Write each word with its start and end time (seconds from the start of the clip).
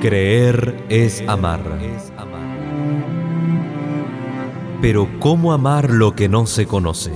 Creer 0.00 0.82
es 0.88 1.22
amar. 1.28 1.60
Pero 4.80 5.06
¿cómo 5.18 5.52
amar 5.52 5.90
lo 5.90 6.14
que 6.14 6.26
no 6.26 6.46
se 6.46 6.66
conoce? 6.66 7.12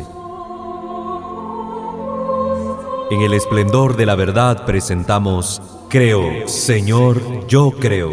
En 3.10 3.22
el 3.22 3.32
esplendor 3.32 3.96
de 3.96 4.04
la 4.04 4.16
verdad 4.16 4.66
presentamos 4.66 5.62
Creo, 5.88 6.46
Señor, 6.46 7.46
yo 7.46 7.70
creo. 7.70 8.10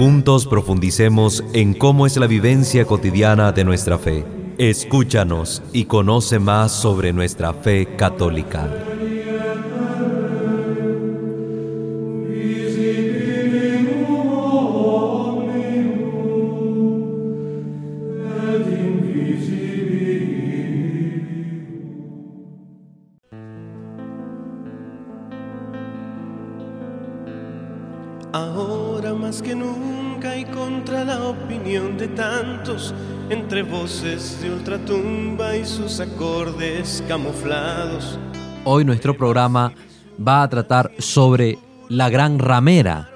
Juntos 0.00 0.46
profundicemos 0.46 1.44
en 1.52 1.74
cómo 1.74 2.06
es 2.06 2.16
la 2.16 2.26
vivencia 2.26 2.86
cotidiana 2.86 3.52
de 3.52 3.64
nuestra 3.64 3.98
fe. 3.98 4.24
Escúchanos 4.56 5.62
y 5.74 5.84
conoce 5.84 6.38
más 6.38 6.72
sobre 6.72 7.12
nuestra 7.12 7.52
fe 7.52 7.96
católica. 7.96 8.89
Hoy 38.64 38.84
nuestro 38.84 39.16
programa 39.16 39.72
va 40.26 40.42
a 40.42 40.48
tratar 40.50 40.92
sobre 40.98 41.58
la 41.88 42.10
gran 42.10 42.38
ramera, 42.38 43.10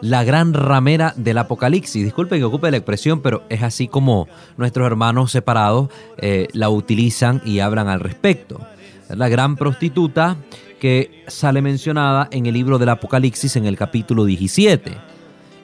la 0.00 0.22
gran 0.22 0.54
ramera 0.54 1.12
del 1.16 1.38
Apocalipsis. 1.38 2.04
Disculpen 2.04 2.38
que 2.38 2.44
ocupe 2.44 2.70
la 2.70 2.76
expresión, 2.76 3.20
pero 3.20 3.42
es 3.48 3.64
así 3.64 3.88
como 3.88 4.28
nuestros 4.56 4.86
hermanos 4.86 5.32
separados 5.32 5.88
eh, 6.18 6.46
la 6.52 6.70
utilizan 6.70 7.42
y 7.44 7.58
hablan 7.58 7.88
al 7.88 7.98
respecto. 7.98 8.60
La 9.08 9.28
gran 9.28 9.56
prostituta 9.56 10.36
que 10.78 11.24
sale 11.26 11.60
mencionada 11.60 12.28
en 12.30 12.46
el 12.46 12.54
libro 12.54 12.78
del 12.78 12.90
Apocalipsis 12.90 13.56
en 13.56 13.66
el 13.66 13.76
capítulo 13.76 14.24
17. 14.24 14.92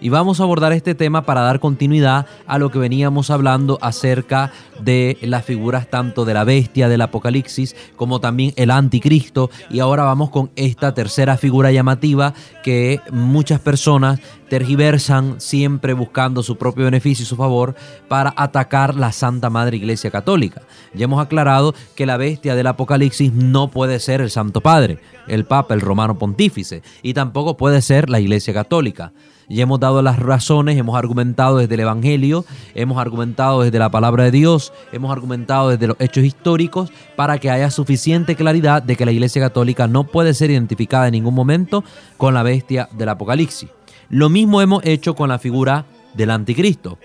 Y 0.03 0.09
vamos 0.09 0.41
a 0.41 0.45
abordar 0.45 0.73
este 0.73 0.95
tema 0.95 1.27
para 1.27 1.43
dar 1.43 1.61
continuidad 1.61 2.27
a 2.47 2.59
lo 2.59 2.71
que 2.71 2.79
veníamos 2.79 3.31
hablando 3.31 3.79
acerca 3.83 4.51
de 4.81 5.19
las 5.21 5.45
figuras 5.45 5.91
tanto 5.91 6.25
de 6.25 6.33
la 6.33 6.45
bestia 6.45 6.89
del 6.89 7.03
Apocalipsis 7.03 7.77
como 7.97 8.19
también 8.19 8.55
el 8.57 8.71
anticristo. 8.71 9.51
Y 9.69 9.81
ahora 9.81 10.05
vamos 10.05 10.31
con 10.31 10.51
esta 10.57 10.95
tercera 10.95 11.37
figura 11.37 11.71
llamativa 11.71 12.33
que 12.63 13.01
muchas 13.13 13.61
personas 13.61 14.21
tergiversan 14.49 15.39
siempre 15.39 15.93
buscando 15.93 16.43
su 16.43 16.57
propio 16.57 16.87
beneficio 16.87 17.23
y 17.23 17.27
su 17.27 17.37
favor 17.37 17.77
para 18.09 18.33
atacar 18.37 18.95
la 18.95 19.13
Santa 19.13 19.51
Madre 19.51 19.77
Iglesia 19.77 20.11
Católica. 20.11 20.63
Ya 20.95 21.05
hemos 21.05 21.23
aclarado 21.23 21.75
que 21.95 22.07
la 22.07 22.17
bestia 22.17 22.55
del 22.55 22.67
Apocalipsis 22.69 23.33
no 23.33 23.71
puede 23.71 24.01
ser 24.01 24.23
el 24.23 24.31
Santo 24.31 24.63
Padre, 24.63 24.99
el 25.29 25.45
Papa, 25.45 25.75
el 25.75 25.83
Romano 25.83 26.19
Pontífice, 26.19 26.83
y 27.03 27.13
tampoco 27.13 27.57
puede 27.57 27.83
ser 27.83 28.09
la 28.09 28.19
Iglesia 28.19 28.55
Católica. 28.55 29.13
Ya 29.53 29.65
hemos 29.65 29.81
dado 29.81 30.01
las 30.01 30.21
razones, 30.21 30.79
hemos 30.79 30.97
argumentado 30.97 31.57
desde 31.57 31.75
el 31.75 31.81
Evangelio, 31.81 32.45
hemos 32.77 32.99
argumentado 32.99 33.63
desde 33.63 33.81
la 33.81 33.91
palabra 33.91 34.23
de 34.23 34.31
Dios, 34.31 34.73
hemos 34.93 35.11
argumentado 35.11 35.71
desde 35.71 35.89
los 35.89 35.97
hechos 35.99 36.23
históricos 36.23 36.93
para 37.17 37.39
que 37.39 37.51
haya 37.51 37.69
suficiente 37.73 38.37
claridad 38.37 38.81
de 38.81 38.95
que 38.95 39.05
la 39.05 39.11
Iglesia 39.11 39.43
Católica 39.43 39.89
no 39.89 40.05
puede 40.05 40.35
ser 40.35 40.53
identificada 40.53 41.09
en 41.09 41.13
ningún 41.13 41.35
momento 41.35 41.83
con 42.17 42.33
la 42.33 42.45
bestia 42.45 42.89
del 42.93 43.09
Apocalipsis. 43.09 43.69
Lo 44.09 44.29
mismo 44.29 44.63
hemos 44.63 44.85
hecho 44.85 45.17
con 45.17 45.29
la 45.29 45.41
figura 45.41 45.85
del 46.15 46.31
anticristo. 46.31 46.99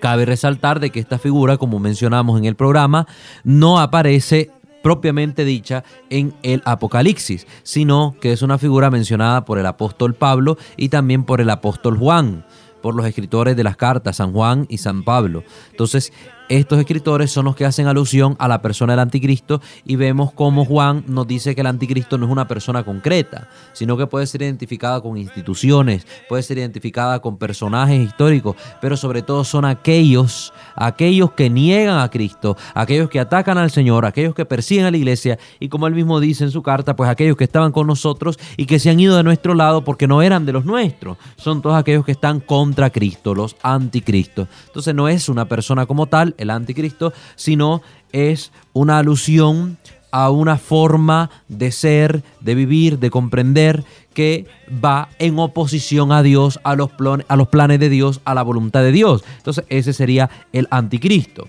Cabe 0.00 0.24
resaltar 0.24 0.78
de 0.78 0.90
que 0.90 1.00
esta 1.00 1.18
figura, 1.18 1.56
como 1.56 1.80
mencionamos 1.80 2.38
en 2.38 2.44
el 2.44 2.54
programa, 2.54 3.08
no 3.42 3.80
aparece 3.80 4.52
propiamente 4.86 5.44
dicha 5.44 5.82
en 6.10 6.32
el 6.44 6.62
Apocalipsis, 6.64 7.44
sino 7.64 8.14
que 8.20 8.30
es 8.30 8.42
una 8.42 8.56
figura 8.56 8.88
mencionada 8.88 9.44
por 9.44 9.58
el 9.58 9.66
apóstol 9.66 10.14
Pablo 10.14 10.58
y 10.76 10.90
también 10.90 11.24
por 11.24 11.40
el 11.40 11.50
apóstol 11.50 11.98
Juan, 11.98 12.46
por 12.82 12.94
los 12.94 13.04
escritores 13.04 13.56
de 13.56 13.64
las 13.64 13.76
cartas, 13.76 14.14
San 14.18 14.32
Juan 14.32 14.64
y 14.68 14.78
San 14.78 15.02
Pablo. 15.02 15.42
Entonces, 15.72 16.12
estos 16.48 16.78
escritores 16.78 17.30
son 17.32 17.46
los 17.46 17.56
que 17.56 17.64
hacen 17.64 17.88
alusión 17.88 18.36
a 18.38 18.46
la 18.46 18.62
persona 18.62 18.92
del 18.92 19.00
anticristo 19.00 19.60
y 19.84 19.96
vemos 19.96 20.32
cómo 20.32 20.64
Juan 20.64 21.04
nos 21.08 21.26
dice 21.26 21.54
que 21.54 21.60
el 21.60 21.66
anticristo 21.66 22.18
no 22.18 22.26
es 22.26 22.32
una 22.32 22.46
persona 22.46 22.84
concreta, 22.84 23.48
sino 23.72 23.96
que 23.96 24.06
puede 24.06 24.26
ser 24.26 24.42
identificada 24.42 25.00
con 25.00 25.16
instituciones, 25.16 26.06
puede 26.28 26.42
ser 26.42 26.58
identificada 26.58 27.20
con 27.20 27.36
personajes 27.36 28.00
históricos, 28.00 28.56
pero 28.80 28.96
sobre 28.96 29.22
todo 29.22 29.42
son 29.42 29.64
aquellos, 29.64 30.52
aquellos 30.76 31.32
que 31.32 31.50
niegan 31.50 31.98
a 31.98 32.10
Cristo, 32.10 32.56
aquellos 32.74 33.10
que 33.10 33.18
atacan 33.18 33.58
al 33.58 33.70
Señor, 33.70 34.04
aquellos 34.06 34.34
que 34.34 34.44
persiguen 34.44 34.86
a 34.86 34.90
la 34.90 34.96
iglesia 34.96 35.38
y 35.58 35.68
como 35.68 35.88
él 35.88 35.94
mismo 35.94 36.20
dice 36.20 36.44
en 36.44 36.52
su 36.52 36.62
carta, 36.62 36.94
pues 36.94 37.10
aquellos 37.10 37.36
que 37.36 37.44
estaban 37.44 37.72
con 37.72 37.88
nosotros 37.88 38.38
y 38.56 38.66
que 38.66 38.78
se 38.78 38.90
han 38.90 39.00
ido 39.00 39.16
de 39.16 39.24
nuestro 39.24 39.54
lado 39.54 39.82
porque 39.82 40.06
no 40.06 40.22
eran 40.22 40.46
de 40.46 40.52
los 40.52 40.64
nuestros, 40.64 41.16
son 41.36 41.60
todos 41.60 41.76
aquellos 41.76 42.04
que 42.04 42.12
están 42.12 42.38
contra 42.38 42.90
Cristo, 42.90 43.34
los 43.34 43.56
anticristos. 43.62 44.48
Entonces 44.66 44.94
no 44.94 45.08
es 45.08 45.28
una 45.28 45.46
persona 45.46 45.86
como 45.86 46.06
tal, 46.06 46.35
el 46.38 46.50
anticristo, 46.50 47.12
sino 47.34 47.82
es 48.12 48.52
una 48.72 48.98
alusión 48.98 49.78
a 50.10 50.30
una 50.30 50.56
forma 50.56 51.30
de 51.48 51.70
ser, 51.72 52.22
de 52.40 52.54
vivir, 52.54 52.98
de 52.98 53.10
comprender 53.10 53.84
que 54.14 54.46
va 54.82 55.10
en 55.18 55.38
oposición 55.38 56.10
a 56.10 56.22
Dios, 56.22 56.58
a 56.64 56.74
los, 56.74 56.90
a 57.28 57.36
los 57.36 57.48
planes 57.48 57.80
de 57.80 57.90
Dios, 57.90 58.20
a 58.24 58.34
la 58.34 58.42
voluntad 58.42 58.82
de 58.82 58.92
Dios. 58.92 59.24
Entonces 59.36 59.64
ese 59.68 59.92
sería 59.92 60.30
el 60.52 60.68
anticristo. 60.70 61.46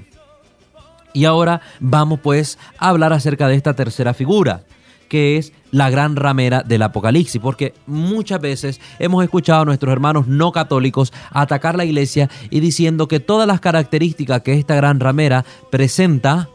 Y 1.13 1.25
ahora 1.25 1.61
vamos 1.79 2.19
pues 2.21 2.59
a 2.77 2.89
hablar 2.89 3.13
acerca 3.13 3.47
de 3.47 3.55
esta 3.55 3.73
tercera 3.73 4.13
figura, 4.13 4.63
que 5.07 5.37
es 5.37 5.53
la 5.71 5.89
gran 5.89 6.15
ramera 6.15 6.63
del 6.63 6.81
Apocalipsis, 6.81 7.41
porque 7.41 7.73
muchas 7.85 8.39
veces 8.41 8.79
hemos 8.99 9.23
escuchado 9.23 9.61
a 9.61 9.65
nuestros 9.65 9.91
hermanos 9.91 10.27
no 10.27 10.51
católicos 10.51 11.13
atacar 11.31 11.75
la 11.75 11.85
iglesia 11.85 12.29
y 12.49 12.59
diciendo 12.59 13.07
que 13.07 13.19
todas 13.19 13.47
las 13.47 13.59
características 13.59 14.41
que 14.41 14.53
esta 14.53 14.75
gran 14.75 14.99
ramera 14.99 15.45
presenta 15.69 16.49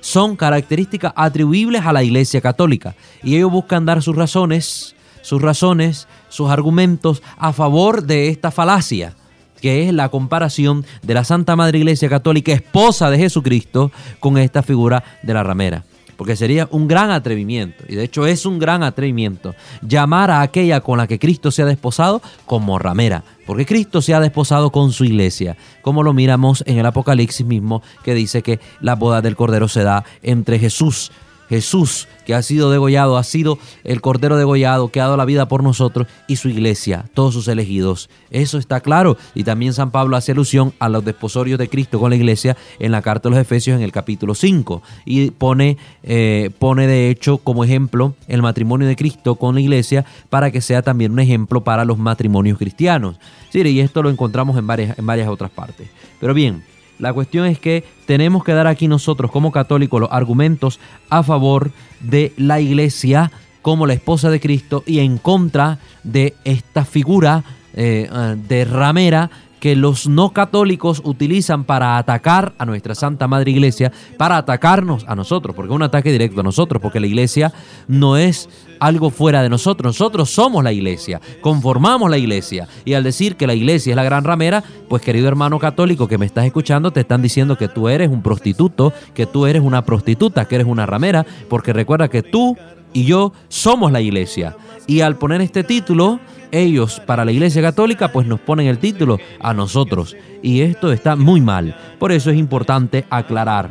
son 0.00 0.36
características 0.36 1.12
atribuibles 1.16 1.86
a 1.86 1.92
la 1.92 2.02
iglesia 2.02 2.40
católica. 2.40 2.94
Y 3.22 3.36
ellos 3.36 3.50
buscan 3.50 3.86
dar 3.86 4.02
sus 4.02 4.14
razones, 4.14 4.94
sus 5.22 5.40
razones, 5.40 6.08
sus 6.28 6.50
argumentos 6.50 7.22
a 7.38 7.52
favor 7.52 8.04
de 8.04 8.28
esta 8.28 8.50
falacia 8.50 9.14
que 9.60 9.88
es 9.88 9.94
la 9.94 10.10
comparación 10.10 10.84
de 11.02 11.14
la 11.14 11.24
Santa 11.24 11.56
Madre 11.56 11.78
Iglesia 11.78 12.10
Católica, 12.10 12.52
esposa 12.52 13.08
de 13.08 13.16
Jesucristo, 13.16 13.90
con 14.20 14.36
esta 14.36 14.62
figura 14.62 15.02
de 15.22 15.32
la 15.32 15.42
ramera 15.42 15.84
porque 16.16 16.36
sería 16.36 16.68
un 16.70 16.88
gran 16.88 17.10
atrevimiento, 17.10 17.84
y 17.88 17.94
de 17.94 18.04
hecho 18.04 18.26
es 18.26 18.46
un 18.46 18.58
gran 18.58 18.82
atrevimiento, 18.82 19.54
llamar 19.82 20.30
a 20.30 20.42
aquella 20.42 20.80
con 20.80 20.98
la 20.98 21.06
que 21.06 21.18
Cristo 21.18 21.50
se 21.50 21.62
ha 21.62 21.66
desposado 21.66 22.22
como 22.46 22.78
ramera, 22.78 23.24
porque 23.46 23.66
Cristo 23.66 24.02
se 24.02 24.14
ha 24.14 24.20
desposado 24.20 24.70
con 24.70 24.92
su 24.92 25.04
iglesia, 25.04 25.56
como 25.82 26.02
lo 26.02 26.12
miramos 26.12 26.64
en 26.66 26.78
el 26.78 26.86
Apocalipsis 26.86 27.46
mismo, 27.46 27.82
que 28.02 28.14
dice 28.14 28.42
que 28.42 28.60
la 28.80 28.94
boda 28.94 29.22
del 29.22 29.36
Cordero 29.36 29.68
se 29.68 29.82
da 29.82 30.04
entre 30.22 30.58
Jesús, 30.58 31.12
Jesús, 31.54 32.08
que 32.26 32.34
ha 32.34 32.42
sido 32.42 32.70
degollado, 32.70 33.16
ha 33.16 33.22
sido 33.22 33.58
el 33.84 34.00
Cordero 34.00 34.36
degollado, 34.36 34.88
que 34.88 35.00
ha 35.00 35.04
dado 35.04 35.16
la 35.16 35.24
vida 35.24 35.46
por 35.46 35.62
nosotros, 35.62 36.08
y 36.26 36.36
su 36.36 36.48
iglesia, 36.48 37.04
todos 37.14 37.34
sus 37.34 37.46
elegidos. 37.48 38.10
Eso 38.30 38.58
está 38.58 38.80
claro. 38.80 39.16
Y 39.34 39.44
también 39.44 39.72
San 39.72 39.90
Pablo 39.90 40.16
hace 40.16 40.32
alusión 40.32 40.72
a 40.80 40.88
los 40.88 41.04
desposorios 41.04 41.58
de 41.58 41.68
Cristo 41.68 42.00
con 42.00 42.10
la 42.10 42.16
iglesia 42.16 42.56
en 42.80 42.90
la 42.90 43.02
carta 43.02 43.28
de 43.28 43.36
los 43.36 43.40
Efesios 43.40 43.76
en 43.76 43.82
el 43.82 43.92
capítulo 43.92 44.34
5. 44.34 44.82
Y 45.04 45.30
pone, 45.30 45.78
eh, 46.02 46.50
pone 46.58 46.86
de 46.86 47.10
hecho 47.10 47.38
como 47.38 47.62
ejemplo 47.62 48.14
el 48.26 48.42
matrimonio 48.42 48.88
de 48.88 48.96
Cristo 48.96 49.36
con 49.36 49.54
la 49.54 49.60
iglesia 49.60 50.04
para 50.30 50.50
que 50.50 50.60
sea 50.60 50.82
también 50.82 51.12
un 51.12 51.20
ejemplo 51.20 51.62
para 51.62 51.84
los 51.84 51.98
matrimonios 51.98 52.58
cristianos. 52.58 53.16
Sí, 53.50 53.60
y 53.60 53.78
esto 53.78 54.02
lo 54.02 54.10
encontramos 54.10 54.58
en 54.58 54.66
varias, 54.66 54.98
en 54.98 55.06
varias 55.06 55.28
otras 55.28 55.52
partes. 55.52 55.88
Pero 56.18 56.34
bien, 56.34 56.64
la 56.98 57.12
cuestión 57.12 57.46
es 57.46 57.58
que 57.58 57.84
tenemos 58.06 58.44
que 58.44 58.52
dar 58.52 58.66
aquí 58.66 58.88
nosotros 58.88 59.30
como 59.30 59.52
católicos 59.52 60.00
los 60.00 60.12
argumentos 60.12 60.80
a 61.10 61.22
favor 61.22 61.70
de 62.00 62.32
la 62.36 62.60
iglesia 62.60 63.32
como 63.62 63.86
la 63.86 63.94
esposa 63.94 64.30
de 64.30 64.40
Cristo 64.40 64.82
y 64.86 64.98
en 64.98 65.18
contra 65.18 65.78
de 66.02 66.34
esta 66.44 66.84
figura 66.84 67.44
eh, 67.74 68.08
de 68.46 68.64
ramera 68.64 69.30
que 69.64 69.76
los 69.76 70.06
no 70.06 70.34
católicos 70.34 71.00
utilizan 71.06 71.64
para 71.64 71.96
atacar 71.96 72.52
a 72.58 72.66
nuestra 72.66 72.94
Santa 72.94 73.26
Madre 73.28 73.50
Iglesia, 73.50 73.90
para 74.18 74.36
atacarnos 74.36 75.06
a 75.08 75.14
nosotros, 75.14 75.56
porque 75.56 75.72
es 75.72 75.74
un 75.74 75.82
ataque 75.82 76.12
directo 76.12 76.40
a 76.40 76.42
nosotros, 76.42 76.82
porque 76.82 77.00
la 77.00 77.06
Iglesia 77.06 77.50
no 77.88 78.18
es 78.18 78.50
algo 78.78 79.08
fuera 79.08 79.42
de 79.42 79.48
nosotros, 79.48 79.94
nosotros 79.98 80.28
somos 80.28 80.62
la 80.62 80.70
Iglesia, 80.70 81.18
conformamos 81.40 82.10
la 82.10 82.18
Iglesia. 82.18 82.68
Y 82.84 82.92
al 82.92 83.04
decir 83.04 83.36
que 83.36 83.46
la 83.46 83.54
Iglesia 83.54 83.92
es 83.92 83.96
la 83.96 84.04
gran 84.04 84.24
ramera, 84.24 84.62
pues 84.90 85.00
querido 85.00 85.28
hermano 85.28 85.58
católico 85.58 86.08
que 86.08 86.18
me 86.18 86.26
estás 86.26 86.44
escuchando, 86.44 86.92
te 86.92 87.00
están 87.00 87.22
diciendo 87.22 87.56
que 87.56 87.68
tú 87.68 87.88
eres 87.88 88.10
un 88.10 88.20
prostituto, 88.20 88.92
que 89.14 89.24
tú 89.24 89.46
eres 89.46 89.62
una 89.62 89.82
prostituta, 89.86 90.44
que 90.44 90.56
eres 90.56 90.66
una 90.66 90.84
ramera, 90.84 91.24
porque 91.48 91.72
recuerda 91.72 92.08
que 92.08 92.22
tú 92.22 92.54
y 92.94 93.04
yo 93.04 93.34
somos 93.48 93.92
la 93.92 94.00
Iglesia. 94.00 94.56
Y 94.86 95.00
al 95.00 95.16
poner 95.16 95.42
este 95.42 95.64
título, 95.64 96.20
ellos 96.50 97.00
para 97.00 97.26
la 97.26 97.32
Iglesia 97.32 97.60
Católica 97.60 98.12
pues 98.12 98.26
nos 98.26 98.40
ponen 98.40 98.68
el 98.68 98.78
título 98.78 99.18
a 99.40 99.52
nosotros 99.52 100.16
y 100.42 100.62
esto 100.62 100.92
está 100.92 101.16
muy 101.16 101.42
mal. 101.42 101.76
Por 101.98 102.12
eso 102.12 102.30
es 102.30 102.38
importante 102.38 103.04
aclarar, 103.10 103.70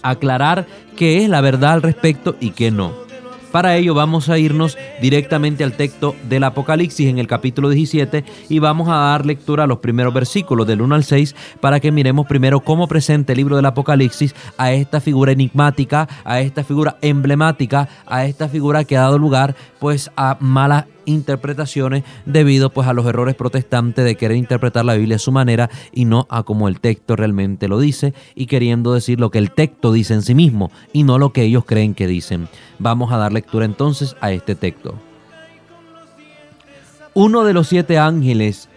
aclarar 0.00 0.66
qué 0.96 1.22
es 1.22 1.28
la 1.28 1.42
verdad 1.42 1.72
al 1.72 1.82
respecto 1.82 2.36
y 2.40 2.50
qué 2.50 2.70
no. 2.70 3.09
Para 3.52 3.76
ello 3.76 3.94
vamos 3.94 4.28
a 4.28 4.38
irnos 4.38 4.78
directamente 5.00 5.64
al 5.64 5.72
texto 5.72 6.14
del 6.28 6.44
Apocalipsis 6.44 7.08
en 7.08 7.18
el 7.18 7.26
capítulo 7.26 7.68
17 7.68 8.24
y 8.48 8.58
vamos 8.60 8.88
a 8.88 8.94
dar 8.94 9.26
lectura 9.26 9.64
a 9.64 9.66
los 9.66 9.78
primeros 9.78 10.14
versículos 10.14 10.68
del 10.68 10.80
1 10.80 10.94
al 10.94 11.02
6 11.02 11.34
para 11.60 11.80
que 11.80 11.90
miremos 11.90 12.28
primero 12.28 12.60
cómo 12.60 12.86
presenta 12.86 13.32
el 13.32 13.38
libro 13.38 13.56
del 13.56 13.66
Apocalipsis 13.66 14.36
a 14.56 14.72
esta 14.72 15.00
figura 15.00 15.32
enigmática, 15.32 16.08
a 16.22 16.40
esta 16.40 16.62
figura 16.62 16.96
emblemática, 17.02 17.88
a 18.06 18.24
esta 18.24 18.48
figura 18.48 18.84
que 18.84 18.96
ha 18.96 19.02
dado 19.02 19.18
lugar 19.18 19.56
pues 19.80 20.12
a 20.16 20.36
malas 20.38 20.84
interpretaciones 21.10 22.04
debido 22.24 22.70
pues 22.70 22.88
a 22.88 22.92
los 22.92 23.06
errores 23.06 23.34
protestantes 23.34 24.04
de 24.04 24.16
querer 24.16 24.36
interpretar 24.36 24.84
la 24.84 24.94
Biblia 24.94 25.16
a 25.16 25.20
su 25.20 25.32
manera 25.32 25.70
y 25.92 26.04
no 26.04 26.26
a 26.30 26.42
como 26.42 26.68
el 26.68 26.80
texto 26.80 27.16
realmente 27.16 27.68
lo 27.68 27.78
dice 27.78 28.14
y 28.34 28.46
queriendo 28.46 28.94
decir 28.94 29.20
lo 29.20 29.30
que 29.30 29.38
el 29.38 29.50
texto 29.50 29.92
dice 29.92 30.14
en 30.14 30.22
sí 30.22 30.34
mismo 30.34 30.70
y 30.92 31.02
no 31.02 31.18
lo 31.18 31.32
que 31.32 31.42
ellos 31.42 31.64
creen 31.64 31.94
que 31.94 32.06
dicen. 32.06 32.48
Vamos 32.78 33.12
a 33.12 33.16
dar 33.16 33.32
lectura 33.32 33.64
entonces 33.64 34.16
a 34.20 34.32
este 34.32 34.54
texto. 34.54 34.94
Uno 37.14 37.44
de 37.44 37.52
los 37.52 37.68
siete 37.68 37.98
ángeles 37.98 38.68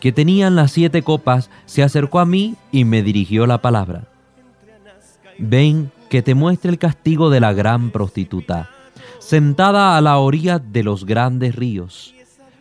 que 0.00 0.12
tenían 0.12 0.54
las 0.54 0.72
siete 0.72 1.02
copas 1.02 1.50
se 1.66 1.82
acercó 1.82 2.20
a 2.20 2.26
mí 2.26 2.54
y 2.70 2.84
me 2.84 3.02
dirigió 3.02 3.46
la 3.46 3.58
palabra. 3.58 4.04
Ven 5.38 5.90
que 6.08 6.22
te 6.22 6.34
muestre 6.34 6.70
el 6.70 6.78
castigo 6.78 7.30
de 7.30 7.40
la 7.40 7.52
gran 7.52 7.90
prostituta 7.90 8.70
sentada 9.18 9.96
a 9.96 10.00
la 10.00 10.18
orilla 10.18 10.58
de 10.58 10.82
los 10.82 11.04
grandes 11.04 11.54
ríos, 11.54 12.14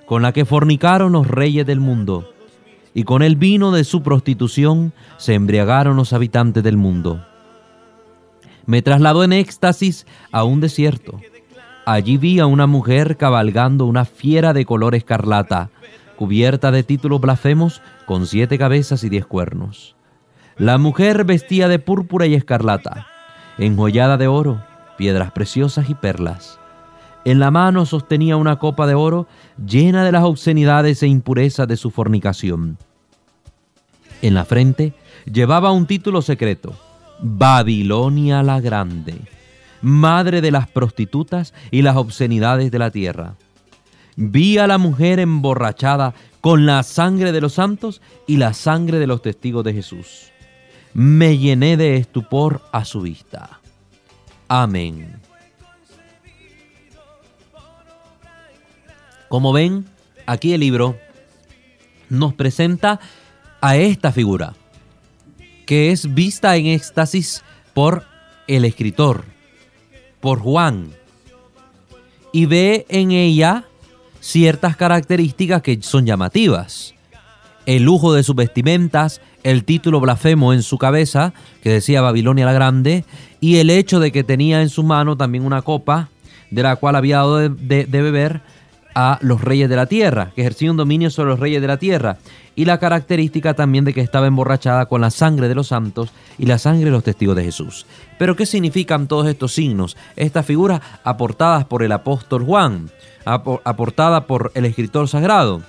con 0.06 0.21
la 0.21 0.33
que 0.33 0.45
fornicaron 0.45 1.12
los 1.13 1.27
reyes 1.27 1.65
del 1.65 1.80
mundo, 1.80 2.31
y 2.94 3.04
con 3.04 3.21
el 3.21 3.36
vino 3.36 3.71
de 3.71 3.83
su 3.83 4.01
prostitución 4.01 4.94
se 5.18 5.36
embriagaron 5.36 5.98
los 5.98 6.13
habitantes 6.13 6.63
del 6.63 6.77
mundo. 6.77 7.24
Me 8.65 8.81
trasladó 8.81 9.24
en 9.24 9.33
éxtasis 9.33 10.06
a 10.31 10.44
un 10.44 10.59
desierto. 10.59 11.21
Allí 11.86 12.18
vi 12.18 12.39
a 12.39 12.48
una 12.48 12.68
mujer 12.68 13.15
cabalgando 13.15 13.86
una 13.86 14.04
fiera 14.04 14.51
de 14.51 14.65
color 14.65 14.94
escarlata, 14.95 15.69
cubierta 16.18 16.71
de 16.71 16.83
títulos 16.83 17.21
blasfemos, 17.21 17.81
con 18.06 18.27
siete 18.27 18.57
cabezas 18.57 19.04
y 19.04 19.09
diez 19.09 19.25
cuernos. 19.25 19.95
La 20.57 20.77
mujer 20.77 21.24
vestía 21.24 21.68
de 21.68 21.80
púrpura 21.80 22.25
y 22.25 22.33
escarlata, 22.33 23.07
enjollada 23.57 24.18
de 24.18 24.27
oro, 24.27 24.62
piedras 24.98 25.32
preciosas 25.32 25.90
y 25.90 25.96
perlas. 25.96 26.60
En 27.24 27.40
la 27.40 27.52
mano 27.52 27.86
sostenía 27.86 28.38
una 28.38 28.58
copa 28.58 28.88
de 28.88 28.96
oro 28.96 29.28
llena 29.66 30.04
de 30.04 30.12
las 30.12 30.24
obscenidades 30.24 31.04
e 31.04 31.08
impurezas 31.08 31.68
de 31.68 31.78
su 31.78 31.92
fornicación. 31.92 32.78
En 34.22 34.34
la 34.34 34.46
frente 34.46 34.94
llevaba 35.32 35.72
un 35.72 35.86
título 35.86 36.22
secreto, 36.22 36.74
Babilonia 37.20 38.44
la 38.44 38.60
Grande, 38.62 39.16
madre 39.82 40.42
de 40.42 40.52
las 40.52 40.68
prostitutas 40.68 41.54
y 41.72 41.82
las 41.82 41.96
obscenidades 41.98 42.72
de 42.72 42.80
la 42.80 42.92
tierra. 42.92 43.36
Vi 44.16 44.58
a 44.58 44.66
la 44.66 44.78
mujer 44.78 45.20
emborrachada 45.20 46.14
con 46.42 46.66
la 46.66 46.82
sangre 46.84 47.32
de 47.32 47.42
los 47.42 47.54
santos 47.54 48.02
y 48.26 48.38
la 48.38 48.54
sangre 48.54 49.00
de 49.00 49.08
los 49.08 49.22
testigos 49.22 49.64
de 49.64 49.74
Jesús. 49.74 50.32
Me 50.94 51.38
llené 51.38 51.78
de 51.78 51.98
estupor 51.98 52.62
a 52.72 52.86
su 52.86 53.02
vista. 53.02 53.56
Amén. 54.48 55.20
Como 59.28 59.52
ven, 59.52 59.86
aquí 60.26 60.54
el 60.54 60.62
libro 60.62 60.98
nos 62.10 62.34
presenta 62.34 63.00
a 63.60 63.76
esta 63.76 64.12
figura, 64.12 64.54
que 65.66 65.92
es 65.92 66.14
vista 66.14 66.56
en 66.56 66.68
éxtasis 66.68 67.44
por 67.74 68.06
el 68.48 68.64
escritor, 68.64 69.26
por 70.22 70.40
Juan, 70.40 70.94
y 72.32 72.46
ve 72.46 72.86
en 72.88 73.12
ella 73.12 73.66
ciertas 74.22 74.78
características 74.78 75.62
que 75.62 75.82
son 75.82 76.06
llamativas. 76.06 76.94
El 77.68 77.84
lujo 77.84 78.14
de 78.14 78.24
sus 78.24 78.34
vestimentas, 78.34 79.19
el 79.44 79.66
título 79.66 80.00
blasfemo 80.00 80.54
en 80.54 80.64
su 80.64 80.78
cabeza, 80.78 81.34
que 81.62 81.69
decía 81.69 82.00
Babilonia 82.00 82.46
la 82.46 82.54
Grande, 82.54 83.04
y 83.42 83.58
el 83.58 83.69
hecho 83.69 84.00
de 84.00 84.14
que 84.14 84.24
tenía 84.24 84.62
en 84.62 84.69
su 84.69 84.84
mano 84.84 85.18
también 85.18 85.46
una 85.46 85.62
copa 85.62 86.08
de 86.50 86.64
la 86.64 86.78
cual 86.78 86.96
había 86.96 87.18
dado 87.18 87.40
de, 87.40 87.86
beber 87.86 88.40
a 88.96 89.19
los 89.22 89.42
reyes 89.42 89.68
de 89.69 89.75
la 89.75 89.86
tierra, 89.86 90.31
que 90.34 90.44
ejercía 90.44 90.72
un 90.72 90.78
dominio 90.78 91.10
sobre 91.10 91.31
los 91.31 91.42
reyes 91.42 91.60
de 91.62 91.68
la 91.68 91.75
tierra, 91.75 92.19
y 92.56 92.64
la 92.64 92.80
característica 92.80 93.54
también 93.54 93.84
de 93.84 93.94
que 93.94 94.00
estaba 94.00 94.28
emborrachada 94.28 94.86
con 94.86 95.02
la 95.02 95.12
sangre 95.12 95.50
de 95.50 95.56
los 95.56 95.68
santos 95.68 96.12
y 96.38 96.46
la 96.46 96.60
sangre 96.60 96.86
de 96.86 96.92
los 96.92 97.04
testigos 97.04 97.36
de 97.36 97.44
Jesús. 97.44 97.86
Pero 98.18 98.38
¿qué 98.38 98.46
significan 98.46 99.08
todos 99.08 99.28
estos 99.28 99.52
signos? 99.54 99.98
Estas 100.16 100.46
figuras 100.46 100.80
aportadas 101.04 101.66
por 101.66 101.84
el 101.84 101.92
apóstol 101.92 102.46
Juan, 102.46 102.90
aportada 103.25 104.25
por 104.25 104.54
el 104.56 104.64
escritor 104.64 105.10
sagrado 105.10 105.64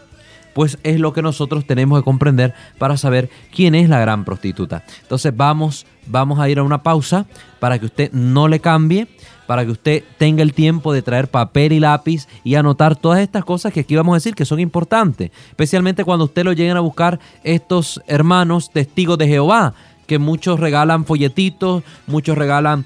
pues 0.58 0.76
es 0.82 0.98
lo 0.98 1.12
que 1.12 1.22
nosotros 1.22 1.68
tenemos 1.68 2.00
que 2.00 2.04
comprender 2.04 2.52
para 2.78 2.96
saber 2.96 3.30
quién 3.54 3.76
es 3.76 3.88
la 3.88 4.00
gran 4.00 4.24
prostituta. 4.24 4.82
Entonces 5.02 5.32
vamos, 5.36 5.86
vamos 6.08 6.40
a 6.40 6.48
ir 6.48 6.58
a 6.58 6.64
una 6.64 6.82
pausa 6.82 7.26
para 7.60 7.78
que 7.78 7.86
usted 7.86 8.10
no 8.10 8.48
le 8.48 8.58
cambie, 8.58 9.06
para 9.46 9.64
que 9.64 9.70
usted 9.70 10.02
tenga 10.18 10.42
el 10.42 10.54
tiempo 10.54 10.92
de 10.92 11.02
traer 11.02 11.30
papel 11.30 11.70
y 11.74 11.78
lápiz 11.78 12.26
y 12.42 12.56
anotar 12.56 12.96
todas 12.96 13.20
estas 13.20 13.44
cosas 13.44 13.72
que 13.72 13.78
aquí 13.78 13.94
vamos 13.94 14.14
a 14.14 14.16
decir 14.16 14.34
que 14.34 14.44
son 14.44 14.58
importantes, 14.58 15.30
especialmente 15.48 16.02
cuando 16.02 16.24
usted 16.24 16.42
lo 16.42 16.52
lleguen 16.52 16.76
a 16.76 16.80
buscar 16.80 17.20
estos 17.44 18.02
hermanos 18.08 18.72
testigos 18.72 19.16
de 19.16 19.28
Jehová, 19.28 19.74
que 20.08 20.18
muchos 20.18 20.58
regalan 20.58 21.04
folletitos, 21.04 21.84
muchos 22.08 22.36
regalan 22.36 22.84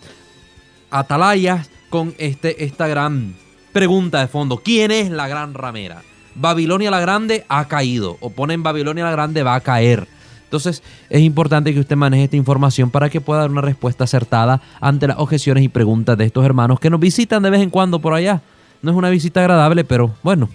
atalayas 0.90 1.70
con 1.88 2.14
este, 2.18 2.66
esta 2.66 2.86
gran 2.86 3.34
pregunta 3.72 4.20
de 4.20 4.28
fondo, 4.28 4.58
¿quién 4.58 4.90
es 4.90 5.08
la 5.08 5.26
gran 5.26 5.54
ramera? 5.54 6.02
Babilonia 6.34 6.90
la 6.90 7.00
Grande 7.00 7.44
ha 7.48 7.66
caído, 7.66 8.16
o 8.20 8.30
ponen 8.30 8.62
Babilonia 8.62 9.04
la 9.04 9.12
Grande 9.12 9.42
va 9.42 9.54
a 9.54 9.60
caer. 9.60 10.06
Entonces 10.44 10.82
es 11.08 11.22
importante 11.22 11.72
que 11.72 11.80
usted 11.80 11.96
maneje 11.96 12.24
esta 12.24 12.36
información 12.36 12.90
para 12.90 13.08
que 13.08 13.22
pueda 13.22 13.40
dar 13.40 13.50
una 13.50 13.62
respuesta 13.62 14.04
acertada 14.04 14.60
ante 14.80 15.06
las 15.06 15.18
objeciones 15.18 15.64
y 15.64 15.68
preguntas 15.68 16.18
de 16.18 16.26
estos 16.26 16.44
hermanos 16.44 16.78
que 16.78 16.90
nos 16.90 17.00
visitan 17.00 17.42
de 17.42 17.48
vez 17.48 17.62
en 17.62 17.70
cuando 17.70 18.00
por 18.00 18.12
allá. 18.12 18.42
No 18.82 18.90
es 18.90 18.96
una 18.96 19.08
visita 19.08 19.40
agradable, 19.40 19.84
pero 19.84 20.14
bueno, 20.22 20.50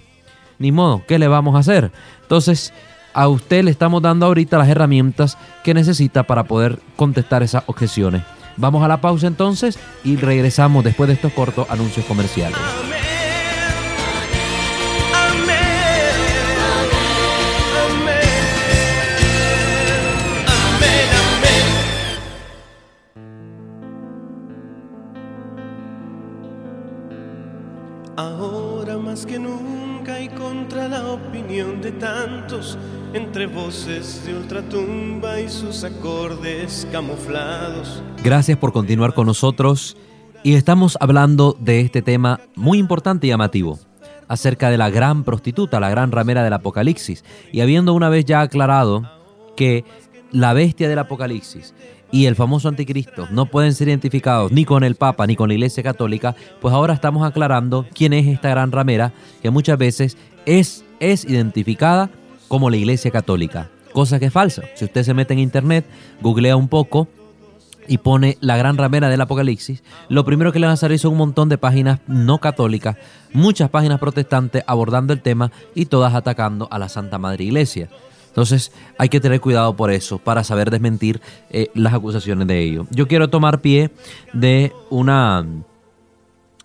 ni 0.58 0.70
modo, 0.70 1.02
¿qué 1.08 1.18
le 1.18 1.26
vamos 1.26 1.56
a 1.56 1.58
hacer? 1.58 1.90
Entonces, 2.22 2.72
a 3.12 3.26
usted 3.26 3.64
le 3.64 3.72
estamos 3.72 4.00
dando 4.00 4.26
ahorita 4.26 4.58
las 4.58 4.68
herramientas 4.68 5.36
que 5.64 5.74
necesita 5.74 6.22
para 6.22 6.44
poder 6.44 6.78
contestar 6.94 7.42
esas 7.42 7.64
objeciones. 7.66 8.22
Vamos 8.56 8.84
a 8.84 8.88
la 8.88 9.00
pausa 9.00 9.26
entonces 9.26 9.78
y 10.04 10.16
regresamos 10.16 10.84
después 10.84 11.08
de 11.08 11.14
estos 11.14 11.32
cortos 11.32 11.68
anuncios 11.70 12.06
comerciales. 12.06 12.58
Entre 33.12 33.46
voces 33.46 34.24
de 34.24 34.34
ultratumba 34.34 35.38
y 35.38 35.50
sus 35.50 35.84
acordes 35.84 36.88
camuflados. 36.90 38.02
Gracias 38.24 38.56
por 38.56 38.72
continuar 38.72 39.12
con 39.12 39.26
nosotros 39.26 39.98
y 40.42 40.54
estamos 40.54 40.96
hablando 41.00 41.56
de 41.60 41.80
este 41.80 42.00
tema 42.00 42.40
muy 42.56 42.78
importante 42.78 43.26
y 43.26 43.30
llamativo 43.30 43.78
acerca 44.28 44.70
de 44.70 44.78
la 44.78 44.88
gran 44.88 45.24
prostituta, 45.24 45.78
la 45.78 45.90
gran 45.90 46.10
ramera 46.10 46.42
del 46.42 46.54
Apocalipsis. 46.54 47.22
Y 47.52 47.60
habiendo 47.60 47.92
una 47.92 48.08
vez 48.08 48.24
ya 48.24 48.40
aclarado 48.40 49.02
que 49.54 49.84
la 50.32 50.54
bestia 50.54 50.88
del 50.88 51.00
Apocalipsis 51.00 51.74
y 52.10 52.26
el 52.26 52.34
famoso 52.34 52.68
anticristo 52.68 53.28
no 53.30 53.44
pueden 53.44 53.74
ser 53.74 53.88
identificados 53.88 54.52
ni 54.52 54.64
con 54.64 54.84
el 54.84 54.94
Papa 54.94 55.26
ni 55.26 55.36
con 55.36 55.48
la 55.48 55.54
Iglesia 55.54 55.82
Católica, 55.82 56.34
pues 56.62 56.72
ahora 56.72 56.94
estamos 56.94 57.26
aclarando 57.26 57.84
quién 57.94 58.14
es 58.14 58.26
esta 58.26 58.48
gran 58.48 58.72
ramera 58.72 59.12
que 59.42 59.50
muchas 59.50 59.76
veces 59.76 60.16
es, 60.46 60.82
es 60.98 61.26
identificada 61.26 62.10
como 62.48 62.70
la 62.70 62.76
Iglesia 62.76 63.10
Católica. 63.10 63.70
cosa 63.92 64.18
que 64.18 64.26
es 64.26 64.32
falsa. 64.32 64.62
Si 64.74 64.84
usted 64.84 65.02
se 65.02 65.14
mete 65.14 65.32
en 65.32 65.40
internet, 65.40 65.84
googlea 66.20 66.56
un 66.56 66.68
poco 66.68 67.08
y 67.88 67.98
pone 67.98 68.36
la 68.40 68.56
gran 68.56 68.76
ramera 68.76 69.08
del 69.08 69.20
Apocalipsis, 69.20 69.82
lo 70.08 70.24
primero 70.24 70.52
que 70.52 70.58
le 70.58 70.66
van 70.66 70.74
a 70.74 70.76
salir 70.76 70.98
son 70.98 71.12
un 71.12 71.18
montón 71.18 71.48
de 71.48 71.58
páginas 71.58 72.00
no 72.06 72.38
católicas, 72.38 72.96
muchas 73.32 73.70
páginas 73.70 73.98
protestantes 73.98 74.62
abordando 74.66 75.12
el 75.12 75.22
tema 75.22 75.50
y 75.74 75.86
todas 75.86 76.14
atacando 76.14 76.68
a 76.70 76.78
la 76.78 76.88
Santa 76.88 77.18
Madre 77.18 77.44
Iglesia. 77.44 77.88
Entonces 78.28 78.72
hay 78.98 79.08
que 79.08 79.20
tener 79.20 79.40
cuidado 79.40 79.74
por 79.74 79.90
eso, 79.90 80.18
para 80.18 80.44
saber 80.44 80.70
desmentir 80.70 81.20
eh, 81.50 81.70
las 81.74 81.94
acusaciones 81.94 82.46
de 82.46 82.62
ello. 82.62 82.86
Yo 82.90 83.08
quiero 83.08 83.30
tomar 83.30 83.60
pie 83.60 83.90
de 84.32 84.72
una 84.90 85.44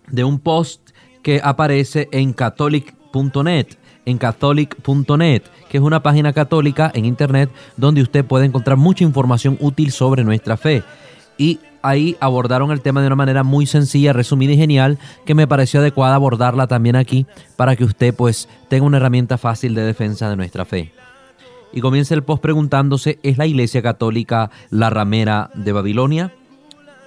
de 0.06 0.24
un 0.24 0.38
post 0.38 0.90
que 1.22 1.40
aparece 1.42 2.08
en 2.12 2.32
catholic.net, 2.32 3.66
en 4.06 4.18
catholic.net, 4.18 5.42
que 5.68 5.78
es 5.78 5.82
una 5.82 6.02
página 6.02 6.32
católica 6.32 6.90
en 6.94 7.04
internet 7.04 7.50
donde 7.76 8.02
usted 8.02 8.24
puede 8.24 8.46
encontrar 8.46 8.76
mucha 8.76 9.04
información 9.04 9.56
útil 9.60 9.92
sobre 9.92 10.24
nuestra 10.24 10.56
fe 10.56 10.82
y 11.38 11.60
ahí 11.82 12.16
abordaron 12.20 12.70
el 12.70 12.80
tema 12.80 13.00
de 13.00 13.08
una 13.08 13.16
manera 13.16 13.42
muy 13.42 13.66
sencilla, 13.66 14.12
resumida 14.12 14.52
y 14.52 14.56
genial, 14.56 14.98
que 15.24 15.34
me 15.34 15.46
pareció 15.46 15.80
adecuada 15.80 16.14
abordarla 16.14 16.66
también 16.66 16.96
aquí 16.96 17.26
para 17.56 17.76
que 17.76 17.84
usted 17.84 18.14
pues 18.14 18.48
tenga 18.68 18.86
una 18.86 18.96
herramienta 18.96 19.38
fácil 19.38 19.74
de 19.74 19.82
defensa 19.82 20.30
de 20.30 20.36
nuestra 20.36 20.64
fe. 20.64 20.92
Y 21.72 21.80
comienza 21.80 22.14
el 22.14 22.22
post 22.22 22.42
preguntándose, 22.42 23.18
¿es 23.22 23.36
la 23.36 23.46
Iglesia 23.46 23.82
Católica 23.82 24.50
la 24.70 24.90
ramera 24.90 25.50
de 25.54 25.72
Babilonia? 25.72 26.32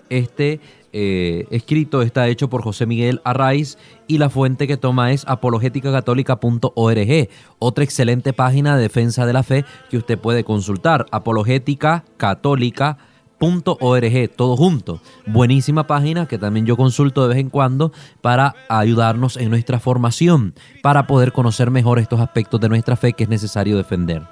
Este 0.10 0.60
eh, 1.00 1.46
escrito 1.51 2.01
está 2.01 2.27
hecho 2.27 2.50
por 2.50 2.63
José 2.63 2.88
Miguel 2.88 3.22
Arraiz 3.24 3.77
y 4.08 4.18
la 4.18 4.32
fuente 4.32 4.66
que 4.66 4.77
toma 4.77 5.12
es 5.12 5.25
apologéticacatólica.org, 5.27 7.30
otra 7.60 7.84
excelente 7.84 8.34
página 8.34 8.75
de 8.75 8.82
defensa 8.82 9.27
de 9.27 9.34
la 9.34 9.44
fe 9.44 9.63
que 9.92 9.98
usted 9.98 10.18
puede 10.18 10.44
consultar, 10.44 11.06
apologética 11.12 12.04
católica 12.18 12.98
.org, 13.39 14.30
todo 14.36 14.58
junto. 14.58 15.00
Buenísima 15.27 15.86
página 15.86 16.27
que 16.27 16.39
también 16.39 16.66
yo 16.66 16.75
consulto 16.75 17.22
de 17.22 17.27
vez 17.27 17.38
en 17.38 17.51
cuando 17.51 17.92
para 18.22 18.56
ayudarnos 18.68 19.38
en 19.38 19.51
nuestra 19.51 19.80
formación, 19.80 20.56
para 20.82 21.06
poder 21.06 21.32
conocer 21.32 21.70
mejor 21.70 22.00
estos 22.00 22.20
aspectos 22.20 22.60
de 22.60 22.70
nuestra 22.70 22.96
fe 22.96 23.13
que 23.13 23.25
es 23.25 23.30
necesario 23.30 23.77
defender. 23.77 24.24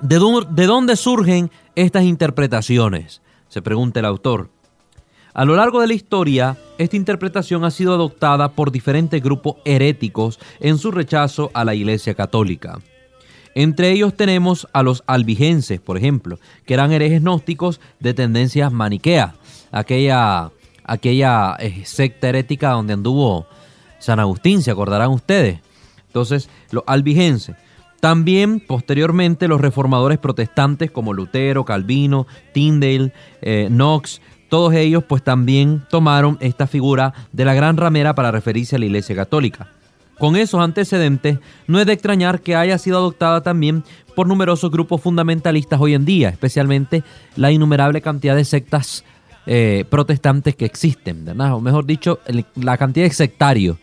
¿De, 0.00 0.20
de 0.50 0.66
dónde 0.66 0.94
surgen 0.94 1.50
estas 1.74 2.04
interpretaciones? 2.04 3.20
Se 3.48 3.62
pregunta 3.62 3.98
el 3.98 4.06
autor. 4.06 4.50
A 5.38 5.44
lo 5.44 5.54
largo 5.54 5.80
de 5.80 5.86
la 5.86 5.94
historia, 5.94 6.56
esta 6.78 6.96
interpretación 6.96 7.64
ha 7.64 7.70
sido 7.70 7.94
adoptada 7.94 8.48
por 8.48 8.72
diferentes 8.72 9.22
grupos 9.22 9.58
heréticos 9.64 10.40
en 10.58 10.78
su 10.78 10.90
rechazo 10.90 11.52
a 11.54 11.64
la 11.64 11.76
Iglesia 11.76 12.14
Católica. 12.14 12.80
Entre 13.54 13.92
ellos 13.92 14.16
tenemos 14.16 14.66
a 14.72 14.82
los 14.82 15.04
albigenses, 15.06 15.80
por 15.80 15.96
ejemplo, 15.96 16.40
que 16.66 16.74
eran 16.74 16.90
herejes 16.90 17.22
gnósticos 17.22 17.80
de 18.00 18.14
tendencias 18.14 18.72
maniqueas, 18.72 19.34
aquella, 19.70 20.50
aquella 20.82 21.54
eh, 21.60 21.82
secta 21.84 22.30
herética 22.30 22.70
donde 22.70 22.94
anduvo 22.94 23.46
San 24.00 24.18
Agustín, 24.18 24.60
se 24.60 24.72
acordarán 24.72 25.10
ustedes. 25.10 25.60
Entonces, 26.08 26.50
los 26.72 26.82
albigenses. 26.84 27.54
También, 28.00 28.58
posteriormente, 28.58 29.46
los 29.46 29.60
reformadores 29.60 30.18
protestantes 30.18 30.90
como 30.90 31.12
Lutero, 31.12 31.64
Calvino, 31.64 32.26
Tyndale, 32.52 33.12
eh, 33.40 33.68
Knox, 33.70 34.20
todos 34.48 34.74
ellos 34.74 35.04
pues 35.04 35.22
también 35.22 35.82
tomaron 35.90 36.38
esta 36.40 36.66
figura 36.66 37.14
de 37.32 37.44
la 37.44 37.54
gran 37.54 37.76
ramera 37.76 38.14
para 38.14 38.30
referirse 38.30 38.76
a 38.76 38.78
la 38.78 38.86
Iglesia 38.86 39.14
Católica. 39.14 39.68
Con 40.18 40.34
esos 40.34 40.60
antecedentes, 40.60 41.38
no 41.68 41.78
es 41.78 41.86
de 41.86 41.92
extrañar 41.92 42.40
que 42.40 42.56
haya 42.56 42.76
sido 42.78 42.98
adoptada 42.98 43.42
también 43.42 43.84
por 44.16 44.26
numerosos 44.26 44.70
grupos 44.70 45.00
fundamentalistas 45.00 45.80
hoy 45.80 45.94
en 45.94 46.04
día, 46.04 46.28
especialmente 46.30 47.04
la 47.36 47.52
innumerable 47.52 48.00
cantidad 48.00 48.34
de 48.34 48.44
sectas 48.44 49.04
eh, 49.46 49.84
protestantes 49.88 50.56
que 50.56 50.64
existen, 50.64 51.24
¿verdad? 51.24 51.54
O 51.54 51.60
mejor 51.60 51.86
dicho, 51.86 52.18
la 52.56 52.76
cantidad 52.76 53.06
de 53.06 53.12
sectarios. 53.12 53.78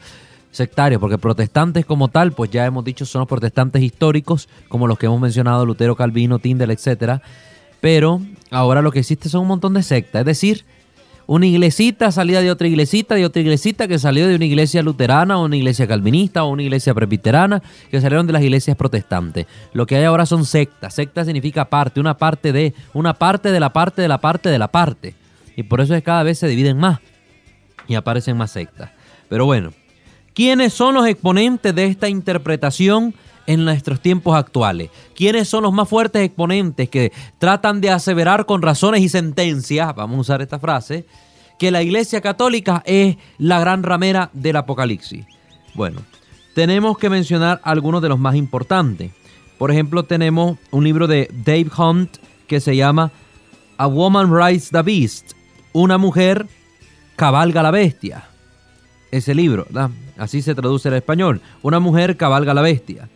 Sectarios, 0.51 1.01
porque 1.01 1.17
protestantes 1.17 1.85
como 1.85 2.09
tal, 2.09 2.33
pues 2.33 2.51
ya 2.51 2.65
hemos 2.65 2.83
dicho, 2.83 3.05
son 3.05 3.19
los 3.19 3.27
protestantes 3.27 3.81
históricos, 3.81 4.47
como 4.67 4.87
los 4.87 4.97
que 4.97 5.05
hemos 5.05 5.19
mencionado, 5.19 5.65
Lutero, 5.65 5.95
Calvino, 5.95 6.39
Tyndale, 6.39 6.73
etc. 6.73 7.21
Pero 7.85 8.19
ahora 8.49 8.81
lo 8.81 8.91
que 8.91 8.97
existe 8.97 9.29
son 9.29 9.41
un 9.41 9.47
montón 9.47 9.75
de 9.75 9.83
sectas, 9.83 10.21
es 10.21 10.25
decir, 10.25 10.65
una 11.27 11.45
iglesita 11.45 12.11
salida 12.11 12.41
de 12.41 12.49
otra 12.49 12.67
iglesita, 12.67 13.13
de 13.13 13.27
otra 13.27 13.43
iglesita 13.43 13.87
que 13.87 13.99
salió 13.99 14.27
de 14.27 14.33
una 14.33 14.45
iglesia 14.45 14.81
luterana 14.81 15.37
o 15.37 15.45
una 15.45 15.55
iglesia 15.55 15.85
calvinista 15.85 16.43
o 16.43 16.49
una 16.49 16.63
iglesia 16.63 16.95
presbiterana 16.95 17.61
que 17.91 18.01
salieron 18.01 18.25
de 18.25 18.33
las 18.33 18.41
iglesias 18.41 18.75
protestantes. 18.75 19.45
Lo 19.71 19.85
que 19.85 19.97
hay 19.97 20.03
ahora 20.03 20.25
son 20.25 20.45
sectas. 20.45 20.95
Secta 20.95 21.25
significa 21.25 21.65
parte, 21.65 21.99
una 21.99 22.17
parte 22.17 22.51
de, 22.51 22.73
una 22.95 23.13
parte 23.13 23.51
de 23.51 23.59
la 23.59 23.71
parte 23.71 24.01
de 24.01 24.07
la 24.07 24.17
parte 24.17 24.49
de 24.49 24.57
la 24.57 24.69
parte. 24.69 25.13
Y 25.55 25.61
por 25.61 25.79
eso 25.79 25.93
es 25.93 26.01
que 26.01 26.05
cada 26.05 26.23
vez 26.23 26.39
se 26.39 26.47
dividen 26.47 26.79
más 26.79 27.01
y 27.87 27.93
aparecen 27.93 28.35
más 28.35 28.49
sectas. 28.49 28.89
Pero 29.29 29.45
bueno, 29.45 29.73
¿quiénes 30.33 30.73
son 30.73 30.95
los 30.95 31.05
exponentes 31.05 31.75
de 31.75 31.85
esta 31.85 32.09
interpretación? 32.09 33.13
En 33.47 33.65
nuestros 33.65 33.99
tiempos 33.99 34.35
actuales? 34.35 34.89
¿Quiénes 35.15 35.47
son 35.47 35.63
los 35.63 35.73
más 35.73 35.87
fuertes 35.87 36.23
exponentes 36.23 36.89
que 36.89 37.11
tratan 37.37 37.81
de 37.81 37.89
aseverar 37.89 38.45
con 38.45 38.61
razones 38.61 39.01
y 39.01 39.09
sentencias, 39.09 39.95
vamos 39.95 40.17
a 40.17 40.21
usar 40.21 40.41
esta 40.41 40.59
frase, 40.59 41.05
que 41.57 41.71
la 41.71 41.81
Iglesia 41.81 42.21
Católica 42.21 42.83
es 42.85 43.17
la 43.37 43.59
gran 43.59 43.83
ramera 43.83 44.29
del 44.33 44.57
Apocalipsis? 44.57 45.25
Bueno, 45.73 46.01
tenemos 46.53 46.97
que 46.97 47.09
mencionar 47.09 47.59
algunos 47.63 48.01
de 48.01 48.09
los 48.09 48.19
más 48.19 48.35
importantes. 48.35 49.11
Por 49.57 49.71
ejemplo, 49.71 50.03
tenemos 50.03 50.57
un 50.71 50.83
libro 50.83 51.07
de 51.07 51.29
Dave 51.45 51.69
Hunt 51.77 52.17
que 52.47 52.59
se 52.59 52.75
llama 52.75 53.11
A 53.77 53.87
Woman 53.87 54.33
Rides 54.33 54.69
the 54.69 54.81
Beast, 54.81 55.33
una 55.73 55.97
mujer 55.97 56.47
cabalga 57.15 57.63
la 57.63 57.71
bestia. 57.71 58.29
Ese 59.11 59.33
libro, 59.33 59.65
así 60.17 60.41
se 60.41 60.55
traduce 60.55 60.89
al 60.89 60.95
español, 60.95 61.41
una 61.61 61.79
mujer 61.79 62.17
cabalga 62.17 62.53
la 62.53 62.61
bestia. 62.61 63.09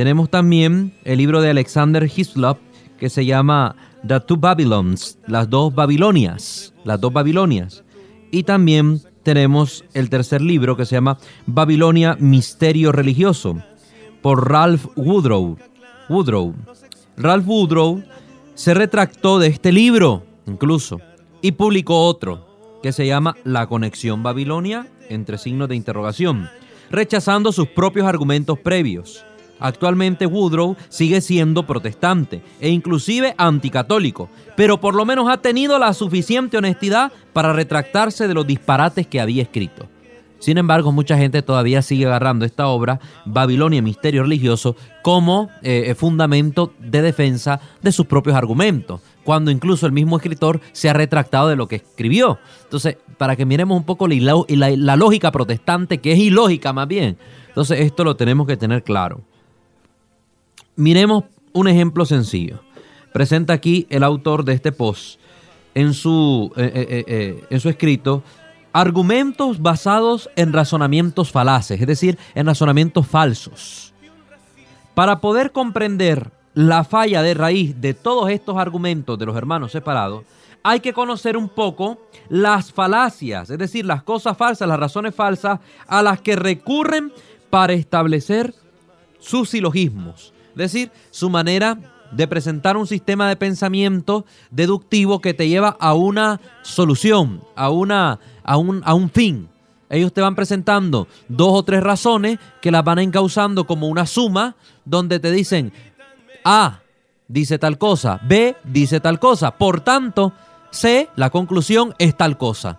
Tenemos 0.00 0.30
también 0.30 0.94
el 1.04 1.18
libro 1.18 1.42
de 1.42 1.50
Alexander 1.50 2.10
Hislop 2.16 2.56
que 2.98 3.10
se 3.10 3.26
llama 3.26 3.76
The 4.08 4.20
Two 4.20 4.38
Babylons, 4.38 5.18
las 5.26 5.50
dos 5.50 5.74
Babilonias, 5.74 6.72
las 6.84 6.98
dos 6.98 7.12
Babilonias. 7.12 7.84
Y 8.30 8.44
también 8.44 9.02
tenemos 9.22 9.84
el 9.92 10.08
tercer 10.08 10.40
libro 10.40 10.74
que 10.74 10.86
se 10.86 10.94
llama 10.94 11.18
Babilonia, 11.44 12.16
Misterio 12.18 12.92
Religioso, 12.92 13.62
por 14.22 14.50
Ralph 14.50 14.86
Woodrow. 14.96 15.58
Woodrow. 16.08 16.54
Ralph 17.18 17.46
Woodrow 17.46 18.02
se 18.54 18.72
retractó 18.72 19.38
de 19.38 19.48
este 19.48 19.70
libro, 19.70 20.24
incluso, 20.46 20.98
y 21.42 21.52
publicó 21.52 22.06
otro 22.06 22.78
que 22.82 22.92
se 22.92 23.06
llama 23.06 23.36
La 23.44 23.66
Conexión 23.66 24.22
Babilonia, 24.22 24.86
entre 25.10 25.36
signos 25.36 25.68
de 25.68 25.76
interrogación, 25.76 26.48
rechazando 26.90 27.52
sus 27.52 27.68
propios 27.68 28.06
argumentos 28.06 28.58
previos. 28.58 29.26
Actualmente 29.60 30.26
Woodrow 30.26 30.76
sigue 30.88 31.20
siendo 31.20 31.66
protestante 31.66 32.42
e 32.60 32.70
inclusive 32.70 33.34
anticatólico, 33.36 34.28
pero 34.56 34.80
por 34.80 34.94
lo 34.94 35.04
menos 35.04 35.28
ha 35.28 35.36
tenido 35.36 35.78
la 35.78 35.92
suficiente 35.94 36.56
honestidad 36.56 37.12
para 37.32 37.52
retractarse 37.52 38.26
de 38.26 38.34
los 38.34 38.46
disparates 38.46 39.06
que 39.06 39.20
había 39.20 39.42
escrito. 39.42 39.88
Sin 40.40 40.56
embargo, 40.56 40.90
mucha 40.90 41.18
gente 41.18 41.42
todavía 41.42 41.82
sigue 41.82 42.06
agarrando 42.06 42.46
esta 42.46 42.66
obra, 42.66 42.98
Babilonia, 43.26 43.82
Misterio 43.82 44.22
Religioso, 44.22 44.74
como 45.02 45.50
eh, 45.62 45.94
fundamento 45.94 46.72
de 46.78 47.02
defensa 47.02 47.60
de 47.82 47.92
sus 47.92 48.06
propios 48.06 48.34
argumentos, 48.34 49.02
cuando 49.22 49.50
incluso 49.50 49.84
el 49.84 49.92
mismo 49.92 50.16
escritor 50.16 50.62
se 50.72 50.88
ha 50.88 50.94
retractado 50.94 51.48
de 51.48 51.56
lo 51.56 51.68
que 51.68 51.76
escribió. 51.76 52.38
Entonces, 52.64 52.96
para 53.18 53.36
que 53.36 53.44
miremos 53.44 53.76
un 53.76 53.84
poco 53.84 54.08
la, 54.08 54.44
la 54.48 54.96
lógica 54.96 55.30
protestante, 55.30 55.98
que 55.98 56.12
es 56.12 56.18
ilógica 56.18 56.72
más 56.72 56.88
bien. 56.88 57.18
Entonces, 57.48 57.80
esto 57.80 58.02
lo 58.02 58.16
tenemos 58.16 58.46
que 58.46 58.56
tener 58.56 58.82
claro. 58.82 59.20
Miremos 60.80 61.24
un 61.52 61.68
ejemplo 61.68 62.06
sencillo. 62.06 62.62
Presenta 63.12 63.52
aquí 63.52 63.86
el 63.90 64.02
autor 64.02 64.46
de 64.46 64.54
este 64.54 64.72
post 64.72 65.20
en 65.74 65.92
su, 65.92 66.50
eh, 66.56 66.72
eh, 66.74 67.04
eh, 67.06 67.44
en 67.50 67.60
su 67.60 67.68
escrito 67.68 68.22
argumentos 68.72 69.60
basados 69.60 70.30
en 70.36 70.54
razonamientos 70.54 71.32
falaces, 71.32 71.82
es 71.82 71.86
decir, 71.86 72.16
en 72.34 72.46
razonamientos 72.46 73.06
falsos. 73.06 73.92
Para 74.94 75.20
poder 75.20 75.52
comprender 75.52 76.30
la 76.54 76.82
falla 76.84 77.20
de 77.20 77.34
raíz 77.34 77.78
de 77.78 77.92
todos 77.92 78.30
estos 78.30 78.56
argumentos 78.56 79.18
de 79.18 79.26
los 79.26 79.36
hermanos 79.36 79.72
separados, 79.72 80.24
hay 80.62 80.80
que 80.80 80.94
conocer 80.94 81.36
un 81.36 81.50
poco 81.50 81.98
las 82.30 82.72
falacias, 82.72 83.50
es 83.50 83.58
decir, 83.58 83.84
las 83.84 84.02
cosas 84.02 84.34
falsas, 84.34 84.66
las 84.66 84.80
razones 84.80 85.14
falsas 85.14 85.60
a 85.86 86.02
las 86.02 86.22
que 86.22 86.36
recurren 86.36 87.12
para 87.50 87.74
establecer 87.74 88.54
sus 89.18 89.50
silogismos, 89.50 90.32
decir, 90.54 90.90
su 91.10 91.30
manera 91.30 91.78
de 92.10 92.26
presentar 92.26 92.76
un 92.76 92.86
sistema 92.86 93.28
de 93.28 93.36
pensamiento 93.36 94.24
deductivo 94.50 95.20
que 95.20 95.34
te 95.34 95.48
lleva 95.48 95.76
a 95.78 95.94
una 95.94 96.40
solución, 96.62 97.42
a, 97.54 97.70
una, 97.70 98.18
a, 98.42 98.56
un, 98.56 98.82
a 98.84 98.94
un 98.94 99.10
fin. 99.10 99.48
Ellos 99.88 100.12
te 100.12 100.20
van 100.20 100.36
presentando 100.36 101.08
dos 101.28 101.50
o 101.52 101.62
tres 101.64 101.82
razones 101.82 102.38
que 102.60 102.70
las 102.70 102.84
van 102.84 103.00
encauzando 103.00 103.66
como 103.66 103.88
una 103.88 104.06
suma 104.06 104.56
donde 104.84 105.18
te 105.18 105.30
dicen, 105.32 105.72
A 106.44 106.80
dice 107.26 107.58
tal 107.58 107.78
cosa, 107.78 108.20
B 108.24 108.56
dice 108.64 109.00
tal 109.00 109.18
cosa. 109.18 109.52
Por 109.52 109.80
tanto, 109.80 110.32
C, 110.70 111.08
la 111.16 111.30
conclusión 111.30 111.94
es 111.98 112.16
tal 112.16 112.38
cosa. 112.38 112.78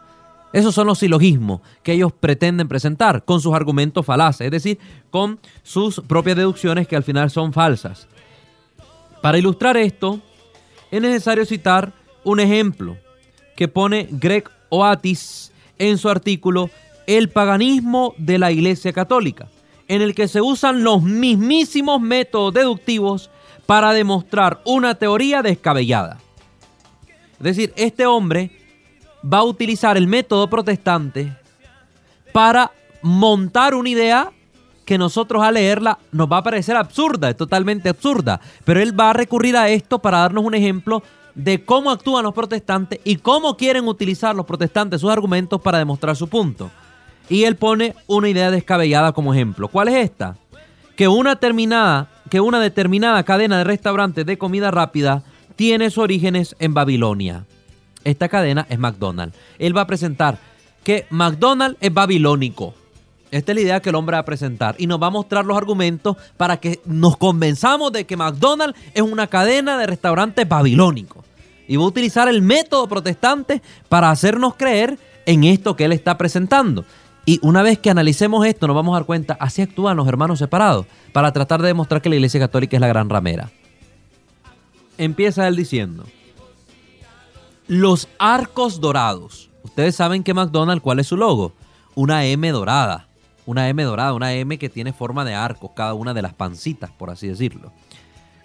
Esos 0.53 0.75
son 0.75 0.87
los 0.87 0.99
silogismos 0.99 1.61
que 1.81 1.93
ellos 1.93 2.11
pretenden 2.11 2.67
presentar 2.67 3.23
con 3.23 3.39
sus 3.39 3.53
argumentos 3.53 4.05
falaces, 4.05 4.45
es 4.45 4.51
decir, 4.51 4.79
con 5.09 5.39
sus 5.63 6.01
propias 6.01 6.35
deducciones 6.35 6.87
que 6.87 6.95
al 6.95 7.03
final 7.03 7.29
son 7.29 7.53
falsas. 7.53 8.07
Para 9.21 9.37
ilustrar 9.37 9.77
esto, 9.77 10.19
es 10.89 11.01
necesario 11.01 11.45
citar 11.45 11.93
un 12.23 12.39
ejemplo 12.39 12.97
que 13.55 13.67
pone 13.67 14.07
Greg 14.11 14.49
Oatis 14.69 15.51
en 15.77 15.97
su 15.97 16.09
artículo 16.09 16.69
El 17.07 17.29
paganismo 17.29 18.13
de 18.17 18.37
la 18.37 18.51
Iglesia 18.51 18.91
Católica, 18.91 19.47
en 19.87 20.01
el 20.01 20.13
que 20.13 20.27
se 20.27 20.41
usan 20.41 20.83
los 20.83 21.01
mismísimos 21.01 22.01
métodos 22.01 22.53
deductivos 22.53 23.29
para 23.65 23.93
demostrar 23.93 24.61
una 24.65 24.95
teoría 24.95 25.41
descabellada. 25.41 26.19
Es 27.33 27.43
decir, 27.43 27.73
este 27.75 28.05
hombre 28.05 28.60
va 29.21 29.39
a 29.39 29.43
utilizar 29.43 29.97
el 29.97 30.07
método 30.07 30.49
protestante 30.49 31.35
para 32.31 32.71
montar 33.01 33.75
una 33.75 33.89
idea 33.89 34.31
que 34.85 34.97
nosotros 34.97 35.43
al 35.43 35.53
leerla 35.53 35.99
nos 36.11 36.31
va 36.31 36.37
a 36.37 36.43
parecer 36.43 36.75
absurda, 36.75 37.29
es 37.29 37.37
totalmente 37.37 37.89
absurda, 37.89 38.41
pero 38.65 38.81
él 38.81 38.99
va 38.99 39.11
a 39.11 39.13
recurrir 39.13 39.55
a 39.55 39.69
esto 39.69 39.99
para 39.99 40.19
darnos 40.19 40.43
un 40.43 40.55
ejemplo 40.55 41.03
de 41.35 41.63
cómo 41.63 41.91
actúan 41.91 42.23
los 42.23 42.33
protestantes 42.33 42.99
y 43.03 43.17
cómo 43.17 43.55
quieren 43.55 43.87
utilizar 43.87 44.35
los 44.35 44.45
protestantes 44.45 45.01
sus 45.01 45.09
argumentos 45.09 45.61
para 45.61 45.77
demostrar 45.77 46.15
su 46.15 46.27
punto. 46.27 46.69
Y 47.29 47.45
él 47.45 47.55
pone 47.55 47.95
una 48.07 48.27
idea 48.27 48.51
descabellada 48.51 49.13
como 49.13 49.33
ejemplo. 49.33 49.69
¿Cuál 49.69 49.87
es 49.87 49.95
esta? 49.95 50.35
Que 50.97 51.07
una, 51.07 51.37
terminada, 51.37 52.09
que 52.29 52.41
una 52.41 52.59
determinada 52.59 53.23
cadena 53.23 53.59
de 53.59 53.63
restaurantes 53.63 54.25
de 54.25 54.37
comida 54.37 54.71
rápida 54.71 55.23
tiene 55.55 55.89
sus 55.89 55.99
orígenes 55.99 56.55
en 56.59 56.73
Babilonia. 56.73 57.45
Esta 58.03 58.29
cadena 58.29 58.65
es 58.69 58.79
McDonald's. 58.79 59.37
Él 59.59 59.75
va 59.75 59.81
a 59.81 59.87
presentar 59.87 60.39
que 60.83 61.05
McDonald's 61.09 61.77
es 61.81 61.93
babilónico. 61.93 62.73
Esta 63.29 63.51
es 63.51 63.55
la 63.55 63.61
idea 63.61 63.79
que 63.79 63.89
el 63.89 63.95
hombre 63.95 64.15
va 64.15 64.19
a 64.19 64.25
presentar 64.25 64.75
y 64.77 64.87
nos 64.87 65.01
va 65.01 65.07
a 65.07 65.11
mostrar 65.11 65.45
los 65.45 65.57
argumentos 65.57 66.17
para 66.35 66.57
que 66.57 66.81
nos 66.85 67.15
convenzamos 67.15 67.91
de 67.93 68.05
que 68.05 68.17
McDonald's 68.17 68.77
es 68.93 69.01
una 69.01 69.27
cadena 69.27 69.77
de 69.77 69.87
restaurantes 69.87 70.47
babilónicos. 70.47 71.23
Y 71.67 71.77
va 71.77 71.83
a 71.83 71.87
utilizar 71.87 72.27
el 72.27 72.41
método 72.41 72.87
protestante 72.89 73.61
para 73.87 74.09
hacernos 74.09 74.55
creer 74.55 74.99
en 75.25 75.45
esto 75.45 75.75
que 75.77 75.85
él 75.85 75.93
está 75.93 76.17
presentando. 76.17 76.83
Y 77.25 77.39
una 77.43 77.61
vez 77.61 77.77
que 77.79 77.89
analicemos 77.89 78.45
esto, 78.45 78.67
nos 78.67 78.75
vamos 78.75 78.93
a 78.93 78.99
dar 78.99 79.05
cuenta, 79.05 79.37
así 79.39 79.61
actúan 79.61 79.95
los 79.95 80.07
hermanos 80.07 80.39
separados, 80.39 80.87
para 81.13 81.31
tratar 81.31 81.61
de 81.61 81.67
demostrar 81.67 82.01
que 82.01 82.09
la 82.09 82.15
Iglesia 82.15 82.39
Católica 82.39 82.75
es 82.75 82.81
la 82.81 82.87
gran 82.87 83.09
ramera. 83.09 83.51
Empieza 84.97 85.47
él 85.47 85.55
diciendo, 85.55 86.03
los 87.71 88.09
arcos 88.19 88.81
dorados. 88.81 89.49
Ustedes 89.63 89.95
saben 89.95 90.23
que 90.23 90.33
McDonald's, 90.33 90.83
¿cuál 90.83 90.99
es 90.99 91.07
su 91.07 91.15
logo? 91.15 91.53
Una 91.95 92.25
M 92.25 92.51
dorada 92.51 93.07
una 93.45 93.69
M 93.69 93.83
dorada, 93.83 94.13
una 94.13 94.33
M 94.33 94.57
que 94.57 94.69
tiene 94.69 94.93
forma 94.93 95.25
de 95.25 95.33
arcos, 95.33 95.71
cada 95.75 95.93
una 95.93 96.13
de 96.13 96.21
las 96.21 96.33
pancitas, 96.33 96.91
por 96.91 97.09
así 97.09 97.27
decirlo. 97.27 97.71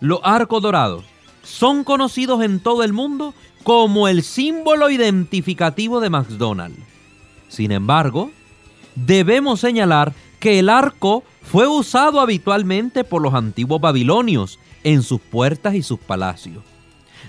Los 0.00 0.20
arcos 0.22 0.62
dorados 0.62 1.04
son 1.42 1.84
conocidos 1.84 2.42
en 2.42 2.60
todo 2.60 2.82
el 2.82 2.92
mundo 2.92 3.34
como 3.62 4.08
el 4.08 4.22
símbolo 4.22 4.90
identificativo 4.90 6.00
de 6.00 6.10
McDonald's. 6.10 6.80
Sin 7.48 7.72
embargo, 7.72 8.30
debemos 8.94 9.60
señalar 9.60 10.12
que 10.40 10.58
el 10.58 10.68
arco 10.68 11.22
fue 11.42 11.66
usado 11.66 12.20
habitualmente 12.20 13.04
por 13.04 13.22
los 13.22 13.34
antiguos 13.34 13.80
babilonios 13.80 14.58
en 14.82 15.02
sus 15.02 15.20
puertas 15.20 15.74
y 15.74 15.82
sus 15.82 15.98
palacios. 15.98 16.62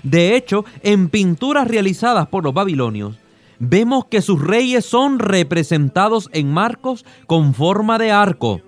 De 0.02 0.36
hecho, 0.36 0.64
en 0.82 1.08
pinturas 1.08 1.68
realizadas 1.68 2.28
por 2.28 2.44
los 2.44 2.54
babilonios, 2.54 3.16
vemos 3.58 4.06
que 4.06 4.22
sus 4.22 4.40
reyes 4.40 4.84
son 4.84 5.18
representados 5.18 6.28
en 6.32 6.52
marcos 6.52 7.04
con 7.26 7.54
forma 7.54 7.98
de 7.98 8.10
arco. 8.10 8.60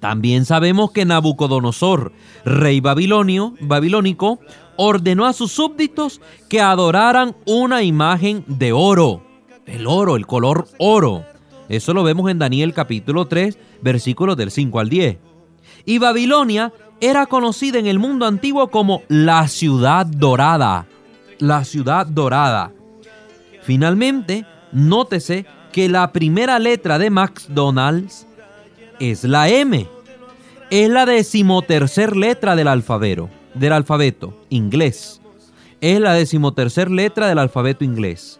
También 0.00 0.44
sabemos 0.44 0.90
que 0.90 1.04
Nabucodonosor, 1.04 2.12
rey 2.44 2.80
babilonio, 2.80 3.54
babilónico, 3.60 4.40
ordenó 4.76 5.26
a 5.26 5.32
sus 5.32 5.52
súbditos 5.52 6.20
que 6.48 6.60
adoraran 6.60 7.36
una 7.46 7.84
imagen 7.84 8.44
de 8.48 8.72
oro. 8.72 9.22
El 9.64 9.86
oro, 9.86 10.16
el 10.16 10.26
color 10.26 10.66
oro. 10.78 11.24
Eso 11.68 11.94
lo 11.94 12.02
vemos 12.02 12.28
en 12.30 12.40
Daniel 12.40 12.74
capítulo 12.74 13.28
3, 13.28 13.56
versículos 13.80 14.36
del 14.36 14.50
5 14.50 14.80
al 14.80 14.88
10. 14.88 15.18
Y 15.84 15.98
Babilonia 15.98 16.72
era 17.02 17.26
conocida 17.26 17.80
en 17.80 17.88
el 17.88 17.98
mundo 17.98 18.26
antiguo 18.26 18.70
como 18.70 19.02
la 19.08 19.48
ciudad 19.48 20.06
dorada. 20.06 20.86
La 21.40 21.64
ciudad 21.64 22.06
dorada. 22.06 22.72
Finalmente, 23.62 24.46
nótese 24.70 25.44
que 25.72 25.88
la 25.88 26.12
primera 26.12 26.60
letra 26.60 27.00
de 27.00 27.10
McDonald's 27.10 28.24
es 29.00 29.24
la 29.24 29.48
M. 29.48 29.88
Es 30.70 30.88
la 30.88 31.04
decimotercer 31.04 32.16
letra 32.16 32.54
del 32.54 32.68
alfabeto, 32.68 33.28
del 33.54 33.72
alfabeto 33.72 34.40
inglés. 34.48 35.20
Es 35.80 35.98
la 35.98 36.14
decimotercer 36.14 36.88
letra 36.88 37.26
del 37.26 37.40
alfabeto 37.40 37.84
inglés. 37.84 38.38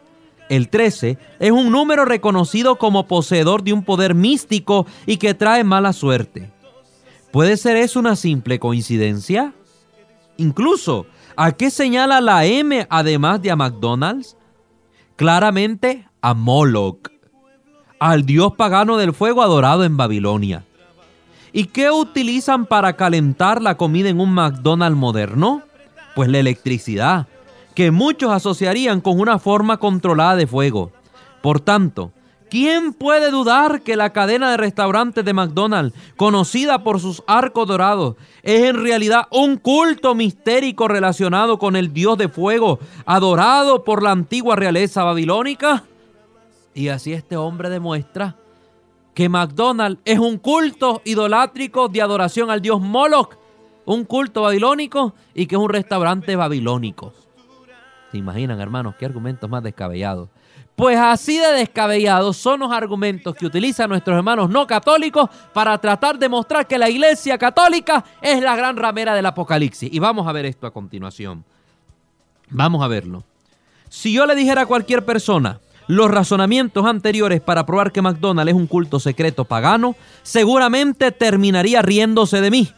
El 0.48 0.68
13 0.68 1.18
es 1.40 1.50
un 1.50 1.72
número 1.72 2.04
reconocido 2.04 2.76
como 2.76 3.08
poseedor 3.08 3.64
de 3.64 3.72
un 3.72 3.82
poder 3.82 4.14
místico 4.14 4.86
y 5.04 5.16
que 5.16 5.34
trae 5.34 5.64
mala 5.64 5.92
suerte. 5.92 6.52
¿Puede 7.32 7.56
ser 7.56 7.76
eso 7.76 7.98
una 7.98 8.16
simple 8.16 8.58
coincidencia? 8.58 9.54
Incluso, 10.36 11.06
¿a 11.36 11.52
qué 11.52 11.70
señala 11.70 12.20
la 12.20 12.44
M 12.44 12.86
además 12.90 13.40
de 13.42 13.50
a 13.50 13.56
McDonald's? 13.56 14.36
claramente 15.22 16.08
a 16.20 16.34
Moloch, 16.34 17.08
al 18.00 18.26
dios 18.26 18.54
pagano 18.56 18.96
del 18.96 19.12
fuego 19.12 19.42
adorado 19.42 19.84
en 19.84 19.96
Babilonia. 19.96 20.64
¿Y 21.52 21.66
qué 21.66 21.90
utilizan 21.90 22.66
para 22.66 22.94
calentar 22.94 23.60
la 23.60 23.76
comida 23.76 24.08
en 24.08 24.18
un 24.18 24.32
McDonald's 24.32 24.98
moderno? 24.98 25.62
Pues 26.16 26.28
la 26.28 26.38
electricidad, 26.38 27.28
que 27.74 27.90
muchos 27.90 28.32
asociarían 28.32 29.00
con 29.00 29.20
una 29.20 29.38
forma 29.38 29.76
controlada 29.76 30.34
de 30.34 30.46
fuego. 30.46 30.90
Por 31.42 31.60
tanto, 31.60 32.10
¿Quién 32.52 32.92
puede 32.92 33.30
dudar 33.30 33.80
que 33.80 33.96
la 33.96 34.12
cadena 34.12 34.50
de 34.50 34.58
restaurantes 34.58 35.24
de 35.24 35.32
McDonald's, 35.32 35.96
conocida 36.18 36.84
por 36.84 37.00
sus 37.00 37.22
arcos 37.26 37.66
dorados, 37.66 38.16
es 38.42 38.64
en 38.64 38.76
realidad 38.76 39.26
un 39.30 39.56
culto 39.56 40.14
mistérico 40.14 40.86
relacionado 40.86 41.58
con 41.58 41.76
el 41.76 41.94
dios 41.94 42.18
de 42.18 42.28
fuego, 42.28 42.78
adorado 43.06 43.84
por 43.84 44.02
la 44.02 44.10
antigua 44.10 44.54
realeza 44.54 45.02
babilónica? 45.02 45.84
Y 46.74 46.88
así 46.88 47.14
este 47.14 47.38
hombre 47.38 47.70
demuestra 47.70 48.36
que 49.14 49.30
McDonald's 49.30 50.02
es 50.04 50.18
un 50.18 50.36
culto 50.36 51.00
idolátrico 51.06 51.88
de 51.88 52.02
adoración 52.02 52.50
al 52.50 52.60
dios 52.60 52.82
Moloch, 52.82 53.34
un 53.86 54.04
culto 54.04 54.42
babilónico 54.42 55.14
y 55.34 55.46
que 55.46 55.54
es 55.54 55.58
un 55.58 55.70
restaurante 55.70 56.36
babilónico. 56.36 57.14
¿Se 58.10 58.18
imaginan, 58.18 58.60
hermanos, 58.60 58.94
qué 58.98 59.06
argumentos 59.06 59.48
más 59.48 59.62
descabellados? 59.62 60.28
Pues 60.82 60.98
así 60.98 61.38
de 61.38 61.52
descabellados 61.52 62.36
son 62.36 62.58
los 62.58 62.72
argumentos 62.72 63.36
que 63.36 63.46
utilizan 63.46 63.88
nuestros 63.88 64.16
hermanos 64.16 64.50
no 64.50 64.66
católicos 64.66 65.30
para 65.52 65.78
tratar 65.78 66.18
de 66.18 66.28
mostrar 66.28 66.66
que 66.66 66.76
la 66.76 66.90
iglesia 66.90 67.38
católica 67.38 68.04
es 68.20 68.42
la 68.42 68.56
gran 68.56 68.76
ramera 68.76 69.14
del 69.14 69.26
Apocalipsis. 69.26 69.88
Y 69.92 70.00
vamos 70.00 70.26
a 70.26 70.32
ver 70.32 70.44
esto 70.44 70.66
a 70.66 70.72
continuación. 70.72 71.44
Vamos 72.50 72.82
a 72.82 72.88
verlo. 72.88 73.22
Si 73.90 74.12
yo 74.12 74.26
le 74.26 74.34
dijera 74.34 74.62
a 74.62 74.66
cualquier 74.66 75.04
persona 75.04 75.60
los 75.86 76.10
razonamientos 76.10 76.84
anteriores 76.84 77.40
para 77.40 77.64
probar 77.64 77.92
que 77.92 78.02
McDonald's 78.02 78.50
es 78.50 78.56
un 78.58 78.66
culto 78.66 78.98
secreto 78.98 79.44
pagano, 79.44 79.94
seguramente 80.24 81.12
terminaría 81.12 81.80
riéndose 81.80 82.40
de 82.40 82.50
mí. 82.50 82.68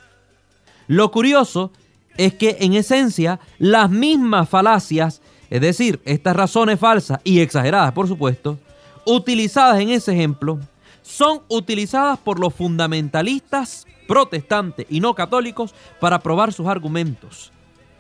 Lo 0.89 1.11
curioso 1.11 1.73
es 2.19 2.35
que 2.35 2.59
en 2.61 2.75
esencia 2.75 3.41
las 3.57 3.89
mismas 3.89 4.47
falacias 4.47 5.23
es 5.51 5.61
decir, 5.61 6.01
estas 6.05 6.37
razones 6.37 6.79
falsas 6.79 7.21
y 7.25 7.41
exageradas, 7.41 7.93
por 7.93 8.09
supuesto, 8.09 8.59
utilizadas 9.05 9.81
en 9.81 9.91
ese 9.91 10.13
ejemplo, 10.13 10.59
son 11.03 11.43
utilizadas 11.49 12.19
por 12.19 12.41
los 12.41 12.55
fundamentalistas 12.55 13.87
protestantes 14.09 14.87
y 14.89 15.01
no 15.01 15.15
católicos 15.15 15.75
para 16.01 16.19
probar 16.19 16.53
sus 16.53 16.67
argumentos. 16.67 17.53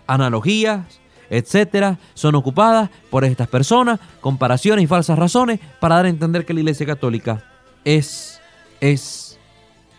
Analogías, 0.06 1.00
etcétera, 1.30 1.98
son 2.14 2.34
ocupadas 2.34 2.90
por 3.10 3.24
estas 3.24 3.48
personas, 3.48 4.00
comparaciones 4.20 4.84
y 4.84 4.88
falsas 4.88 5.18
razones 5.18 5.60
para 5.80 5.96
dar 5.96 6.06
a 6.06 6.10
entender 6.10 6.44
que 6.44 6.54
la 6.54 6.60
Iglesia 6.60 6.86
Católica 6.86 7.44
es, 7.84 8.40
es 8.80 9.38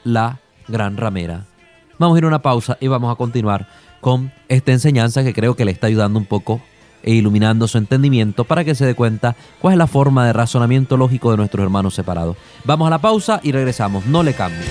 la 0.03 0.39
gran 0.67 0.97
ramera. 0.97 1.45
Vamos 1.97 2.15
a 2.15 2.17
ir 2.19 2.25
a 2.25 2.27
una 2.27 2.41
pausa 2.41 2.77
y 2.79 2.87
vamos 2.87 3.11
a 3.11 3.15
continuar 3.15 3.67
con 4.01 4.31
esta 4.49 4.71
enseñanza 4.71 5.23
que 5.23 5.33
creo 5.33 5.55
que 5.55 5.65
le 5.65 5.71
está 5.71 5.87
ayudando 5.87 6.19
un 6.19 6.25
poco 6.25 6.61
e 7.05 7.13
iluminando 7.13 7.67
su 7.67 7.77
entendimiento 7.77 8.43
para 8.43 8.65
que 8.65 8.73
se 8.73 8.85
dé 8.85 8.95
cuenta 8.95 9.35
cuál 9.61 9.75
es 9.75 9.77
la 9.77 9.87
forma 9.87 10.25
de 10.25 10.33
razonamiento 10.33 10.97
lógico 10.97 11.31
de 11.31 11.37
nuestros 11.37 11.63
hermanos 11.63 11.93
separados. 11.93 12.35
Vamos 12.65 12.87
a 12.87 12.89
la 12.89 12.97
pausa 12.97 13.39
y 13.43 13.51
regresamos, 13.51 14.07
no 14.07 14.23
le 14.23 14.33
cambien. 14.33 14.65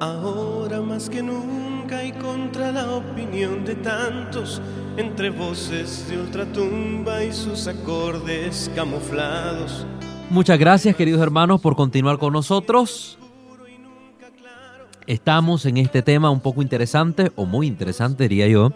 Ahora 0.00 0.82
más 0.82 1.08
que 1.08 1.22
nunca 1.22 2.04
y 2.04 2.12
contra 2.12 2.72
la 2.72 2.90
opinión 2.92 3.64
de 3.64 3.74
tantos, 3.76 4.60
entre 4.98 5.30
voces 5.30 6.06
de 6.10 6.18
ultratumba 6.18 7.24
y 7.24 7.32
sus 7.32 7.66
acordes 7.68 8.70
camuflados. 8.74 9.86
Muchas 10.30 10.58
gracias 10.58 10.96
queridos 10.96 11.22
hermanos 11.22 11.60
por 11.60 11.76
continuar 11.76 12.18
con 12.18 12.32
nosotros. 12.32 13.18
Estamos 15.06 15.66
en 15.66 15.76
este 15.76 16.02
tema 16.02 16.30
un 16.30 16.40
poco 16.40 16.62
interesante, 16.62 17.30
o 17.36 17.44
muy 17.44 17.66
interesante 17.66 18.26
diría 18.26 18.48
yo, 18.48 18.72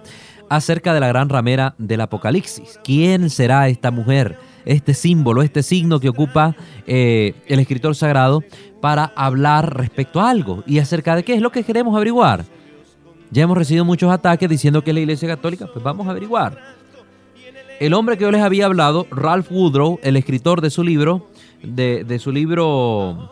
acerca 0.51 0.93
de 0.93 1.01
la 1.01 1.09
gran 1.09 1.29
ramera 1.29 1.75
del 1.79 2.03
Apocalipsis. 2.03 2.79
¿Quién 2.85 3.31
será 3.31 3.69
esta 3.69 3.91
mujer? 3.91 4.39
Este 4.67 4.93
símbolo, 4.93 5.43
este 5.43 5.63
signo 5.63 6.01
que 6.01 6.11
ocupa 6.11 6.55
eh, 6.87 7.35
el 7.47 7.61
escritor 7.61 7.97
sagrado 7.97 8.45
para 8.83 9.13
hablar 9.17 9.77
respecto 9.77 10.21
a 10.21 10.29
algo 10.29 10.63
y 10.67 10.79
acerca 10.79 11.17
de 11.17 11.23
qué 11.23 11.35
es 11.35 11.41
lo 11.41 11.51
que 11.51 11.65
queremos 11.65 11.97
averiguar. 11.97 12.45
Ya 13.31 13.43
hemos 13.43 13.57
recibido 13.57 13.85
muchos 13.85 14.13
ataques 14.13 14.49
diciendo 14.49 14.85
que 14.85 14.91
es 14.91 14.95
la 14.95 15.01
Iglesia 15.01 15.29
Católica, 15.29 15.67
pues 15.73 15.83
vamos 15.83 16.07
a 16.07 16.11
averiguar. 16.11 16.77
El 17.81 17.95
hombre 17.95 18.19
que 18.19 18.25
yo 18.25 18.31
les 18.31 18.43
había 18.43 18.67
hablado, 18.67 19.07
Ralph 19.11 19.53
Woodrow, 19.53 20.01
el 20.03 20.17
escritor 20.17 20.61
de 20.61 20.71
su 20.71 20.83
libro, 20.83 21.29
de, 21.63 22.19
su 22.19 22.33
libro 22.33 23.31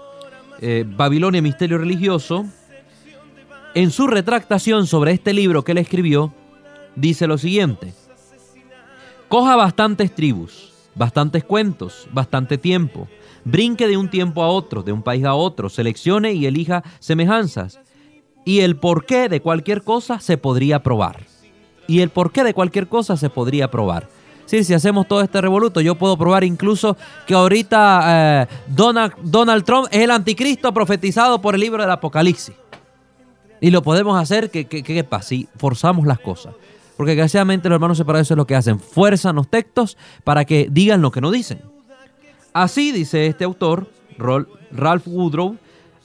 eh, 0.61 0.85
Babilonia, 0.87 1.43
Misterio 1.43 1.79
Religioso, 1.79 2.47
en 3.75 3.91
su 3.91 4.07
retractación 4.07 4.87
sobre 4.87 5.13
este 5.13 5.35
libro 5.35 5.63
que 5.63 5.73
él 5.73 5.79
escribió, 5.79 6.33
dice 6.95 7.27
lo 7.27 7.39
siguiente. 7.39 7.93
Coja 9.29 9.57
bastantes 9.57 10.15
tribus, 10.15 10.73
bastantes 10.95 11.45
cuentos, 11.45 12.09
bastante 12.13 12.59
tiempo. 12.59 13.09
Brinque 13.45 13.87
de 13.87 13.97
un 13.97 14.09
tiempo 14.09 14.43
a 14.43 14.49
otro, 14.49 14.83
de 14.83 14.93
un 14.93 15.03
país 15.03 15.25
a 15.25 15.35
otro, 15.35 15.69
seleccione 15.69 16.33
y 16.33 16.47
elija 16.47 16.83
semejanzas. 17.01 17.81
Y 18.45 18.61
el 18.61 18.77
porqué 18.77 19.29
de 19.29 19.41
cualquier 19.41 19.83
cosa 19.83 20.21
se 20.21 20.39
podría 20.39 20.83
probar. 20.83 21.25
Y 21.87 22.01
el 22.01 22.11
porqué 22.11 22.45
de 22.45 22.55
cualquier 22.55 22.89
cosa 22.89 23.17
se 23.17 23.31
podría 23.31 23.71
probar. 23.71 24.09
Sí, 24.47 24.63
si 24.63 24.75
hacemos 24.75 25.09
todo 25.09 25.21
este 25.23 25.41
revoluto, 25.41 25.81
yo 25.81 25.97
puedo 25.97 26.17
probar 26.17 26.45
incluso 26.45 26.97
que 27.27 27.35
ahorita 27.35 28.43
eh, 28.43 28.47
Donald, 28.69 29.65
Trump 29.65 29.89
es 29.91 30.03
el 30.03 30.11
anticristo 30.13 30.73
profetizado 30.73 31.41
por 31.41 31.57
el 31.57 31.61
libro 31.61 31.83
del 31.83 31.91
Apocalipsis. 31.91 32.55
Y 33.61 33.71
lo 33.71 33.83
podemos 33.83 34.21
hacer, 34.21 34.51
¿qué, 34.51 35.05
pasa? 35.09 35.29
Si 35.29 35.49
forzamos 35.57 36.07
las 36.07 36.21
cosas. 36.21 36.55
Porque 36.97 37.11
desgraciadamente 37.11 37.69
los 37.69 37.77
hermanos 37.77 37.99
separados 37.99 38.31
es 38.31 38.37
lo 38.37 38.47
que 38.47 38.55
hacen. 38.55 38.79
Fuerzan 38.79 39.37
los 39.37 39.49
textos 39.49 39.99
para 40.23 40.45
que 40.45 40.69
digan 40.71 41.03
lo 41.03 41.11
que 41.11 41.21
no 41.21 41.31
dicen. 41.31 41.61
Así, 42.53 42.93
dice 42.93 43.27
este 43.27 43.45
autor, 43.45 43.91
Ralph 44.71 45.07
Woodrow, 45.07 45.57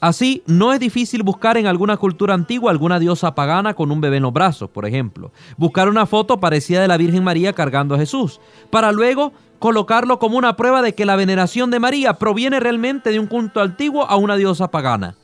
Así, 0.01 0.41
no 0.47 0.73
es 0.73 0.79
difícil 0.79 1.21
buscar 1.21 1.57
en 1.57 1.67
alguna 1.67 1.95
cultura 1.95 2.33
antigua 2.33 2.71
alguna 2.71 2.97
diosa 2.97 3.35
pagana 3.35 3.75
con 3.75 3.91
un 3.91 4.01
bebé 4.01 4.17
en 4.17 4.23
los 4.23 4.33
brazos, 4.33 4.67
por 4.67 4.87
ejemplo. 4.87 5.31
Buscar 5.57 5.87
una 5.87 6.07
foto 6.07 6.39
parecida 6.39 6.81
de 6.81 6.87
la 6.87 6.97
Virgen 6.97 7.23
María 7.23 7.53
cargando 7.53 7.93
a 7.93 7.99
Jesús, 7.99 8.41
para 8.71 8.91
luego 8.91 9.31
colocarlo 9.59 10.17
como 10.17 10.39
una 10.39 10.55
prueba 10.55 10.81
de 10.81 10.95
que 10.95 11.05
la 11.05 11.15
veneración 11.15 11.69
de 11.69 11.79
María 11.79 12.15
proviene 12.15 12.59
realmente 12.59 13.11
de 13.11 13.19
un 13.19 13.27
culto 13.27 13.61
antiguo 13.61 14.03
a 14.03 14.15
una 14.15 14.37
diosa 14.37 14.71
pagana. 14.71 15.17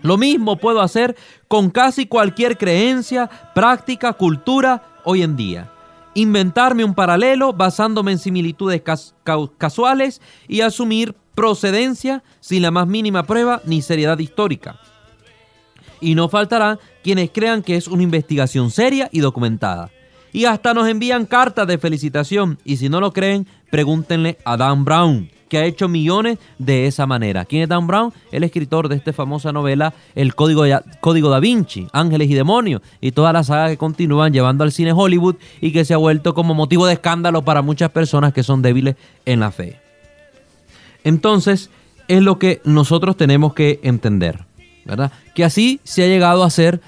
Lo 0.00 0.16
mismo 0.16 0.58
puedo 0.58 0.80
hacer 0.80 1.16
con 1.48 1.68
casi 1.68 2.06
cualquier 2.06 2.56
creencia, 2.56 3.28
práctica, 3.52 4.12
cultura 4.12 5.00
hoy 5.04 5.24
en 5.24 5.34
día. 5.34 5.72
Inventarme 6.14 6.84
un 6.84 6.94
paralelo 6.94 7.52
basándome 7.52 8.12
en 8.12 8.18
similitudes 8.18 8.80
casuales 9.58 10.20
y 10.46 10.60
asumir 10.60 11.16
procedencia 11.34 12.22
sin 12.40 12.62
la 12.62 12.70
más 12.70 12.86
mínima 12.86 13.24
prueba 13.24 13.62
ni 13.64 13.82
seriedad 13.82 14.18
histórica. 14.18 14.78
Y 16.00 16.14
no 16.14 16.28
faltará 16.28 16.78
quienes 17.02 17.30
crean 17.30 17.62
que 17.62 17.76
es 17.76 17.86
una 17.86 18.02
investigación 18.02 18.70
seria 18.70 19.08
y 19.12 19.20
documentada. 19.20 19.90
Y 20.32 20.46
hasta 20.46 20.74
nos 20.74 20.88
envían 20.88 21.26
cartas 21.26 21.66
de 21.66 21.78
felicitación. 21.78 22.58
Y 22.64 22.78
si 22.78 22.88
no 22.88 23.00
lo 23.00 23.12
creen, 23.12 23.46
pregúntenle 23.70 24.38
a 24.44 24.56
Dan 24.56 24.84
Brown 24.84 25.30
que 25.52 25.58
ha 25.58 25.66
hecho 25.66 25.86
millones 25.86 26.38
de 26.58 26.86
esa 26.86 27.06
manera. 27.06 27.44
¿Quién 27.44 27.64
es 27.64 27.68
Dan 27.68 27.86
Brown? 27.86 28.10
El 28.30 28.42
escritor 28.42 28.88
de 28.88 28.96
esta 28.96 29.12
famosa 29.12 29.52
novela 29.52 29.92
El 30.14 30.34
Código, 30.34 30.64
Código 31.00 31.28
da 31.28 31.40
Vinci, 31.40 31.88
Ángeles 31.92 32.30
y 32.30 32.34
Demonios, 32.34 32.80
y 33.02 33.12
todas 33.12 33.34
las 33.34 33.48
sagas 33.48 33.68
que 33.68 33.76
continúan 33.76 34.32
llevando 34.32 34.64
al 34.64 34.72
cine 34.72 34.94
Hollywood 34.94 35.36
y 35.60 35.72
que 35.72 35.84
se 35.84 35.92
ha 35.92 35.98
vuelto 35.98 36.32
como 36.32 36.54
motivo 36.54 36.86
de 36.86 36.94
escándalo 36.94 37.44
para 37.44 37.60
muchas 37.60 37.90
personas 37.90 38.32
que 38.32 38.42
son 38.42 38.62
débiles 38.62 38.96
en 39.26 39.40
la 39.40 39.50
fe. 39.50 39.81
Entonces, 41.04 41.70
es 42.08 42.22
lo 42.22 42.38
que 42.38 42.60
nosotros 42.64 43.16
tenemos 43.16 43.54
que 43.54 43.80
entender, 43.82 44.44
¿verdad? 44.84 45.12
Que 45.34 45.44
así 45.44 45.80
se 45.84 46.04
ha 46.04 46.06
llegado 46.06 46.42
a 46.42 46.46
hacer 46.46 46.80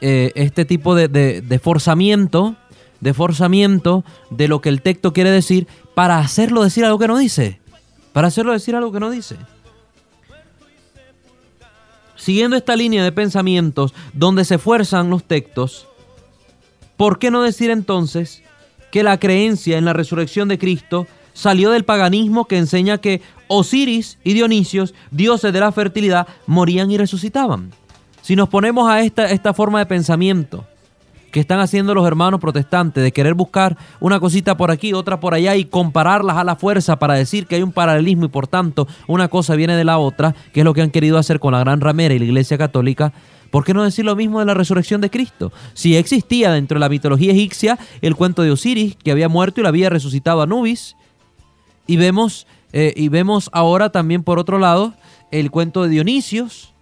eh, 0.00 0.32
este 0.34 0.64
tipo 0.64 0.94
de, 0.94 1.60
forzamiento, 1.62 2.56
de 3.00 3.14
forzamiento 3.14 4.04
de 4.30 4.48
lo 4.48 4.60
que 4.60 4.68
el 4.68 4.82
texto 4.82 5.12
quiere 5.12 5.30
decir 5.30 5.66
para 5.94 6.18
hacerlo 6.18 6.62
decir 6.62 6.84
algo 6.84 6.98
que 6.98 7.08
no 7.08 7.18
dice 7.18 7.60
para 8.12 8.28
hacerlo 8.28 8.52
decir 8.52 8.74
algo 8.74 8.92
que 8.92 9.00
no 9.00 9.10
dice. 9.10 9.36
Siguiendo 12.16 12.56
esta 12.56 12.76
línea 12.76 13.02
de 13.02 13.12
pensamientos 13.12 13.94
donde 14.12 14.44
se 14.44 14.58
fuerzan 14.58 15.10
los 15.10 15.24
textos, 15.24 15.86
¿por 16.96 17.18
qué 17.18 17.30
no 17.30 17.42
decir 17.42 17.70
entonces 17.70 18.42
que 18.90 19.02
la 19.02 19.18
creencia 19.18 19.78
en 19.78 19.84
la 19.84 19.92
resurrección 19.92 20.48
de 20.48 20.58
Cristo 20.58 21.06
salió 21.32 21.70
del 21.70 21.84
paganismo 21.84 22.46
que 22.46 22.58
enseña 22.58 22.98
que 22.98 23.22
Osiris 23.48 24.18
y 24.24 24.32
Dionisios, 24.32 24.94
dioses 25.10 25.52
de 25.52 25.60
la 25.60 25.72
fertilidad, 25.72 26.26
morían 26.46 26.90
y 26.90 26.98
resucitaban? 26.98 27.72
Si 28.22 28.36
nos 28.36 28.48
ponemos 28.48 28.88
a 28.88 29.00
esta, 29.00 29.30
esta 29.30 29.54
forma 29.54 29.78
de 29.78 29.86
pensamiento, 29.86 30.64
que 31.30 31.40
están 31.40 31.60
haciendo 31.60 31.94
los 31.94 32.06
hermanos 32.06 32.40
protestantes 32.40 33.02
de 33.02 33.12
querer 33.12 33.34
buscar 33.34 33.76
una 34.00 34.20
cosita 34.20 34.56
por 34.56 34.70
aquí, 34.70 34.92
otra 34.92 35.20
por 35.20 35.34
allá 35.34 35.56
y 35.56 35.64
compararlas 35.64 36.36
a 36.36 36.44
la 36.44 36.56
fuerza 36.56 36.98
para 36.98 37.14
decir 37.14 37.46
que 37.46 37.56
hay 37.56 37.62
un 37.62 37.72
paralelismo 37.72 38.24
y 38.24 38.28
por 38.28 38.46
tanto 38.46 38.88
una 39.06 39.28
cosa 39.28 39.54
viene 39.54 39.76
de 39.76 39.84
la 39.84 39.98
otra, 39.98 40.34
que 40.52 40.60
es 40.60 40.64
lo 40.64 40.74
que 40.74 40.82
han 40.82 40.90
querido 40.90 41.18
hacer 41.18 41.40
con 41.40 41.52
la 41.52 41.60
Gran 41.60 41.80
Ramera 41.80 42.14
y 42.14 42.18
la 42.18 42.24
Iglesia 42.24 42.58
Católica. 42.58 43.12
¿Por 43.50 43.64
qué 43.64 43.74
no 43.74 43.82
decir 43.82 44.04
lo 44.04 44.14
mismo 44.14 44.38
de 44.38 44.46
la 44.46 44.54
resurrección 44.54 45.00
de 45.00 45.10
Cristo? 45.10 45.52
Si 45.74 45.96
existía 45.96 46.52
dentro 46.52 46.76
de 46.76 46.80
la 46.80 46.88
mitología 46.88 47.32
egipcia 47.32 47.78
el 48.00 48.14
cuento 48.14 48.42
de 48.42 48.52
Osiris, 48.52 48.96
que 48.96 49.10
había 49.10 49.28
muerto 49.28 49.60
y 49.60 49.64
la 49.64 49.70
había 49.70 49.90
resucitado 49.90 50.40
a 50.42 50.46
Nubis, 50.46 50.96
y 51.90 51.96
vemos, 51.96 52.46
eh, 52.72 52.92
y 52.94 53.08
vemos 53.08 53.50
ahora 53.52 53.90
también 53.90 54.22
por 54.22 54.38
otro 54.38 54.60
lado 54.60 54.94
el 55.32 55.50
cuento 55.50 55.82
de 55.82 55.88
Dionisios, 55.88 56.72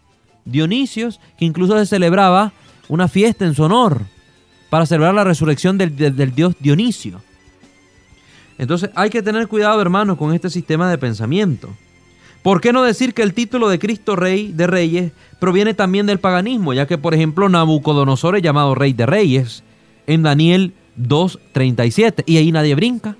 Dionisios, 0.44 1.18
que 1.38 1.46
incluso 1.46 1.78
se 1.78 1.86
celebraba 1.86 2.52
una 2.88 3.08
fiesta 3.08 3.46
en 3.46 3.54
su 3.54 3.62
honor 3.62 4.02
para 4.68 4.84
celebrar 4.84 5.14
la 5.14 5.24
resurrección 5.24 5.78
del, 5.78 5.96
dios 6.34 6.56
Dionisio. 6.60 7.22
Entonces 8.58 8.90
hay 8.94 9.08
que 9.08 9.22
tener 9.22 9.48
cuidado, 9.48 9.80
hermanos, 9.80 10.18
con 10.18 10.34
este 10.34 10.50
sistema 10.50 10.90
de 10.90 10.98
pensamiento. 10.98 11.70
¿Por 12.42 12.60
qué 12.60 12.74
no 12.74 12.82
decir 12.82 13.14
que 13.14 13.22
el 13.22 13.32
título 13.32 13.70
de 13.70 13.78
Cristo 13.78 14.14
Rey 14.14 14.52
de 14.52 14.66
Reyes 14.66 15.12
proviene 15.40 15.72
también 15.72 16.04
del 16.04 16.20
paganismo? 16.20 16.74
Ya 16.74 16.86
que, 16.86 16.98
por 16.98 17.14
ejemplo, 17.14 17.48
Nabucodonosor 17.48 18.36
es 18.36 18.42
llamado 18.42 18.74
Rey 18.74 18.92
de 18.92 19.06
Reyes 19.06 19.62
en 20.06 20.22
Daniel 20.22 20.74
2.37 21.00 22.24
y 22.26 22.36
ahí 22.36 22.52
nadie 22.52 22.74
brinca. 22.74 23.16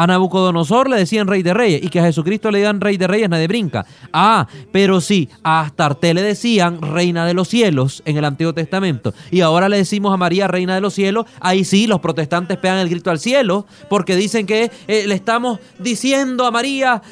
A 0.00 0.06
Nabucodonosor 0.06 0.88
le 0.88 0.96
decían 0.96 1.26
rey 1.26 1.42
de 1.42 1.52
reyes 1.52 1.82
y 1.84 1.90
que 1.90 2.00
a 2.00 2.04
Jesucristo 2.04 2.50
le 2.50 2.60
digan 2.60 2.80
rey 2.80 2.96
de 2.96 3.06
reyes 3.06 3.28
nadie 3.28 3.46
brinca. 3.46 3.84
Ah, 4.14 4.46
pero 4.72 5.02
sí, 5.02 5.28
a 5.42 5.60
Astarte 5.60 6.14
le 6.14 6.22
decían 6.22 6.80
reina 6.80 7.26
de 7.26 7.34
los 7.34 7.48
cielos 7.48 8.02
en 8.06 8.16
el 8.16 8.24
Antiguo 8.24 8.54
Testamento 8.54 9.12
y 9.30 9.42
ahora 9.42 9.68
le 9.68 9.76
decimos 9.76 10.14
a 10.14 10.16
María 10.16 10.48
reina 10.48 10.74
de 10.74 10.80
los 10.80 10.94
cielos, 10.94 11.26
ahí 11.38 11.66
sí 11.66 11.86
los 11.86 12.00
protestantes 12.00 12.56
pegan 12.56 12.78
el 12.78 12.88
grito 12.88 13.10
al 13.10 13.18
cielo 13.18 13.66
porque 13.90 14.16
dicen 14.16 14.46
que 14.46 14.70
eh, 14.88 15.06
le 15.06 15.14
estamos 15.14 15.58
diciendo 15.78 16.46
a 16.46 16.50
María 16.50 17.02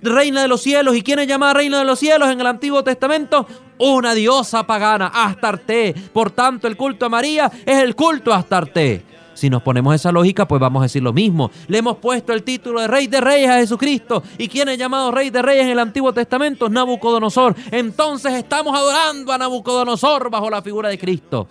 reina 0.00 0.42
de 0.42 0.46
los 0.46 0.62
cielos 0.62 0.94
y 0.94 1.02
quién 1.02 1.18
es 1.18 1.26
llamada 1.26 1.54
reina 1.54 1.80
de 1.80 1.84
los 1.84 1.98
cielos 1.98 2.30
en 2.30 2.40
el 2.40 2.46
Antiguo 2.46 2.84
Testamento 2.84 3.44
una 3.78 4.14
diosa 4.14 4.64
pagana, 4.64 5.08
Astarte. 5.12 5.94
Por 6.12 6.30
tanto, 6.30 6.68
el 6.68 6.76
culto 6.76 7.06
a 7.06 7.08
María 7.08 7.50
es 7.66 7.82
el 7.82 7.96
culto 7.96 8.32
a 8.32 8.36
Astarte. 8.36 9.16
Si 9.36 9.50
nos 9.50 9.62
ponemos 9.62 9.94
esa 9.94 10.10
lógica, 10.10 10.48
pues 10.48 10.58
vamos 10.58 10.80
a 10.80 10.84
decir 10.84 11.02
lo 11.02 11.12
mismo. 11.12 11.50
Le 11.68 11.78
hemos 11.78 11.98
puesto 11.98 12.32
el 12.32 12.42
título 12.42 12.80
de 12.80 12.86
Rey 12.86 13.06
de 13.06 13.20
Reyes 13.20 13.50
a 13.50 13.58
Jesucristo. 13.58 14.22
¿Y 14.38 14.48
quién 14.48 14.70
es 14.70 14.78
llamado 14.78 15.10
Rey 15.10 15.28
de 15.28 15.42
Reyes 15.42 15.64
en 15.64 15.72
el 15.72 15.78
Antiguo 15.78 16.10
Testamento? 16.14 16.70
Nabucodonosor. 16.70 17.54
Entonces 17.70 18.32
estamos 18.32 18.74
adorando 18.74 19.30
a 19.30 19.36
Nabucodonosor 19.38 20.30
bajo 20.30 20.48
la 20.48 20.62
figura 20.62 20.88
de 20.88 20.98
Cristo. 20.98 21.48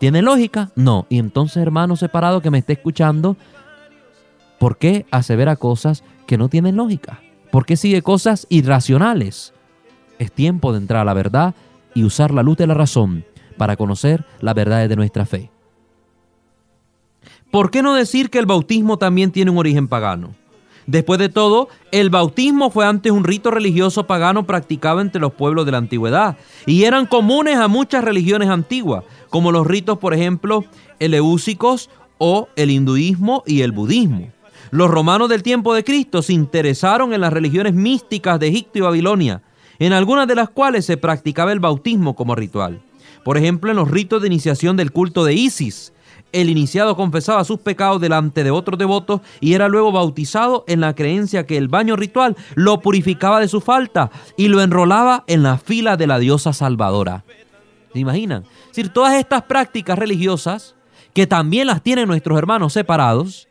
¿Tiene 0.00 0.20
lógica? 0.20 0.72
No. 0.74 1.06
Y 1.08 1.18
entonces, 1.18 1.58
hermano 1.58 1.94
separado 1.94 2.40
que 2.40 2.50
me 2.50 2.58
esté 2.58 2.72
escuchando, 2.72 3.36
¿por 4.58 4.76
qué 4.76 5.06
asevera 5.12 5.54
cosas 5.54 6.02
que 6.26 6.38
no 6.38 6.48
tienen 6.48 6.74
lógica? 6.74 7.20
¿Por 7.52 7.66
qué 7.66 7.76
sigue 7.76 8.02
cosas 8.02 8.48
irracionales? 8.50 9.52
Es 10.18 10.32
tiempo 10.32 10.72
de 10.72 10.78
entrar 10.78 11.02
a 11.02 11.04
la 11.04 11.14
verdad 11.14 11.54
y 11.94 12.02
usar 12.02 12.32
la 12.32 12.42
luz 12.42 12.56
de 12.56 12.66
la 12.66 12.74
razón 12.74 13.24
para 13.56 13.76
conocer 13.76 14.24
la 14.40 14.54
verdad 14.54 14.88
de 14.88 14.96
nuestra 14.96 15.24
fe. 15.24 15.50
¿Por 17.50 17.70
qué 17.72 17.82
no 17.82 17.94
decir 17.94 18.30
que 18.30 18.38
el 18.38 18.46
bautismo 18.46 18.96
también 18.96 19.32
tiene 19.32 19.50
un 19.50 19.58
origen 19.58 19.88
pagano? 19.88 20.34
Después 20.86 21.18
de 21.18 21.28
todo, 21.28 21.68
el 21.92 22.08
bautismo 22.08 22.70
fue 22.70 22.86
antes 22.86 23.12
un 23.12 23.24
rito 23.24 23.50
religioso 23.50 24.06
pagano 24.06 24.46
practicado 24.46 25.00
entre 25.00 25.20
los 25.20 25.32
pueblos 25.32 25.66
de 25.66 25.72
la 25.72 25.78
antigüedad 25.78 26.36
y 26.66 26.84
eran 26.84 27.06
comunes 27.06 27.56
a 27.56 27.68
muchas 27.68 28.04
religiones 28.04 28.48
antiguas, 28.48 29.04
como 29.28 29.52
los 29.52 29.66
ritos, 29.66 29.98
por 29.98 30.14
ejemplo, 30.14 30.64
eleúsicos 30.98 31.90
o 32.18 32.48
el 32.56 32.70
hinduismo 32.70 33.42
y 33.46 33.62
el 33.62 33.72
budismo. 33.72 34.32
Los 34.70 34.90
romanos 34.90 35.28
del 35.28 35.42
tiempo 35.42 35.74
de 35.74 35.84
Cristo 35.84 36.22
se 36.22 36.32
interesaron 36.32 37.12
en 37.12 37.20
las 37.20 37.32
religiones 37.32 37.74
místicas 37.74 38.38
de 38.38 38.48
Egipto 38.48 38.78
y 38.78 38.82
Babilonia, 38.82 39.42
en 39.80 39.92
algunas 39.92 40.28
de 40.28 40.36
las 40.36 40.50
cuales 40.50 40.86
se 40.86 40.96
practicaba 40.96 41.52
el 41.52 41.60
bautismo 41.60 42.14
como 42.14 42.36
ritual. 42.36 42.80
Por 43.24 43.36
ejemplo, 43.36 43.70
en 43.70 43.76
los 43.76 43.90
ritos 43.90 44.22
de 44.22 44.28
iniciación 44.28 44.76
del 44.76 44.92
culto 44.92 45.24
de 45.24 45.34
Isis, 45.34 45.92
el 46.32 46.50
iniciado 46.50 46.96
confesaba 46.96 47.44
sus 47.44 47.60
pecados 47.60 48.00
delante 48.00 48.44
de 48.44 48.50
otros 48.50 48.78
devotos 48.78 49.20
y 49.40 49.54
era 49.54 49.68
luego 49.68 49.92
bautizado 49.92 50.64
en 50.68 50.80
la 50.80 50.94
creencia 50.94 51.46
que 51.46 51.56
el 51.56 51.68
baño 51.68 51.96
ritual 51.96 52.36
lo 52.54 52.80
purificaba 52.80 53.40
de 53.40 53.48
su 53.48 53.60
falta 53.60 54.10
y 54.36 54.48
lo 54.48 54.60
enrolaba 54.62 55.24
en 55.26 55.42
la 55.42 55.58
fila 55.58 55.96
de 55.96 56.06
la 56.06 56.18
diosa 56.18 56.52
salvadora. 56.52 57.24
¿Se 57.92 57.98
imaginan? 57.98 58.44
Es 58.62 58.76
decir, 58.76 58.92
todas 58.92 59.14
estas 59.14 59.42
prácticas 59.42 59.98
religiosas, 59.98 60.76
que 61.12 61.26
también 61.26 61.66
las 61.66 61.82
tienen 61.82 62.06
nuestros 62.06 62.38
hermanos 62.38 62.72
separados, 62.72 63.48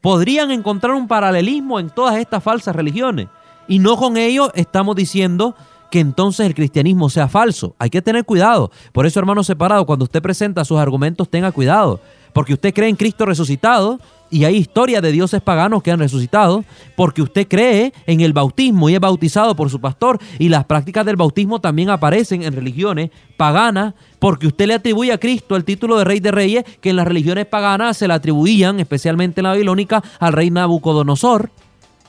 podrían 0.00 0.50
encontrar 0.50 0.94
un 0.94 1.08
paralelismo 1.08 1.80
en 1.80 1.90
todas 1.90 2.16
estas 2.16 2.42
falsas 2.42 2.76
religiones. 2.76 3.28
Y 3.66 3.78
no 3.78 3.96
con 3.96 4.16
ello 4.16 4.52
estamos 4.54 4.94
diciendo 4.94 5.56
que 5.90 6.00
entonces 6.00 6.46
el 6.46 6.54
cristianismo 6.54 7.08
sea 7.10 7.28
falso. 7.28 7.74
Hay 7.78 7.90
que 7.90 8.02
tener 8.02 8.24
cuidado. 8.24 8.70
Por 8.92 9.06
eso, 9.06 9.20
hermano 9.20 9.44
separado, 9.44 9.86
cuando 9.86 10.04
usted 10.04 10.22
presenta 10.22 10.64
sus 10.64 10.78
argumentos, 10.78 11.28
tenga 11.28 11.52
cuidado. 11.52 12.00
Porque 12.32 12.54
usted 12.54 12.74
cree 12.74 12.88
en 12.88 12.96
Cristo 12.96 13.26
resucitado 13.26 14.00
y 14.34 14.44
hay 14.44 14.56
historia 14.56 15.00
de 15.00 15.12
dioses 15.12 15.40
paganos 15.40 15.84
que 15.84 15.92
han 15.92 16.00
resucitado, 16.00 16.64
porque 16.96 17.22
usted 17.22 17.46
cree 17.46 17.92
en 18.06 18.20
el 18.20 18.32
bautismo 18.32 18.90
y 18.90 18.94
es 18.94 19.00
bautizado 19.00 19.54
por 19.54 19.70
su 19.70 19.80
pastor 19.80 20.18
y 20.40 20.48
las 20.48 20.64
prácticas 20.64 21.06
del 21.06 21.14
bautismo 21.14 21.60
también 21.60 21.90
aparecen 21.90 22.42
en 22.42 22.52
religiones 22.52 23.10
paganas, 23.36 23.94
porque 24.18 24.48
usted 24.48 24.66
le 24.66 24.74
atribuye 24.74 25.12
a 25.12 25.18
Cristo 25.18 25.54
el 25.54 25.64
título 25.64 25.98
de 25.98 26.04
rey 26.04 26.18
de 26.18 26.32
reyes 26.32 26.64
que 26.80 26.90
en 26.90 26.96
las 26.96 27.06
religiones 27.06 27.46
paganas 27.46 27.96
se 27.96 28.08
le 28.08 28.14
atribuían, 28.14 28.80
especialmente 28.80 29.40
en 29.40 29.44
la 29.44 29.50
babilónica, 29.50 30.02
al 30.18 30.32
rey 30.32 30.50
Nabucodonosor. 30.50 31.50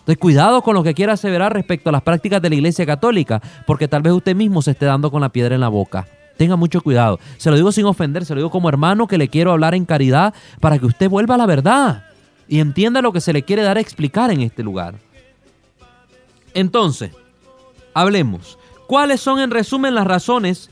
Entonces, 0.05 0.19
cuidado 0.19 0.61
con 0.61 0.75
lo 0.75 0.83
que 0.83 0.93
quiera 0.93 1.13
aseverar 1.13 1.51
respecto 1.51 1.89
a 1.89 1.91
las 1.91 2.03
prácticas 2.03 2.39
de 2.39 2.49
la 2.49 2.55
Iglesia 2.55 2.85
Católica, 2.85 3.41
porque 3.65 3.87
tal 3.87 4.03
vez 4.03 4.13
usted 4.13 4.35
mismo 4.35 4.61
se 4.61 4.69
esté 4.69 4.85
dando 4.85 5.09
con 5.09 5.19
la 5.19 5.29
piedra 5.29 5.55
en 5.55 5.61
la 5.61 5.67
boca. 5.67 6.05
Tenga 6.37 6.55
mucho 6.55 6.81
cuidado. 6.81 7.19
Se 7.37 7.49
lo 7.49 7.55
digo 7.55 7.71
sin 7.71 7.85
ofender, 7.85 8.23
se 8.23 8.35
lo 8.35 8.41
digo 8.41 8.51
como 8.51 8.69
hermano 8.69 9.07
que 9.07 9.17
le 9.17 9.29
quiero 9.29 9.51
hablar 9.51 9.73
en 9.73 9.83
caridad 9.83 10.35
para 10.59 10.77
que 10.77 10.85
usted 10.85 11.09
vuelva 11.09 11.33
a 11.33 11.37
la 11.39 11.47
verdad 11.47 12.03
y 12.47 12.59
entienda 12.59 13.01
lo 13.01 13.11
que 13.11 13.19
se 13.19 13.33
le 13.33 13.41
quiere 13.41 13.63
dar 13.63 13.77
a 13.77 13.79
explicar 13.79 14.29
en 14.29 14.41
este 14.41 14.61
lugar. 14.61 14.93
Entonces, 16.53 17.09
hablemos. 17.95 18.59
¿Cuáles 18.85 19.21
son 19.21 19.39
en 19.39 19.49
resumen 19.49 19.95
las 19.95 20.05
razones 20.05 20.69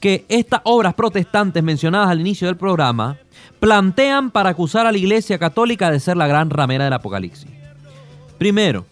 que 0.00 0.24
estas 0.28 0.60
obras 0.64 0.94
protestantes 0.94 1.62
mencionadas 1.62 2.08
al 2.08 2.18
inicio 2.18 2.48
del 2.48 2.56
programa 2.56 3.16
plantean 3.60 4.32
para 4.32 4.50
acusar 4.50 4.88
a 4.88 4.90
la 4.90 4.98
Iglesia 4.98 5.38
Católica 5.38 5.88
de 5.88 6.00
ser 6.00 6.16
la 6.16 6.26
gran 6.26 6.50
ramera 6.50 6.82
del 6.82 6.94
Apocalipsis? 6.94 7.51
Primero, 8.38 8.86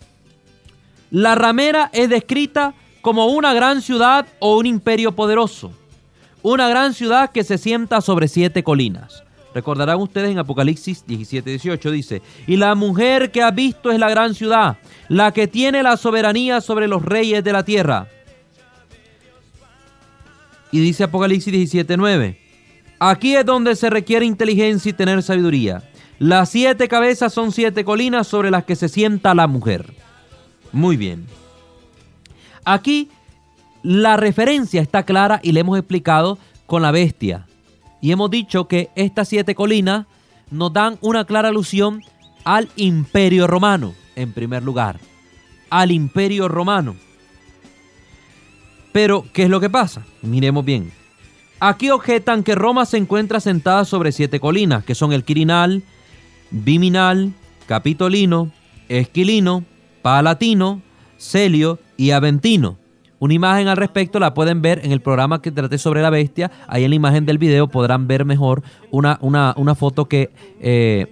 la 1.11 1.35
ramera 1.35 1.91
es 1.93 2.09
descrita 2.09 2.75
como 3.01 3.27
una 3.27 3.53
gran 3.55 3.83
ciudad 3.83 4.27
o 4.39 4.59
un 4.59 4.67
imperio 4.67 5.13
poderoso. 5.13 5.73
Una 6.43 6.69
gran 6.69 6.95
ciudad 6.95 7.31
que 7.33 7.45
se 7.45 7.59
sienta 7.59 8.01
sobre 8.01 8.29
siete 8.29 8.63
colinas. 8.63 9.25
Recordarán 9.53 9.99
ustedes 10.01 10.31
en 10.31 10.39
Apocalipsis 10.39 11.05
17, 11.07 11.51
18 11.51 11.91
dice, 11.91 12.23
y 12.47 12.57
la 12.57 12.75
mujer 12.75 13.33
que 13.33 13.43
ha 13.43 13.51
visto 13.51 13.91
es 13.91 13.99
la 13.99 14.09
gran 14.09 14.35
ciudad, 14.35 14.79
la 15.09 15.33
que 15.33 15.49
tiene 15.49 15.83
la 15.83 15.97
soberanía 15.97 16.61
sobre 16.61 16.87
los 16.87 17.05
reyes 17.05 17.43
de 17.43 17.53
la 17.53 17.65
tierra. 17.65 18.07
Y 20.71 20.79
dice 20.79 21.03
Apocalipsis 21.05 21.53
17, 21.53 21.97
9, 21.97 22.39
aquí 23.01 23.35
es 23.35 23.45
donde 23.45 23.75
se 23.75 23.91
requiere 23.91 24.25
inteligencia 24.25 24.91
y 24.91 24.93
tener 24.93 25.21
sabiduría. 25.21 25.83
Las 26.21 26.51
siete 26.51 26.87
cabezas 26.87 27.33
son 27.33 27.51
siete 27.51 27.83
colinas 27.83 28.27
sobre 28.27 28.51
las 28.51 28.65
que 28.65 28.77
se 28.77 28.91
sienta 28.91 29.35
la 29.35 29.47
mujer. 29.47 29.95
Muy 30.71 30.99
bien. 30.99 31.27
Aquí 32.63 33.09
la 33.83 34.19
referencia 34.19 34.83
está 34.83 35.05
clara 35.05 35.41
y 35.43 35.53
le 35.53 35.61
hemos 35.61 35.79
explicado 35.79 36.37
con 36.67 36.83
la 36.83 36.91
bestia. 36.91 37.47
Y 38.03 38.13
hemos 38.13 38.31
dicho 38.31 38.69
que 38.69 38.91
estas 38.97 39.29
siete 39.29 39.55
colinas 39.55 40.05
nos 40.51 40.75
dan 40.75 40.99
una 41.01 41.25
clara 41.25 41.49
alusión 41.49 42.03
al 42.45 42.69
imperio 42.77 43.47
romano, 43.47 43.95
en 44.15 44.35
primer 44.35 44.63
lugar. 44.63 45.01
Al 45.71 45.91
imperio 45.91 46.49
romano. 46.49 46.97
Pero, 48.93 49.25
¿qué 49.33 49.45
es 49.45 49.49
lo 49.49 49.59
que 49.59 49.71
pasa? 49.71 50.05
Miremos 50.21 50.67
bien. 50.67 50.93
Aquí 51.61 51.89
objetan 51.89 52.43
que 52.43 52.55
Roma 52.55 52.85
se 52.85 52.99
encuentra 52.99 53.41
sentada 53.41 53.87
sobre 53.87 54.13
siete 54.13 54.39
colinas, 54.39 54.85
que 54.85 54.95
son 54.95 55.15
el 55.15 55.25
Quirinal, 55.25 55.83
Viminal, 56.51 57.33
Capitolino, 57.67 58.51
Esquilino, 58.89 59.65
Palatino, 60.03 60.83
Celio 61.19 61.79
y 61.97 62.11
Aventino. 62.11 62.79
Una 63.21 63.35
imagen 63.35 63.69
al 63.69 63.77
respecto 63.77 64.19
la 64.19 64.33
pueden 64.33 64.63
ver 64.63 64.81
en 64.83 64.93
el 64.93 65.03
programa 65.03 65.43
que 65.43 65.53
traté 65.53 65.77
sobre 65.77 66.01
la 66.01 66.09
bestia. 66.09 66.51
Ahí 66.67 66.85
en 66.85 66.91
la 66.91 66.97
imagen 66.97 67.27
del 67.27 67.37
video 67.37 67.69
podrán 67.69 68.09
ver 68.09 68.25
mejor 68.25 68.63
una, 68.91 69.19
una, 69.21 69.53
una 69.59 69.75
foto 69.75 70.07
que, 70.07 70.31
eh, 70.59 71.07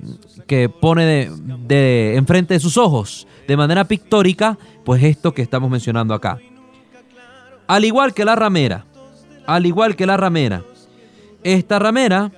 que 0.46 0.70
pone 0.70 1.05
de, 1.05 1.31
de, 1.66 2.16
enfrente 2.16 2.55
de 2.55 2.61
sus 2.61 2.79
ojos 2.79 3.27
de 3.46 3.59
manera 3.59 3.85
pictórica, 3.85 4.59
pues 4.85 5.03
esto 5.03 5.35
que 5.35 5.42
estamos 5.42 5.70
mencionando 5.70 6.14
acá. 6.14 6.38
Al 7.66 7.85
igual 7.85 8.14
que 8.14 8.24
la 8.24 8.37
ramera, 8.37 8.87
al 9.46 9.66
igual 9.66 9.94
que 9.94 10.07
la 10.07 10.16
ramera, 10.16 10.62
esta 11.44 11.79
ramera 11.79 12.33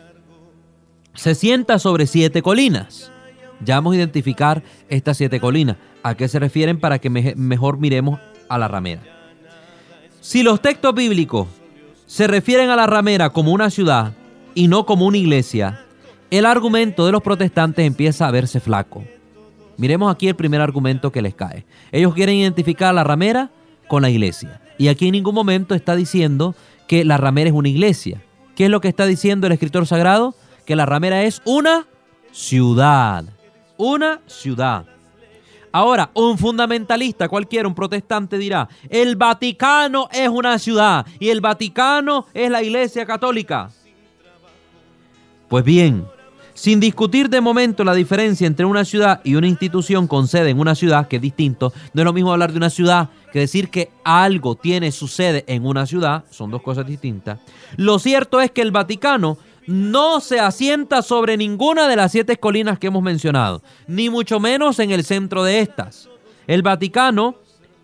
se 1.14 1.34
sienta 1.34 1.78
sobre 1.78 2.06
siete 2.06 2.42
colinas. 2.42 3.10
Ya 3.64 3.76
vamos 3.76 3.94
a 3.94 3.96
identificar 3.96 4.62
estas 4.88 5.16
siete 5.16 5.40
colinas. 5.40 5.76
¿A 6.02 6.14
qué 6.14 6.28
se 6.28 6.38
refieren 6.38 6.80
para 6.80 6.98
que 6.98 7.10
mejor 7.10 7.78
miremos 7.78 8.20
a 8.48 8.58
la 8.58 8.68
ramera? 8.68 9.02
Si 10.20 10.42
los 10.42 10.62
textos 10.62 10.94
bíblicos 10.94 11.48
se 12.06 12.26
refieren 12.26 12.70
a 12.70 12.76
la 12.76 12.86
ramera 12.86 13.30
como 13.30 13.52
una 13.52 13.70
ciudad 13.70 14.14
y 14.54 14.68
no 14.68 14.86
como 14.86 15.06
una 15.06 15.18
iglesia, 15.18 15.84
el 16.30 16.46
argumento 16.46 17.06
de 17.06 17.12
los 17.12 17.22
protestantes 17.22 17.86
empieza 17.86 18.26
a 18.26 18.30
verse 18.30 18.60
flaco. 18.60 19.04
Miremos 19.76 20.12
aquí 20.12 20.28
el 20.28 20.36
primer 20.36 20.60
argumento 20.60 21.10
que 21.10 21.22
les 21.22 21.34
cae. 21.34 21.64
Ellos 21.92 22.14
quieren 22.14 22.36
identificar 22.36 22.90
a 22.90 22.92
la 22.92 23.04
ramera 23.04 23.50
con 23.88 24.02
la 24.02 24.10
iglesia. 24.10 24.60
Y 24.78 24.88
aquí 24.88 25.06
en 25.06 25.12
ningún 25.12 25.34
momento 25.34 25.74
está 25.74 25.96
diciendo 25.96 26.54
que 26.86 27.04
la 27.04 27.16
ramera 27.16 27.50
es 27.50 27.56
una 27.56 27.68
iglesia. 27.68 28.22
¿Qué 28.54 28.64
es 28.66 28.70
lo 28.70 28.80
que 28.80 28.88
está 28.88 29.06
diciendo 29.06 29.46
el 29.46 29.52
escritor 29.52 29.86
sagrado? 29.86 30.34
Que 30.70 30.76
la 30.76 30.86
ramera 30.86 31.24
es 31.24 31.42
una 31.46 31.84
ciudad. 32.30 33.24
Una 33.76 34.20
ciudad. 34.28 34.86
Ahora, 35.72 36.12
un 36.14 36.38
fundamentalista 36.38 37.28
cualquiera, 37.28 37.66
un 37.66 37.74
protestante 37.74 38.38
dirá, 38.38 38.68
el 38.88 39.16
Vaticano 39.16 40.08
es 40.12 40.28
una 40.28 40.60
ciudad 40.60 41.04
y 41.18 41.30
el 41.30 41.40
Vaticano 41.40 42.26
es 42.32 42.48
la 42.52 42.62
Iglesia 42.62 43.04
Católica. 43.04 43.68
Pues 45.48 45.64
bien, 45.64 46.06
sin 46.54 46.78
discutir 46.78 47.28
de 47.28 47.40
momento 47.40 47.82
la 47.82 47.94
diferencia 47.94 48.46
entre 48.46 48.64
una 48.64 48.84
ciudad 48.84 49.22
y 49.24 49.34
una 49.34 49.48
institución 49.48 50.06
con 50.06 50.28
sede 50.28 50.50
en 50.50 50.60
una 50.60 50.76
ciudad, 50.76 51.08
que 51.08 51.16
es 51.16 51.22
distinto, 51.22 51.72
no 51.94 52.02
es 52.02 52.04
lo 52.04 52.12
mismo 52.12 52.32
hablar 52.32 52.52
de 52.52 52.58
una 52.58 52.70
ciudad 52.70 53.08
que 53.32 53.40
decir 53.40 53.70
que 53.70 53.90
algo 54.04 54.54
tiene 54.54 54.92
su 54.92 55.08
sede 55.08 55.42
en 55.48 55.66
una 55.66 55.84
ciudad, 55.86 56.26
son 56.30 56.52
dos 56.52 56.62
cosas 56.62 56.86
distintas. 56.86 57.40
Lo 57.76 57.98
cierto 57.98 58.40
es 58.40 58.52
que 58.52 58.62
el 58.62 58.70
Vaticano 58.70 59.36
no 59.70 60.18
se 60.18 60.40
asienta 60.40 61.00
sobre 61.00 61.36
ninguna 61.36 61.86
de 61.86 61.94
las 61.94 62.10
siete 62.10 62.36
colinas 62.36 62.80
que 62.80 62.88
hemos 62.88 63.04
mencionado, 63.04 63.62
ni 63.86 64.10
mucho 64.10 64.40
menos 64.40 64.80
en 64.80 64.90
el 64.90 65.04
centro 65.04 65.44
de 65.44 65.60
estas. 65.60 66.08
El 66.48 66.62
Vaticano, 66.62 67.36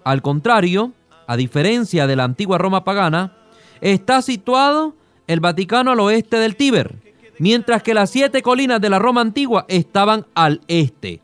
al 0.03 0.21
contrario, 0.21 0.91
a 1.29 1.37
diferencia 1.37 2.09
de 2.09 2.17
la 2.17 2.25
antigua 2.25 2.59
Roma 2.59 2.83
pagana, 2.83 3.35
está 3.81 4.21
situado 4.21 4.95
el 5.29 5.39
Vaticano 5.39 5.93
al 5.93 6.01
oeste 6.01 6.39
del 6.39 6.57
Tíber, 6.57 6.97
mientras 7.39 7.85
que 7.85 7.95
las 7.95 8.11
siete 8.11 8.43
colinas 8.43 8.81
de 8.81 8.91
la 8.91 8.99
Roma 8.99 9.21
antigua 9.21 9.65
estaban 9.69 10.27
al 10.35 10.63
este. 10.67 11.21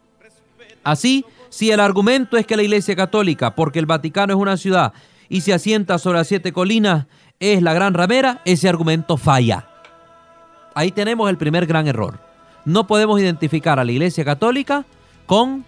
Así, 0.84 1.24
si 1.48 1.72
el 1.72 1.80
argumento 1.80 2.36
es 2.36 2.46
que 2.46 2.56
la 2.56 2.62
Iglesia 2.62 2.94
Católica, 2.94 3.56
porque 3.56 3.80
el 3.80 3.86
Vaticano 3.86 4.32
es 4.32 4.38
una 4.38 4.56
ciudad 4.56 4.92
y 5.28 5.40
se 5.40 5.52
asienta 5.52 5.98
sobre 5.98 6.18
las 6.18 6.28
siete 6.28 6.52
colinas, 6.52 7.06
es 7.40 7.62
la 7.62 7.74
gran 7.74 7.94
ramera, 7.94 8.42
ese 8.44 8.68
argumento 8.68 9.16
falla. 9.16 9.66
Ahí 10.74 10.90
tenemos 10.90 11.28
el 11.28 11.36
primer 11.36 11.66
gran 11.66 11.86
error. 11.86 12.18
No 12.64 12.86
podemos 12.86 13.20
identificar 13.20 13.78
a 13.78 13.84
la 13.84 13.92
Iglesia 13.92 14.24
Católica 14.24 14.84
con 15.26 15.64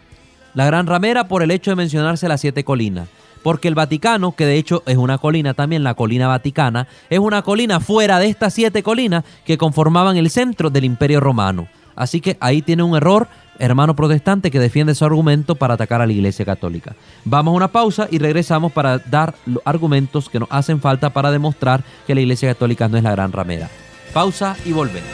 la 0.54 0.66
Gran 0.66 0.86
Ramera 0.86 1.28
por 1.28 1.42
el 1.42 1.50
hecho 1.50 1.70
de 1.70 1.76
mencionarse 1.76 2.28
las 2.28 2.40
siete 2.40 2.64
colinas. 2.64 3.08
Porque 3.42 3.68
el 3.68 3.74
Vaticano, 3.74 4.32
que 4.32 4.46
de 4.46 4.56
hecho 4.56 4.82
es 4.86 4.96
una 4.96 5.18
colina 5.18 5.52
también, 5.52 5.84
la 5.84 5.94
colina 5.94 6.28
vaticana, 6.28 6.88
es 7.10 7.18
una 7.18 7.42
colina 7.42 7.78
fuera 7.78 8.18
de 8.18 8.28
estas 8.28 8.54
siete 8.54 8.82
colinas 8.82 9.24
que 9.44 9.58
conformaban 9.58 10.16
el 10.16 10.30
centro 10.30 10.70
del 10.70 10.84
Imperio 10.84 11.20
Romano. 11.20 11.68
Así 11.94 12.20
que 12.20 12.38
ahí 12.40 12.62
tiene 12.62 12.82
un 12.82 12.96
error 12.96 13.28
hermano 13.58 13.94
protestante 13.94 14.50
que 14.50 14.58
defiende 14.58 14.94
su 14.94 15.04
argumento 15.04 15.54
para 15.54 15.74
atacar 15.74 16.00
a 16.00 16.06
la 16.06 16.12
Iglesia 16.12 16.44
Católica. 16.44 16.96
Vamos 17.24 17.52
a 17.52 17.56
una 17.56 17.68
pausa 17.68 18.08
y 18.10 18.18
regresamos 18.18 18.72
para 18.72 18.98
dar 18.98 19.34
los 19.46 19.62
argumentos 19.64 20.28
que 20.28 20.40
nos 20.40 20.48
hacen 20.50 20.80
falta 20.80 21.10
para 21.10 21.30
demostrar 21.30 21.84
que 22.06 22.14
la 22.14 22.22
Iglesia 22.22 22.48
Católica 22.48 22.88
no 22.88 22.96
es 22.96 23.02
la 23.02 23.12
gran 23.12 23.30
ramera. 23.30 23.68
Pausa 24.14 24.56
y 24.64 24.72
volvemos. 24.72 25.10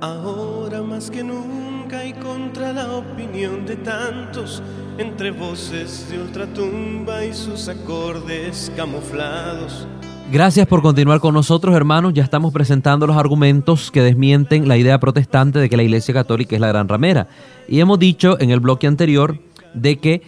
Ahora 0.00 0.82
más 0.82 1.10
que 1.10 1.22
nunca 1.22 2.06
y 2.06 2.14
contra 2.14 2.72
la 2.72 2.94
opinión 2.94 3.66
de 3.66 3.76
tantos, 3.76 4.62
entre 4.96 5.30
voces 5.32 6.08
de 6.10 6.18
ultratumba 6.18 7.26
y 7.26 7.34
sus 7.34 7.68
acordes 7.68 8.72
camuflados. 8.74 9.86
Gracias 10.32 10.66
por 10.66 10.80
continuar 10.80 11.20
con 11.20 11.34
nosotros, 11.34 11.76
hermanos. 11.76 12.14
Ya 12.14 12.22
estamos 12.22 12.54
presentando 12.54 13.06
los 13.06 13.18
argumentos 13.18 13.90
que 13.90 14.00
desmienten 14.00 14.66
la 14.66 14.78
idea 14.78 14.98
protestante 14.98 15.58
de 15.58 15.68
que 15.68 15.76
la 15.76 15.82
Iglesia 15.82 16.14
Católica 16.14 16.56
es 16.56 16.60
la 16.62 16.68
gran 16.68 16.88
ramera. 16.88 17.28
Y 17.68 17.80
hemos 17.80 17.98
dicho 17.98 18.40
en 18.40 18.50
el 18.50 18.60
bloque 18.60 18.86
anterior 18.86 19.38
de 19.74 19.98
que 19.98 20.22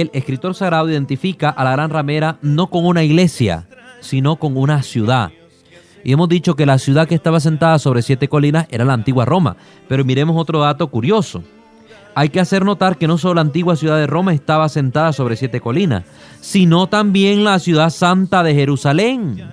el 0.00 0.10
escritor 0.12 0.56
sagrado 0.56 0.90
identifica 0.90 1.50
a 1.50 1.62
la 1.62 1.70
gran 1.70 1.88
ramera 1.88 2.38
no 2.42 2.68
con 2.68 2.84
una 2.84 3.04
iglesia, 3.04 3.68
sino 4.00 4.36
con 4.36 4.56
una 4.56 4.82
ciudad. 4.82 5.30
Y 6.02 6.12
hemos 6.12 6.28
dicho 6.28 6.56
que 6.56 6.66
la 6.66 6.78
ciudad 6.78 7.06
que 7.06 7.14
estaba 7.14 7.38
sentada 7.38 7.78
sobre 7.78 8.02
siete 8.02 8.26
colinas 8.26 8.66
era 8.70 8.84
la 8.84 8.92
antigua 8.92 9.24
Roma. 9.24 9.56
Pero 9.88 10.04
miremos 10.04 10.36
otro 10.36 10.60
dato 10.60 10.88
curioso. 10.88 11.44
Hay 12.16 12.28
que 12.28 12.40
hacer 12.40 12.64
notar 12.64 12.98
que 12.98 13.06
no 13.06 13.18
solo 13.18 13.34
la 13.34 13.40
antigua 13.42 13.76
ciudad 13.76 13.96
de 13.98 14.08
Roma 14.08 14.34
estaba 14.34 14.68
sentada 14.68 15.12
sobre 15.12 15.36
siete 15.36 15.60
colinas, 15.60 16.04
sino 16.40 16.88
también 16.88 17.44
la 17.44 17.60
ciudad 17.60 17.90
santa 17.90 18.42
de 18.42 18.52
Jerusalén. 18.52 19.44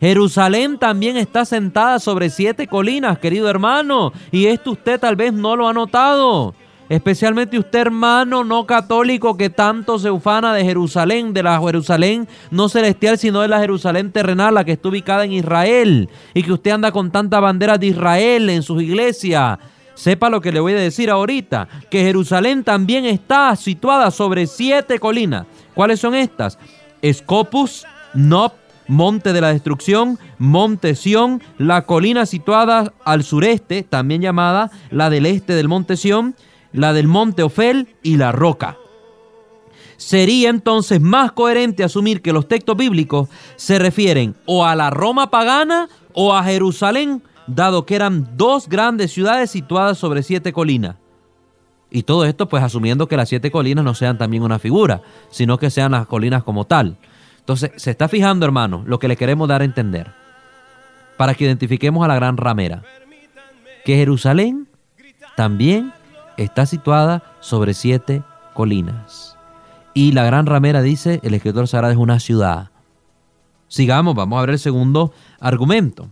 Jerusalén 0.00 0.78
también 0.78 1.16
está 1.16 1.46
sentada 1.46 1.98
sobre 1.98 2.28
siete 2.28 2.66
colinas, 2.66 3.18
querido 3.18 3.48
hermano, 3.48 4.12
y 4.30 4.46
esto 4.46 4.72
usted 4.72 5.00
tal 5.00 5.16
vez 5.16 5.32
no 5.32 5.56
lo 5.56 5.66
ha 5.66 5.72
notado. 5.72 6.54
Especialmente 6.88 7.58
usted, 7.58 7.80
hermano 7.80 8.44
no 8.44 8.66
católico, 8.66 9.36
que 9.36 9.50
tanto 9.50 9.98
se 9.98 10.10
ufana 10.10 10.54
de 10.54 10.64
Jerusalén, 10.64 11.34
de 11.34 11.42
la 11.42 11.60
Jerusalén 11.60 12.26
no 12.50 12.68
celestial, 12.70 13.18
sino 13.18 13.42
de 13.42 13.48
la 13.48 13.60
Jerusalén 13.60 14.10
terrenal, 14.10 14.54
la 14.54 14.64
que 14.64 14.72
está 14.72 14.88
ubicada 14.88 15.24
en 15.24 15.32
Israel, 15.32 16.08
y 16.32 16.42
que 16.42 16.52
usted 16.52 16.70
anda 16.70 16.90
con 16.90 17.10
tantas 17.10 17.42
banderas 17.42 17.78
de 17.78 17.88
Israel 17.88 18.48
en 18.48 18.62
sus 18.62 18.82
iglesias. 18.82 19.58
Sepa 19.94 20.30
lo 20.30 20.40
que 20.40 20.52
le 20.52 20.60
voy 20.60 20.72
a 20.72 20.76
decir 20.76 21.10
ahorita, 21.10 21.68
que 21.90 22.02
Jerusalén 22.02 22.64
también 22.64 23.04
está 23.04 23.54
situada 23.56 24.10
sobre 24.10 24.46
siete 24.46 24.98
colinas. 24.98 25.46
¿Cuáles 25.74 26.00
son 26.00 26.14
estas? 26.14 26.58
Escopus, 27.02 27.84
Nob, 28.14 28.52
Monte 28.86 29.34
de 29.34 29.40
la 29.42 29.52
Destrucción, 29.52 30.18
Monte 30.38 30.94
Sión, 30.94 31.42
la 31.58 31.82
colina 31.82 32.24
situada 32.24 32.94
al 33.04 33.22
sureste, 33.22 33.82
también 33.82 34.22
llamada 34.22 34.70
la 34.90 35.10
del 35.10 35.26
este 35.26 35.52
del 35.54 35.68
Monte 35.68 35.98
Sión, 35.98 36.34
la 36.78 36.92
del 36.92 37.08
monte 37.08 37.42
Ofel 37.42 37.88
y 38.02 38.16
la 38.16 38.30
roca. 38.30 38.76
Sería 39.96 40.48
entonces 40.48 41.00
más 41.00 41.32
coherente 41.32 41.82
asumir 41.82 42.22
que 42.22 42.32
los 42.32 42.46
textos 42.46 42.76
bíblicos 42.76 43.28
se 43.56 43.80
refieren 43.80 44.36
o 44.46 44.64
a 44.64 44.76
la 44.76 44.90
Roma 44.90 45.28
pagana 45.28 45.88
o 46.12 46.34
a 46.34 46.44
Jerusalén, 46.44 47.22
dado 47.48 47.84
que 47.84 47.96
eran 47.96 48.36
dos 48.36 48.68
grandes 48.68 49.12
ciudades 49.12 49.50
situadas 49.50 49.98
sobre 49.98 50.22
siete 50.22 50.52
colinas. 50.52 50.94
Y 51.90 52.04
todo 52.04 52.24
esto 52.24 52.48
pues 52.48 52.62
asumiendo 52.62 53.08
que 53.08 53.16
las 53.16 53.28
siete 53.28 53.50
colinas 53.50 53.84
no 53.84 53.94
sean 53.94 54.16
también 54.16 54.44
una 54.44 54.60
figura, 54.60 55.02
sino 55.30 55.58
que 55.58 55.70
sean 55.70 55.92
las 55.92 56.06
colinas 56.06 56.44
como 56.44 56.64
tal. 56.64 56.96
Entonces, 57.40 57.72
se 57.76 57.90
está 57.90 58.08
fijando, 58.08 58.46
hermano, 58.46 58.84
lo 58.86 59.00
que 59.00 59.08
le 59.08 59.16
queremos 59.16 59.48
dar 59.48 59.62
a 59.62 59.64
entender, 59.64 60.12
para 61.16 61.34
que 61.34 61.44
identifiquemos 61.44 62.04
a 62.04 62.08
la 62.08 62.14
gran 62.14 62.36
ramera, 62.36 62.82
que 63.84 63.96
Jerusalén 63.96 64.68
también 65.34 65.92
está 66.38 66.66
situada 66.66 67.22
sobre 67.40 67.74
siete 67.74 68.22
colinas. 68.54 69.36
Y 69.94 70.12
la 70.12 70.24
gran 70.24 70.46
ramera 70.46 70.80
dice, 70.80 71.20
el 71.22 71.34
escritor 71.34 71.68
sagrado 71.68 71.92
es 71.92 71.98
una 71.98 72.20
ciudad. 72.20 72.70
Sigamos, 73.68 74.14
vamos 74.14 74.38
a 74.38 74.42
ver 74.42 74.50
el 74.50 74.58
segundo 74.58 75.12
argumento. 75.40 76.08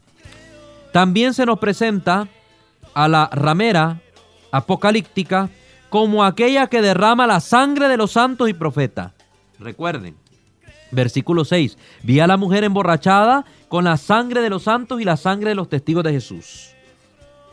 También 0.92 1.34
se 1.34 1.46
nos 1.46 1.58
presenta 1.58 2.28
a 2.94 3.08
la 3.08 3.28
ramera 3.32 4.00
apocalíptica 4.50 5.50
como 5.88 6.24
aquella 6.24 6.66
que 6.66 6.82
derrama 6.82 7.26
la 7.26 7.40
sangre 7.40 7.88
de 7.88 7.96
los 7.96 8.12
santos 8.12 8.48
y 8.48 8.54
profetas. 8.54 9.12
Recuerden, 9.58 10.16
versículo 10.90 11.44
6, 11.44 11.78
vi 12.02 12.20
a 12.20 12.26
la 12.26 12.36
mujer 12.36 12.64
emborrachada 12.64 13.44
con 13.68 13.84
la 13.84 13.96
sangre 13.96 14.40
de 14.40 14.50
los 14.50 14.64
santos 14.64 15.00
y 15.00 15.04
la 15.04 15.16
sangre 15.16 15.50
de 15.50 15.54
los 15.54 15.68
testigos 15.68 16.04
de 16.04 16.12
Jesús. 16.12 16.75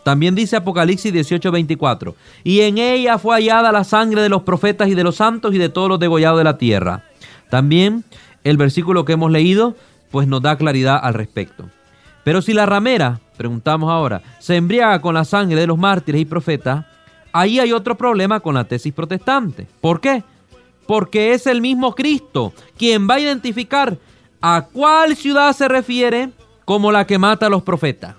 También 0.04 0.36
dice 0.36 0.58
Apocalipsis 0.58 1.14
18:24, 1.14 2.16
y 2.44 2.62
en 2.62 2.78
ella 2.78 3.18
fue 3.18 3.36
hallada 3.36 3.72
la 3.72 3.84
sangre 3.84 4.22
de 4.22 4.30
los 4.30 4.44
profetas 4.44 4.90
y 4.90 4.96
de 4.96 5.04
los 5.04 5.16
santos 5.16 5.54
y 5.56 5.58
de 5.58 5.70
todos 5.70 5.90
los 5.90 6.00
degollados 6.00 6.38
de 6.38 6.44
la 6.44 6.58
tierra. 6.58 7.06
También 7.50 8.04
el 8.44 8.58
versículo 8.58 9.06
que 9.06 9.14
hemos 9.14 9.32
leído 9.32 9.76
pues 10.12 10.28
nos 10.28 10.42
da 10.42 10.58
claridad 10.58 11.00
al 11.02 11.14
respecto. 11.14 11.70
Pero 12.24 12.42
si 12.42 12.54
la 12.54 12.66
ramera, 12.66 13.20
preguntamos 13.38 13.90
ahora, 13.90 14.22
se 14.40 14.56
embriaga 14.56 15.02
con 15.02 15.16
la 15.16 15.26
sangre 15.26 15.60
de 15.60 15.68
los 15.68 15.78
mártires 15.78 16.22
y 16.22 16.26
profetas, 16.26 16.86
ahí 17.32 17.60
hay 17.60 17.72
otro 17.72 17.96
problema 17.96 18.40
con 18.40 18.56
la 18.56 18.64
tesis 18.64 18.94
protestante. 18.94 19.68
¿Por 19.82 20.00
qué? 20.00 20.24
Porque 20.86 21.34
es 21.34 21.48
el 21.48 21.62
mismo 21.62 21.96
Cristo 21.96 22.54
quien 22.78 23.10
va 23.10 23.16
a 23.16 23.20
identificar 23.20 23.98
a 24.42 24.68
cuál 24.72 25.16
ciudad 25.16 25.54
se 25.54 25.68
refiere 25.68 26.30
como 26.66 26.92
la 26.92 27.08
que 27.08 27.18
mata 27.18 27.48
a 27.48 27.50
los 27.50 27.64
profetas. 27.64 28.16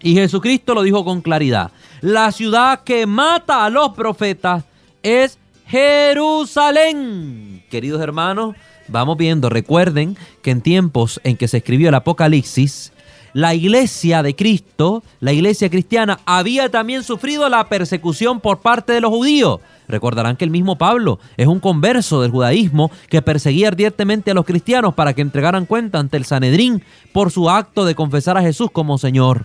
Y 0.00 0.14
Jesucristo 0.14 0.74
lo 0.74 0.82
dijo 0.82 1.04
con 1.04 1.20
claridad. 1.22 1.70
La 2.00 2.32
ciudad 2.32 2.82
que 2.84 3.06
mata 3.06 3.64
a 3.64 3.70
los 3.70 3.90
profetas 3.90 4.64
es 5.02 5.38
Jerusalén. 5.66 7.64
Queridos 7.70 8.00
hermanos, 8.00 8.54
vamos 8.88 9.16
viendo, 9.16 9.48
recuerden 9.48 10.16
que 10.42 10.50
en 10.50 10.60
tiempos 10.60 11.20
en 11.24 11.36
que 11.36 11.48
se 11.48 11.56
escribió 11.58 11.88
el 11.88 11.94
Apocalipsis, 11.94 12.92
la 13.32 13.54
iglesia 13.54 14.22
de 14.22 14.34
Cristo, 14.34 15.02
la 15.20 15.32
iglesia 15.32 15.68
cristiana, 15.68 16.20
había 16.24 16.70
también 16.70 17.02
sufrido 17.02 17.48
la 17.48 17.68
persecución 17.68 18.40
por 18.40 18.60
parte 18.60 18.92
de 18.92 19.00
los 19.00 19.10
judíos. 19.10 19.60
Recordarán 19.88 20.36
que 20.36 20.44
el 20.44 20.50
mismo 20.50 20.78
Pablo 20.78 21.18
es 21.36 21.46
un 21.46 21.60
converso 21.60 22.22
del 22.22 22.30
judaísmo 22.30 22.90
que 23.08 23.22
perseguía 23.22 23.68
ardientemente 23.68 24.30
a 24.30 24.34
los 24.34 24.46
cristianos 24.46 24.94
para 24.94 25.12
que 25.12 25.22
entregaran 25.22 25.66
cuenta 25.66 25.98
ante 25.98 26.16
el 26.16 26.24
Sanedrín 26.24 26.82
por 27.12 27.30
su 27.30 27.50
acto 27.50 27.84
de 27.84 27.94
confesar 27.94 28.36
a 28.38 28.42
Jesús 28.42 28.70
como 28.72 28.98
Señor. 28.98 29.44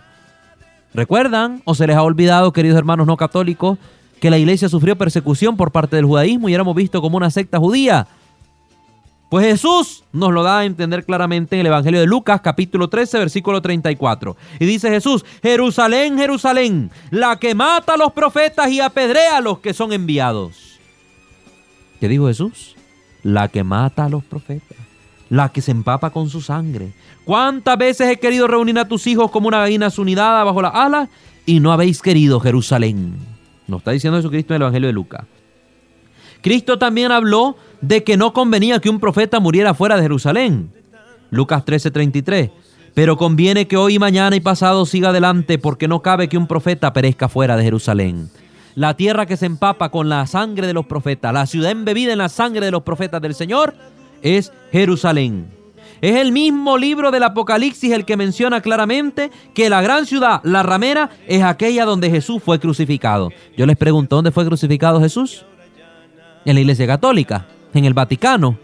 ¿Recuerdan 0.94 1.62
o 1.66 1.76
se 1.76 1.88
les 1.88 1.96
ha 1.96 2.04
olvidado, 2.04 2.52
queridos 2.52 2.78
hermanos 2.78 3.08
no 3.08 3.18
católicos, 3.18 3.78
que 4.20 4.30
la 4.30 4.38
iglesia 4.38 4.70
sufrió 4.70 4.98
persecución 4.98 5.58
por 5.58 5.72
parte 5.72 5.96
del 5.96 6.06
judaísmo 6.06 6.50
y 6.50 6.54
éramos 6.54 6.76
vistos 6.76 7.02
como 7.02 7.18
una 7.18 7.30
secta 7.30 7.60
judía? 7.60 8.08
Pues 9.32 9.46
Jesús 9.46 10.04
nos 10.12 10.34
lo 10.34 10.44
da 10.44 10.60
a 10.60 10.66
entender 10.66 11.06
claramente 11.06 11.56
en 11.56 11.62
el 11.62 11.68
Evangelio 11.68 12.02
de 12.02 12.06
Lucas 12.06 12.42
capítulo 12.42 12.90
13 12.90 13.18
versículo 13.18 13.62
34. 13.62 14.36
Y 14.60 14.66
dice 14.66 14.90
Jesús, 14.90 15.24
Jerusalén, 15.42 16.18
Jerusalén, 16.18 16.92
la 17.12 17.40
que 17.40 17.56
mata 17.56 17.94
a 17.94 17.98
los 17.98 18.12
profetas 18.12 18.70
y 18.70 18.82
apedrea 18.82 19.38
a 19.38 19.42
los 19.42 19.60
que 19.60 19.74
son 19.74 19.94
enviados. 19.94 20.78
¿Qué 22.02 22.10
dijo 22.10 22.28
Jesús? 22.28 22.76
La 23.24 23.48
que 23.48 23.64
mata 23.64 24.04
a 24.04 24.10
los 24.10 24.22
profetas, 24.22 24.78
la 25.32 25.48
que 25.48 25.62
se 25.62 25.72
empapa 25.72 26.10
con 26.10 26.30
su 26.30 26.42
sangre. 26.42 26.92
¿Cuántas 27.24 27.78
veces 27.78 28.10
he 28.10 28.20
querido 28.20 28.48
reunir 28.48 28.78
a 28.78 28.88
tus 28.88 29.08
hijos 29.08 29.32
como 29.32 29.48
una 29.48 29.60
gallina 29.60 29.88
unidad 29.98 30.44
bajo 30.44 30.62
la 30.62 30.68
ala 30.68 31.08
y 31.46 31.62
no 31.62 31.72
habéis 31.72 32.02
querido 32.02 32.42
Jerusalén? 32.42 33.16
Nos 33.66 33.80
está 33.80 33.92
diciendo 33.92 34.20
Jesucristo 34.20 34.54
en 34.54 34.58
el 34.58 34.62
Evangelio 34.64 34.88
de 34.88 34.94
Lucas. 34.94 35.22
Cristo 36.42 36.78
también 36.78 37.14
habló 37.14 37.56
de 37.80 38.04
que 38.04 38.18
no 38.18 38.34
convenía 38.34 38.80
que 38.80 38.90
un 38.90 39.00
profeta 39.00 39.40
muriera 39.40 39.74
fuera 39.74 39.96
de 39.96 40.02
Jerusalén. 40.02 40.70
Lucas 41.30 41.64
13:33. 41.64 42.52
Pero 42.94 43.16
conviene 43.16 43.68
que 43.68 43.78
hoy, 43.78 44.00
mañana 44.00 44.36
y 44.36 44.42
pasado 44.42 44.86
siga 44.86 45.10
adelante, 45.10 45.58
porque 45.58 45.88
no 45.88 46.02
cabe 46.02 46.28
que 46.28 46.38
un 46.38 46.48
profeta 46.48 46.92
perezca 46.92 47.30
fuera 47.30 47.56
de 47.56 47.64
Jerusalén. 47.64 48.30
La 48.76 48.98
tierra 48.98 49.26
que 49.26 49.38
se 49.38 49.46
empapa 49.46 49.92
con 49.92 50.10
la 50.10 50.28
sangre 50.28 50.68
de 50.68 50.74
los 50.74 50.88
profetas, 50.88 51.34
la 51.34 51.46
ciudad 51.46 51.72
embebida 51.72 52.12
en 52.12 52.18
la 52.18 52.28
sangre 52.28 52.66
de 52.66 52.72
los 52.72 52.84
profetas 52.84 53.22
del 53.22 53.34
Señor, 53.34 53.76
es 54.22 54.52
Jerusalén. 54.72 55.48
Es 56.02 56.16
el 56.16 56.32
mismo 56.32 56.78
libro 56.78 57.12
del 57.12 57.24
Apocalipsis 57.24 57.92
el 57.92 58.06
que 58.06 58.18
menciona 58.18 58.62
claramente 58.62 59.30
que 59.54 59.70
la 59.70 59.82
gran 59.82 60.06
ciudad, 60.06 60.42
la 60.44 60.64
ramera, 60.64 61.12
es 61.28 61.44
aquella 61.44 61.86
donde 61.86 62.10
Jesús 62.10 62.42
fue 62.44 62.60
crucificado. 62.60 63.30
Yo 63.56 63.66
les 63.68 63.78
pregunto, 63.78 64.16
¿dónde 64.16 64.32
fue 64.32 64.46
crucificado 64.46 65.00
Jesús? 65.00 65.46
En 66.44 66.56
la 66.56 66.62
iglesia 66.62 66.88
católica 66.88 67.46
en 67.74 67.86
el 67.86 67.94
Vaticano. 67.94 68.58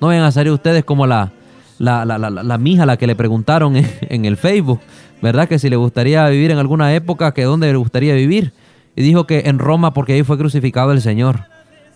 No 0.00 0.08
vayan 0.08 0.24
a 0.24 0.32
salir 0.32 0.52
ustedes 0.52 0.84
como 0.84 1.06
la, 1.06 1.32
la, 1.78 2.04
la, 2.04 2.18
la, 2.18 2.58
mija 2.58 2.82
a 2.82 2.86
la 2.86 2.96
que 2.96 3.06
le 3.06 3.16
preguntaron 3.16 3.76
en, 3.76 4.24
el 4.24 4.36
Facebook, 4.36 4.80
¿verdad? 5.22 5.48
Que 5.48 5.58
si 5.58 5.70
le 5.70 5.76
gustaría 5.76 6.28
vivir 6.28 6.50
en 6.50 6.58
alguna 6.58 6.94
época, 6.94 7.32
que 7.32 7.44
dónde 7.44 7.70
le 7.70 7.76
gustaría 7.76 8.14
vivir. 8.14 8.52
Y 8.96 9.02
dijo 9.02 9.26
que 9.26 9.44
en 9.46 9.58
Roma 9.58 9.92
porque 9.92 10.12
ahí 10.12 10.22
fue 10.22 10.38
crucificado 10.38 10.92
el 10.92 11.00
Señor. 11.00 11.44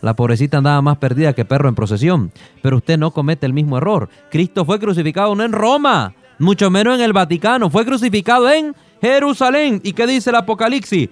La 0.01 0.15
pobrecita 0.15 0.59
andaba 0.59 0.81
más 0.83 0.99
perdida 0.99 1.33
que 1.33 1.45
perro 1.45 1.69
en 1.69 1.75
procesión. 1.75 2.33
Pero 2.63 2.77
usted 2.77 2.99
no 2.99 3.11
comete 3.11 3.47
el 3.47 3.53
mismo 3.53 3.79
error. 3.79 4.09
Cristo 4.31 4.65
fue 4.65 4.79
crucificado 4.79 5.35
no 5.35 5.45
en 5.45 5.53
Roma, 5.53 6.15
mucho 6.39 6.71
menos 6.71 6.97
en 6.97 7.01
el 7.01 7.13
Vaticano. 7.13 7.71
Fue 7.71 7.85
crucificado 7.85 8.51
en 8.51 8.75
Jerusalén. 9.01 9.81
¿Y 9.83 9.93
qué 9.93 10.07
dice 10.07 10.31
el 10.31 10.37
Apocalipsis? 10.37 11.09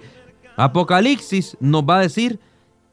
Apocalipsis 0.55 1.57
nos 1.59 1.83
va 1.83 1.97
a 1.97 2.01
decir 2.01 2.39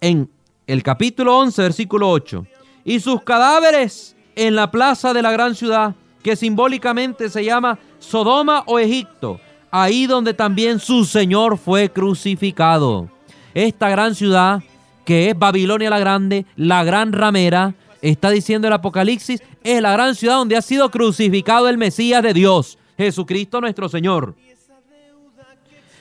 en 0.00 0.28
el 0.66 0.82
capítulo 0.82 1.38
11, 1.38 1.62
versículo 1.62 2.10
8. 2.10 2.46
Y 2.84 3.00
sus 3.00 3.22
cadáveres 3.22 4.16
en 4.36 4.56
la 4.56 4.70
plaza 4.70 5.12
de 5.14 5.22
la 5.22 5.32
gran 5.32 5.54
ciudad, 5.54 5.94
que 6.22 6.36
simbólicamente 6.36 7.28
se 7.28 7.44
llama 7.44 7.78
Sodoma 7.98 8.64
o 8.66 8.78
Egipto, 8.78 9.40
ahí 9.70 10.06
donde 10.06 10.34
también 10.34 10.78
su 10.78 11.04
Señor 11.04 11.56
fue 11.56 11.90
crucificado. 11.90 13.08
Esta 13.54 13.88
gran 13.88 14.14
ciudad 14.14 14.62
que 15.04 15.30
es 15.30 15.38
Babilonia 15.38 15.90
la 15.90 15.98
Grande, 15.98 16.46
la 16.56 16.84
gran 16.84 17.12
ramera, 17.12 17.74
está 18.02 18.30
diciendo 18.30 18.68
el 18.68 18.74
Apocalipsis, 18.74 19.42
es 19.62 19.80
la 19.80 19.92
gran 19.92 20.14
ciudad 20.14 20.36
donde 20.36 20.56
ha 20.56 20.62
sido 20.62 20.90
crucificado 20.90 21.68
el 21.68 21.78
Mesías 21.78 22.22
de 22.22 22.34
Dios, 22.34 22.78
Jesucristo 22.96 23.60
nuestro 23.60 23.88
Señor. 23.88 24.34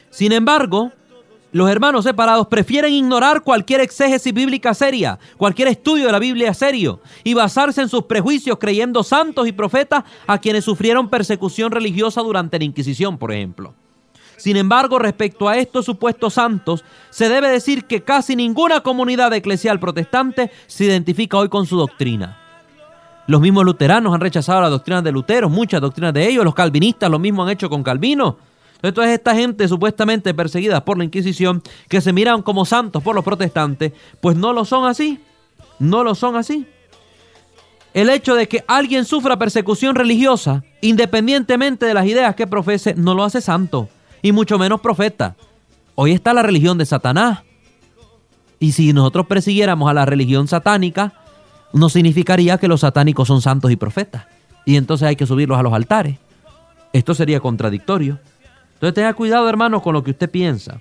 Sin 0.09 0.31
embargo, 0.31 0.91
los 1.53 1.69
hermanos 1.69 2.03
separados 2.03 2.47
prefieren 2.47 2.93
ignorar 2.93 3.43
cualquier 3.43 3.81
exégesis 3.81 4.33
bíblica 4.33 4.73
seria, 4.73 5.19
cualquier 5.37 5.67
estudio 5.67 6.07
de 6.07 6.11
la 6.11 6.19
Biblia 6.19 6.53
serio, 6.53 6.99
y 7.23 7.35
basarse 7.35 7.81
en 7.81 7.89
sus 7.89 8.03
prejuicios 8.03 8.57
creyendo 8.59 9.03
santos 9.03 9.47
y 9.47 9.51
profetas 9.51 10.03
a 10.25 10.39
quienes 10.39 10.65
sufrieron 10.65 11.09
persecución 11.09 11.71
religiosa 11.71 12.21
durante 12.21 12.57
la 12.57 12.65
Inquisición, 12.65 13.17
por 13.17 13.31
ejemplo. 13.31 13.75
Sin 14.37 14.57
embargo, 14.57 14.99
respecto 14.99 15.47
a 15.47 15.57
estos 15.57 15.85
supuestos 15.85 16.33
santos, 16.33 16.83
se 17.09 17.29
debe 17.29 17.49
decir 17.49 17.85
que 17.85 18.01
casi 18.01 18.35
ninguna 18.35 18.81
comunidad 18.81 19.33
eclesial 19.33 19.79
protestante 19.79 20.51
se 20.67 20.85
identifica 20.85 21.37
hoy 21.37 21.49
con 21.49 21.65
su 21.65 21.77
doctrina. 21.77 22.39
Los 23.27 23.39
mismos 23.39 23.63
luteranos 23.63 24.13
han 24.13 24.19
rechazado 24.19 24.61
la 24.61 24.69
doctrina 24.69 25.01
de 25.01 25.11
Lutero, 25.11 25.49
muchas 25.49 25.79
doctrinas 25.79 26.13
de 26.13 26.27
ellos, 26.27 26.43
los 26.43 26.55
calvinistas 26.55 27.09
lo 27.09 27.19
mismo 27.19 27.43
han 27.43 27.49
hecho 27.49 27.69
con 27.69 27.83
Calvino. 27.83 28.37
Entonces 28.81 29.13
esta 29.13 29.33
gente 29.33 29.65
supuestamente 29.69 30.33
perseguida 30.33 30.83
por 30.83 30.97
la 30.97 31.05
Inquisición, 31.05 31.61
que 31.87 32.01
se 32.01 32.11
miran 32.11 32.41
como 32.41 32.65
santos 32.65 33.01
por 33.01 33.15
los 33.15 33.23
protestantes, 33.23 33.93
pues 34.19 34.35
no 34.35 34.51
lo 34.51 34.65
son 34.65 34.85
así, 34.85 35.19
no 35.79 36.03
lo 36.03 36.15
son 36.15 36.35
así. 36.35 36.67
El 37.93 38.09
hecho 38.09 38.35
de 38.35 38.49
que 38.49 38.65
alguien 38.67 39.05
sufra 39.05 39.37
persecución 39.37 39.95
religiosa, 39.95 40.63
independientemente 40.81 41.85
de 41.85 41.93
las 41.93 42.05
ideas 42.05 42.35
que 42.35 42.47
profese, 42.47 42.93
no 42.95 43.13
lo 43.13 43.23
hace 43.23 43.39
santo 43.39 43.87
y 44.23 44.31
mucho 44.31 44.57
menos 44.57 44.81
profeta. 44.81 45.35
Hoy 45.93 46.13
está 46.13 46.33
la 46.33 46.41
religión 46.41 46.79
de 46.79 46.87
Satanás. 46.87 47.41
Y 48.59 48.71
si 48.71 48.93
nosotros 48.93 49.27
persiguiéramos 49.27 49.87
a 49.89 49.93
la 49.93 50.05
religión 50.05 50.47
satánica, 50.47 51.13
no 51.73 51.89
significaría 51.89 52.57
que 52.57 52.69
los 52.69 52.79
satánicos 52.79 53.27
son 53.27 53.41
santos 53.41 53.69
y 53.69 53.75
profetas. 53.75 54.25
Y 54.65 54.77
entonces 54.77 55.07
hay 55.07 55.17
que 55.17 55.27
subirlos 55.27 55.59
a 55.59 55.63
los 55.63 55.73
altares. 55.73 56.17
Esto 56.93 57.13
sería 57.13 57.41
contradictorio. 57.41 58.17
Entonces 58.75 58.95
tenga 58.95 59.13
cuidado, 59.13 59.47
hermanos, 59.49 59.83
con 59.83 59.93
lo 59.93 60.03
que 60.03 60.11
usted 60.11 60.31
piensa. 60.31 60.79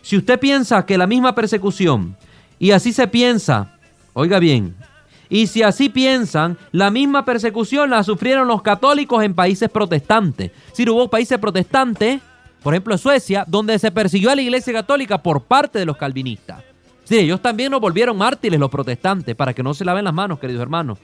Si 0.00 0.16
usted 0.16 0.40
piensa 0.40 0.86
que 0.86 0.96
la 0.96 1.06
misma 1.06 1.34
persecución, 1.34 2.16
y 2.58 2.70
así 2.70 2.94
se 2.94 3.06
piensa, 3.06 3.76
oiga 4.14 4.38
bien, 4.38 4.74
y 5.28 5.46
si 5.46 5.62
así 5.62 5.90
piensan, 5.90 6.56
la 6.72 6.90
misma 6.90 7.26
persecución 7.26 7.90
la 7.90 8.02
sufrieron 8.02 8.48
los 8.48 8.62
católicos 8.62 9.22
en 9.22 9.34
países 9.34 9.68
protestantes. 9.68 10.50
Si 10.72 10.88
hubo 10.88 11.08
países 11.08 11.38
protestantes 11.38 12.20
por 12.62 12.74
ejemplo, 12.74 12.96
Suecia, 12.98 13.44
donde 13.46 13.78
se 13.78 13.90
persiguió 13.90 14.30
a 14.30 14.34
la 14.34 14.42
Iglesia 14.42 14.72
Católica 14.72 15.22
por 15.22 15.42
parte 15.42 15.78
de 15.78 15.86
los 15.86 15.96
calvinistas. 15.96 16.62
Sí, 17.04 17.18
ellos 17.18 17.40
también 17.40 17.72
nos 17.72 17.80
volvieron 17.80 18.16
mártires 18.16 18.60
los 18.60 18.70
protestantes, 18.70 19.34
para 19.34 19.52
que 19.54 19.62
no 19.62 19.74
se 19.74 19.84
laven 19.84 20.04
las 20.04 20.14
manos, 20.14 20.38
queridos 20.38 20.62
hermanos. 20.62 20.98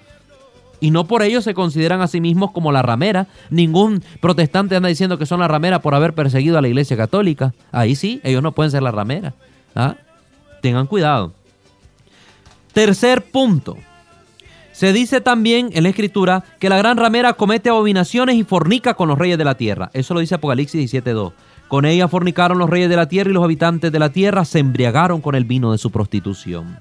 Y 0.79 0.91
no 0.91 1.07
por 1.07 1.23
ello 1.23 1.41
se 1.41 1.55
consideran 1.55 2.01
a 2.01 2.07
sí 2.07 2.21
mismos 2.21 2.53
como 2.53 2.71
la 2.71 2.83
ramera. 2.83 3.27
Ningún 3.51 4.03
protestante 4.21 4.77
anda 4.77 4.89
diciendo 4.89 5.19
que 5.19 5.27
son 5.27 5.41
la 5.41 5.49
ramera 5.49 5.81
por 5.81 5.95
haber 5.95 6.15
perseguido 6.15 6.59
a 6.59 6.63
la 6.63 6.69
Iglesia 6.69 6.97
Católica. 6.97 7.55
Ahí 7.73 7.97
sí, 7.97 8.21
ellos 8.25 8.43
no 8.43 8.53
pueden 8.53 8.71
ser 8.71 8.83
la 8.83 8.91
ramera. 8.91 9.35
¿ah? 9.75 9.97
Tengan 10.61 10.87
cuidado. 10.87 11.33
Tercer 12.73 13.23
punto. 13.23 13.79
Se 14.73 14.93
dice 14.93 15.23
también 15.23 15.71
en 15.73 15.85
la 15.85 15.89
escritura 15.89 16.45
que 16.61 16.69
la 16.69 16.77
gran 16.77 16.99
ramera 16.99 17.33
comete 17.33 17.71
abominaciones 17.71 18.37
y 18.37 18.45
fornica 18.45 18.93
con 18.93 19.09
los 19.09 19.19
reyes 19.19 19.39
de 19.39 19.45
la 19.45 19.57
tierra. 19.57 19.91
Eso 19.95 20.13
lo 20.13 20.21
dice 20.21 20.35
Apocalipsis 20.35 20.93
17.2. 20.93 21.33
Con 21.69 21.85
ella 21.85 22.09
fornicaron 22.09 22.59
los 22.59 22.71
reyes 22.71 22.89
de 22.89 22.97
la 22.97 23.09
tierra 23.09 23.31
y 23.31 23.33
los 23.33 23.43
habitantes 23.43 23.91
de 23.91 23.99
la 23.99 24.11
tierra 24.11 24.45
se 24.45 24.61
embriagaron 24.61 25.21
con 25.21 25.35
el 25.35 25.45
vino 25.45 25.73
de 25.73 25.79
su 25.79 25.91
prostitución. 25.91 26.79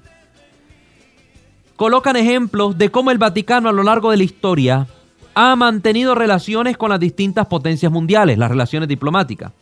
Colocan 1.74 2.16
ejemplos 2.16 2.78
de 2.78 2.90
cómo 2.90 3.10
el 3.10 3.18
Vaticano 3.18 3.68
a 3.68 3.72
lo 3.72 3.82
largo 3.82 4.10
de 4.10 4.16
la 4.16 4.24
historia 4.24 4.86
ha 5.34 5.54
mantenido 5.56 6.14
relaciones 6.14 6.78
con 6.78 6.90
las 6.90 7.00
distintas 7.00 7.46
potencias 7.46 7.92
mundiales, 7.92 8.38
las 8.38 8.50
relaciones 8.50 8.88
diplomáticas. 8.88 9.52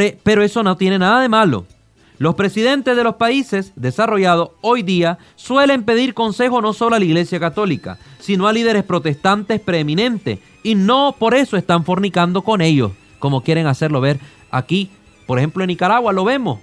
E, 0.00 0.18
pero 0.22 0.42
eso 0.42 0.62
no 0.62 0.76
tiene 0.76 0.98
nada 0.98 1.20
de 1.20 1.28
malo. 1.28 1.66
Los 2.18 2.34
presidentes 2.34 2.96
de 2.96 3.04
los 3.04 3.16
países 3.16 3.72
desarrollados 3.76 4.50
hoy 4.60 4.82
día 4.82 5.18
suelen 5.36 5.84
pedir 5.84 6.14
consejo 6.14 6.62
no 6.62 6.72
solo 6.72 6.96
a 6.96 6.98
la 6.98 7.04
Iglesia 7.04 7.38
Católica, 7.38 7.98
sino 8.18 8.48
a 8.48 8.52
líderes 8.52 8.84
protestantes 8.84 9.60
preeminentes, 9.60 10.38
y 10.62 10.74
no 10.74 11.14
por 11.18 11.34
eso 11.34 11.56
están 11.56 11.84
fornicando 11.84 12.42
con 12.42 12.60
ellos, 12.60 12.92
como 13.18 13.42
quieren 13.42 13.66
hacerlo 13.66 14.00
ver 14.00 14.18
Aquí, 14.50 14.90
por 15.26 15.38
ejemplo, 15.38 15.62
en 15.62 15.68
Nicaragua 15.68 16.12
lo 16.12 16.24
vemos. 16.24 16.60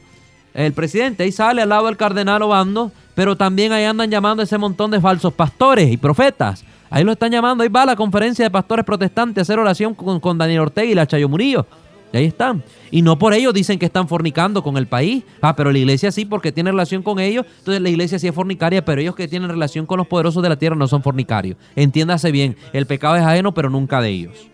El 0.53 0.71
presidente 0.71 1.23
ahí 1.23 1.31
sale 1.33 1.61
al 1.61 1.69
lado 1.69 1.87
del 1.87 1.97
cardenal 1.97 2.41
Obando, 2.41 2.91
pero 3.13 3.35
también 3.35 3.73
ahí 3.73 3.83
andan 3.83 4.09
llamando 4.09 4.41
ese 4.41 4.57
montón 4.57 4.89
de 4.89 5.01
falsos 5.01 5.33
pastores 5.33 5.91
y 5.91 5.97
profetas. 5.97 6.63
Ahí 6.89 7.03
lo 7.03 7.11
están 7.11 7.31
llamando, 7.31 7.63
ahí 7.63 7.69
va 7.69 7.81
a 7.81 7.87
la 7.87 7.95
conferencia 7.95 8.45
de 8.45 8.51
pastores 8.51 8.85
protestantes 8.85 9.39
a 9.39 9.41
hacer 9.41 9.59
oración 9.59 9.93
con, 9.93 10.37
Daniel 10.37 10.61
Ortega 10.61 10.89
y 10.89 10.95
la 10.95 11.05
Chayo 11.05 11.27
Murillo. 11.27 11.65
Y 12.13 12.17
ahí 12.17 12.25
están. 12.25 12.63
Y 12.89 13.01
no 13.01 13.19
por 13.19 13.33
ello 13.33 13.51
dicen 13.51 13.77
que 13.77 13.85
están 13.85 14.07
fornicando 14.07 14.63
con 14.63 14.77
el 14.77 14.87
país. 14.87 15.25
Ah, 15.41 15.57
pero 15.57 15.73
la 15.73 15.77
iglesia 15.77 16.09
sí, 16.13 16.23
porque 16.23 16.53
tiene 16.53 16.71
relación 16.71 17.03
con 17.03 17.19
ellos. 17.19 17.45
Entonces 17.59 17.81
la 17.81 17.89
iglesia 17.89 18.17
sí 18.17 18.27
es 18.29 18.33
fornicaria, 18.33 18.85
pero 18.85 19.01
ellos 19.01 19.15
que 19.15 19.27
tienen 19.27 19.49
relación 19.49 19.85
con 19.85 19.97
los 19.97 20.07
poderosos 20.07 20.41
de 20.41 20.47
la 20.47 20.55
tierra 20.55 20.77
no 20.77 20.87
son 20.87 21.03
fornicarios. 21.03 21.57
Entiéndase 21.75 22.31
bien, 22.31 22.55
el 22.71 22.85
pecado 22.85 23.17
es 23.17 23.23
ajeno, 23.23 23.53
pero 23.53 23.69
nunca 23.69 23.99
de 23.99 24.09
ellos. 24.09 24.47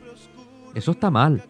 Eso 0.74 0.92
está 0.92 1.12
mal 1.12 1.44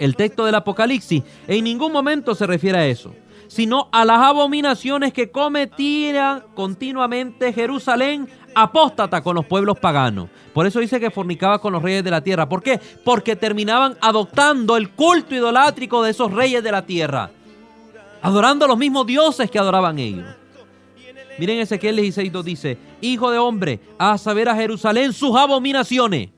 el 0.00 0.16
texto 0.16 0.44
del 0.44 0.56
Apocalipsis 0.56 1.22
en 1.46 1.62
ningún 1.62 1.92
momento 1.92 2.34
se 2.34 2.46
refiere 2.46 2.78
a 2.78 2.86
eso, 2.86 3.14
sino 3.46 3.88
a 3.92 4.04
las 4.04 4.18
abominaciones 4.18 5.12
que 5.12 5.30
cometía 5.30 6.44
continuamente 6.54 7.52
Jerusalén 7.52 8.28
apóstata 8.54 9.22
con 9.22 9.36
los 9.36 9.44
pueblos 9.44 9.78
paganos. 9.78 10.28
Por 10.54 10.66
eso 10.66 10.80
dice 10.80 10.98
que 10.98 11.10
fornicaba 11.10 11.60
con 11.60 11.72
los 11.72 11.82
reyes 11.82 12.02
de 12.02 12.10
la 12.10 12.22
tierra. 12.22 12.48
¿Por 12.48 12.62
qué? 12.62 12.80
Porque 13.04 13.36
terminaban 13.36 13.96
adoptando 14.00 14.76
el 14.76 14.90
culto 14.90 15.34
idolátrico 15.34 16.02
de 16.02 16.10
esos 16.10 16.32
reyes 16.32 16.64
de 16.64 16.72
la 16.72 16.84
tierra, 16.86 17.30
adorando 18.22 18.64
a 18.64 18.68
los 18.68 18.78
mismos 18.78 19.06
dioses 19.06 19.50
que 19.50 19.58
adoraban 19.58 19.98
ellos. 19.98 20.26
Miren 21.38 21.60
Ezequiel 21.60 21.98
16.2 21.98 22.42
dice, 22.42 22.78
Hijo 23.00 23.30
de 23.30 23.38
hombre, 23.38 23.80
a 23.98 24.16
saber 24.18 24.48
a 24.48 24.56
Jerusalén 24.56 25.12
sus 25.12 25.36
abominaciones. 25.36 26.30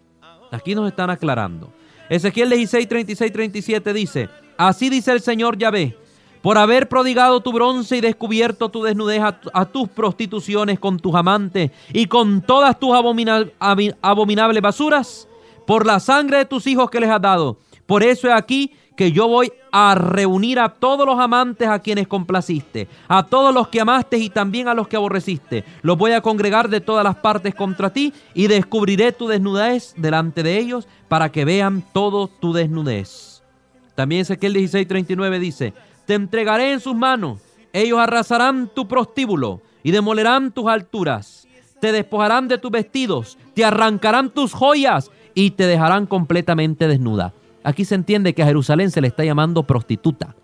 Aquí 0.51 0.75
nos 0.75 0.89
están 0.89 1.11
aclarando. 1.11 1.73
Ezequiel 2.09 2.51
16, 2.51 2.89
36, 2.89 3.33
37 3.33 3.93
dice, 3.93 4.29
así 4.57 4.91
dice 4.91 5.13
el 5.13 5.21
Señor 5.21 5.57
Yahvé, 5.57 5.97
por 6.43 6.59
haber 6.59 6.89
prodigado 6.89 7.41
tu 7.41 7.53
bronce 7.53 7.97
y 7.97 8.01
descubierto 8.01 8.69
tu 8.69 8.83
desnudez 8.83 9.23
a, 9.23 9.65
tus 9.67 9.89
prostituciones 9.89 10.79
con 10.79 10.99
tus 10.99 11.15
amantes 11.15 11.71
y 11.93 12.07
con 12.07 12.43
todas 12.43 12.79
tus 12.79 12.91
abominables 12.93 14.63
basuras, 14.63 15.29
por 15.67 15.87
la 15.87 16.01
sangre 16.01 16.39
de 16.39 16.45
tus 16.45 16.67
hijos 16.67 16.91
que 16.91 17.01
les 17.01 17.09
has 17.09 17.23
dado. 17.23 17.59
Por 17.87 18.03
eso 18.03 18.29
es 18.29 18.35
aquí 18.35 18.73
que 18.97 19.13
yo 19.13 19.29
voy 19.29 19.53
a 19.71 19.95
reunir 19.95 20.59
a 20.59 20.69
todos 20.69 21.07
los 21.07 21.19
amantes 21.19 21.69
a 21.69 21.79
quienes 21.79 22.07
complaciste, 22.07 22.89
a 23.09 23.25
todos 23.25 23.55
los 23.55 23.69
que 23.69 23.81
amaste 23.81 24.19
y 24.19 24.29
también 24.29 24.69
a 24.69 24.75
los 24.75 24.89
que 24.89 24.97
aborreciste. 24.97 25.65
Los 25.83 25.97
voy 25.97 26.13
a 26.13 26.21
congregar 26.21 26.69
de 26.69 26.81
todas 26.81 27.05
las 27.05 27.17
partes 27.17 27.55
contra 27.55 27.93
ti 27.93 28.13
y 28.35 28.47
descubriré 28.47 29.13
tu 29.13 29.29
desnudez 29.29 29.95
delante 29.97 30.43
de 30.43 30.59
ellos 30.59 30.87
para 31.09 31.31
que 31.31 31.45
vean 31.45 31.85
todo 31.93 32.29
tu 32.29 32.53
desnudez. 32.53 33.43
También 33.95 34.23
Ezequiel 34.23 34.55
16:39 34.55 35.39
dice, 35.39 35.75
te 36.07 36.15
entregaré 36.15 36.73
en 36.73 36.81
sus 36.81 36.95
manos, 36.95 37.41
ellos 37.73 37.99
arrasarán 37.99 38.71
tu 38.75 38.89
prostíbulo 38.89 39.61
y 39.83 39.91
demolerán 39.91 40.53
tus 40.53 40.67
alturas, 40.69 41.47
te 41.81 41.93
despojarán 41.93 42.49
de 42.49 42.59
tus 42.59 42.71
vestidos, 42.71 43.39
te 43.55 43.65
arrancarán 43.65 44.31
tus 44.31 44.53
joyas 44.53 45.11
y 45.35 45.53
te 45.53 45.67
dejarán 45.67 46.07
completamente 46.07 46.89
desnuda. 46.89 47.33
Aquí 47.65 47.85
se 47.85 47.95
entiende 47.95 48.35
que 48.35 48.43
a 48.43 48.47
Jerusalén 48.47 48.91
se 48.91 49.01
le 49.01 49.09
está 49.09 49.25
llamando 49.25 49.63
prostituta. 49.65 50.35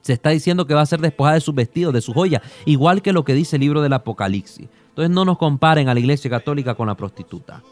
Se 0.00 0.12
está 0.12 0.30
diciendo 0.30 0.66
que 0.66 0.74
va 0.74 0.80
a 0.80 0.86
ser 0.86 1.00
despojada 1.00 1.34
de 1.34 1.40
sus 1.40 1.54
vestidos, 1.54 1.92
de 1.92 2.00
sus 2.00 2.14
joyas, 2.14 2.42
igual 2.64 3.02
que 3.02 3.12
lo 3.12 3.24
que 3.24 3.34
dice 3.34 3.56
el 3.56 3.60
libro 3.60 3.82
del 3.82 3.92
Apocalipsis. 3.92 4.68
Entonces 4.90 5.10
no 5.10 5.24
nos 5.24 5.38
comparen 5.38 5.88
a 5.88 5.94
la 5.94 6.00
iglesia 6.00 6.30
católica 6.30 6.74
con 6.74 6.86
la 6.86 6.96
prostituta. 6.96 7.62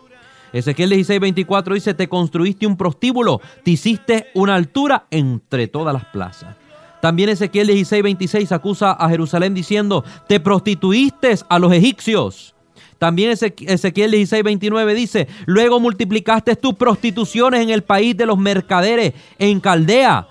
Ezequiel 0.52 0.90
16, 0.90 1.20
24 1.20 1.74
dice, 1.74 1.94
te 1.94 2.08
construiste 2.08 2.66
un 2.66 2.76
prostíbulo, 2.76 3.40
te 3.64 3.72
hiciste 3.72 4.28
una 4.34 4.54
altura 4.54 5.06
entre 5.10 5.68
todas 5.68 5.92
las 5.92 6.04
plazas. 6.06 6.56
También 7.00 7.28
Ezequiel 7.28 7.68
16, 7.68 8.02
26 8.02 8.52
acusa 8.52 8.92
a 8.92 9.08
Jerusalén 9.08 9.54
diciendo, 9.54 10.04
te 10.26 10.40
prostituiste 10.40 11.34
a 11.48 11.58
los 11.58 11.72
egipcios. 11.72 12.55
También 12.98 13.30
Ezequiel 13.30 14.10
16, 14.10 14.42
29 14.42 14.94
dice, 14.94 15.28
luego 15.44 15.80
multiplicaste 15.80 16.56
tus 16.56 16.74
prostituciones 16.74 17.60
en 17.62 17.70
el 17.70 17.82
país 17.82 18.16
de 18.16 18.26
los 18.26 18.38
mercaderes, 18.38 19.12
en 19.38 19.60
Caldea, 19.60 20.28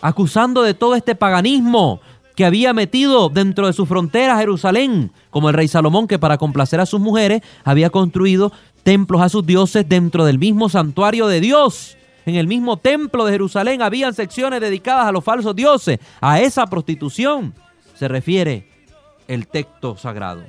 acusando 0.00 0.62
de 0.62 0.74
todo 0.74 0.96
este 0.96 1.14
paganismo 1.14 2.00
que 2.34 2.44
había 2.44 2.72
metido 2.72 3.28
dentro 3.28 3.66
de 3.66 3.72
su 3.72 3.86
frontera 3.86 4.38
Jerusalén, 4.38 5.12
como 5.30 5.48
el 5.48 5.54
rey 5.54 5.68
Salomón, 5.68 6.08
que 6.08 6.18
para 6.18 6.38
complacer 6.38 6.80
a 6.80 6.86
sus 6.86 7.00
mujeres 7.00 7.42
había 7.64 7.90
construido 7.90 8.52
templos 8.82 9.20
a 9.20 9.28
sus 9.28 9.46
dioses 9.46 9.88
dentro 9.88 10.24
del 10.24 10.38
mismo 10.38 10.68
santuario 10.68 11.28
de 11.28 11.40
Dios. 11.40 11.96
En 12.26 12.34
el 12.34 12.46
mismo 12.46 12.76
templo 12.76 13.24
de 13.24 13.32
Jerusalén 13.32 13.82
habían 13.82 14.14
secciones 14.14 14.60
dedicadas 14.60 15.06
a 15.06 15.12
los 15.12 15.22
falsos 15.22 15.54
dioses. 15.54 15.98
A 16.20 16.40
esa 16.40 16.66
prostitución 16.66 17.54
se 17.94 18.08
refiere 18.08 18.68
el 19.28 19.46
texto 19.46 19.96
sagrado. 19.96 20.42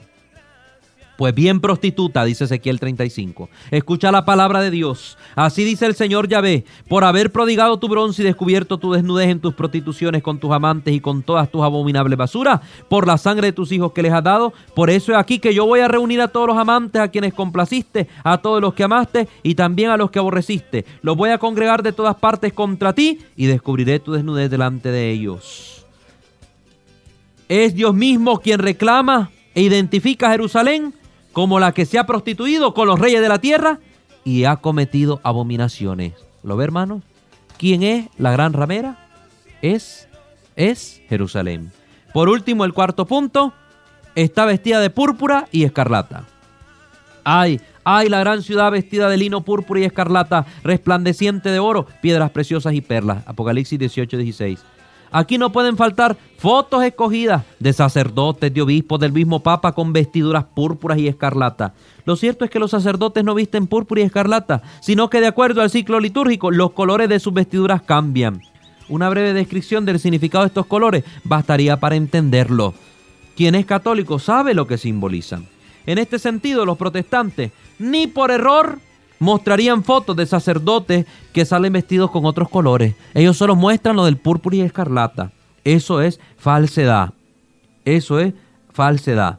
Pues 1.21 1.35
bien 1.35 1.59
prostituta, 1.59 2.25
dice 2.25 2.45
Ezequiel 2.45 2.79
35. 2.79 3.47
Escucha 3.69 4.11
la 4.11 4.25
palabra 4.25 4.59
de 4.59 4.71
Dios. 4.71 5.19
Así 5.35 5.63
dice 5.63 5.85
el 5.85 5.93
Señor 5.93 6.27
Yahvé, 6.27 6.65
por 6.87 7.03
haber 7.03 7.31
prodigado 7.31 7.77
tu 7.77 7.87
bronce 7.87 8.23
y 8.23 8.25
descubierto 8.25 8.79
tu 8.79 8.91
desnudez 8.91 9.29
en 9.29 9.39
tus 9.39 9.53
prostituciones 9.53 10.23
con 10.23 10.39
tus 10.39 10.49
amantes 10.49 10.95
y 10.95 10.99
con 10.99 11.21
todas 11.21 11.51
tus 11.51 11.61
abominables 11.61 12.17
basuras, 12.17 12.61
por 12.89 13.05
la 13.05 13.19
sangre 13.19 13.49
de 13.49 13.53
tus 13.53 13.71
hijos 13.71 13.91
que 13.91 14.01
les 14.01 14.11
has 14.11 14.23
dado. 14.23 14.51
Por 14.73 14.89
eso 14.89 15.11
es 15.11 15.17
aquí 15.19 15.37
que 15.37 15.53
yo 15.53 15.67
voy 15.67 15.81
a 15.81 15.87
reunir 15.87 16.21
a 16.21 16.27
todos 16.27 16.47
los 16.47 16.57
amantes 16.57 16.99
a 16.99 17.09
quienes 17.09 17.35
complaciste, 17.35 18.07
a 18.23 18.39
todos 18.39 18.59
los 18.59 18.73
que 18.73 18.81
amaste 18.81 19.27
y 19.43 19.53
también 19.53 19.91
a 19.91 19.97
los 19.97 20.09
que 20.09 20.17
aborreciste. 20.17 20.87
Los 21.03 21.15
voy 21.15 21.29
a 21.29 21.37
congregar 21.37 21.83
de 21.83 21.93
todas 21.93 22.15
partes 22.15 22.51
contra 22.51 22.93
ti 22.93 23.19
y 23.35 23.45
descubriré 23.45 23.99
tu 23.99 24.13
desnudez 24.13 24.49
delante 24.49 24.89
de 24.89 25.11
ellos. 25.11 25.85
Es 27.47 27.75
Dios 27.75 27.93
mismo 27.93 28.39
quien 28.39 28.57
reclama 28.57 29.29
e 29.53 29.61
identifica 29.61 30.27
a 30.27 30.31
Jerusalén 30.31 30.95
como 31.33 31.59
la 31.59 31.73
que 31.73 31.85
se 31.85 31.99
ha 31.99 32.05
prostituido 32.05 32.73
con 32.73 32.87
los 32.87 32.99
reyes 32.99 33.21
de 33.21 33.29
la 33.29 33.39
tierra 33.39 33.79
y 34.23 34.45
ha 34.45 34.57
cometido 34.57 35.19
abominaciones. 35.23 36.13
¿Lo 36.43 36.57
ve, 36.57 36.65
hermanos? 36.65 37.03
¿Quién 37.57 37.83
es 37.83 38.09
la 38.17 38.31
gran 38.31 38.53
ramera? 38.53 39.07
Es, 39.61 40.07
es 40.55 41.01
Jerusalén. 41.07 41.71
Por 42.13 42.29
último, 42.29 42.65
el 42.65 42.73
cuarto 42.73 43.05
punto, 43.05 43.53
está 44.15 44.45
vestida 44.45 44.79
de 44.79 44.89
púrpura 44.89 45.47
y 45.51 45.63
escarlata. 45.63 46.25
Ay, 47.23 47.61
ay, 47.83 48.09
la 48.09 48.19
gran 48.19 48.41
ciudad 48.41 48.71
vestida 48.71 49.09
de 49.09 49.17
lino 49.17 49.41
púrpura 49.41 49.79
y 49.79 49.83
escarlata, 49.83 50.45
resplandeciente 50.63 51.49
de 51.49 51.59
oro, 51.59 51.87
piedras 52.01 52.31
preciosas 52.31 52.73
y 52.73 52.81
perlas. 52.81 53.23
Apocalipsis 53.27 53.77
18, 53.77 54.17
16. 54.17 54.59
Aquí 55.11 55.37
no 55.37 55.51
pueden 55.51 55.75
faltar 55.75 56.15
fotos 56.37 56.83
escogidas 56.83 57.43
de 57.59 57.73
sacerdotes, 57.73 58.53
de 58.53 58.61
obispos, 58.61 58.99
del 58.99 59.11
mismo 59.11 59.41
Papa 59.41 59.73
con 59.73 59.91
vestiduras 59.91 60.45
púrpuras 60.45 60.97
y 60.97 61.07
escarlata. 61.07 61.73
Lo 62.05 62.15
cierto 62.15 62.45
es 62.45 62.51
que 62.51 62.59
los 62.59 62.71
sacerdotes 62.71 63.23
no 63.23 63.35
visten 63.35 63.67
púrpura 63.67 64.01
y 64.01 64.05
escarlata, 64.05 64.63
sino 64.79 65.09
que 65.09 65.19
de 65.19 65.27
acuerdo 65.27 65.61
al 65.61 65.69
ciclo 65.69 65.99
litúrgico 65.99 66.49
los 66.49 66.71
colores 66.71 67.09
de 67.09 67.19
sus 67.19 67.33
vestiduras 67.33 67.81
cambian. 67.81 68.41
Una 68.87 69.09
breve 69.09 69.33
descripción 69.33 69.85
del 69.85 69.99
significado 69.99 70.45
de 70.45 70.47
estos 70.47 70.65
colores 70.65 71.03
bastaría 71.25 71.77
para 71.79 71.95
entenderlo. 71.97 72.73
Quien 73.35 73.55
es 73.55 73.65
católico 73.65 74.17
sabe 74.17 74.53
lo 74.53 74.65
que 74.65 74.77
simbolizan. 74.77 75.45
En 75.85 75.97
este 75.97 76.19
sentido, 76.19 76.65
los 76.65 76.77
protestantes, 76.77 77.51
ni 77.79 78.07
por 78.07 78.31
error, 78.31 78.79
mostrarían 79.21 79.83
fotos 79.83 80.15
de 80.15 80.25
sacerdotes 80.25 81.05
que 81.31 81.45
salen 81.45 81.71
vestidos 81.71 82.09
con 82.09 82.25
otros 82.25 82.49
colores. 82.49 82.95
Ellos 83.13 83.37
solo 83.37 83.55
muestran 83.55 83.95
lo 83.95 84.05
del 84.05 84.17
púrpura 84.17 84.55
y 84.55 84.61
escarlata. 84.61 85.31
Eso 85.63 86.01
es 86.01 86.19
falsedad. 86.37 87.13
Eso 87.85 88.19
es 88.19 88.33
falsedad. 88.73 89.37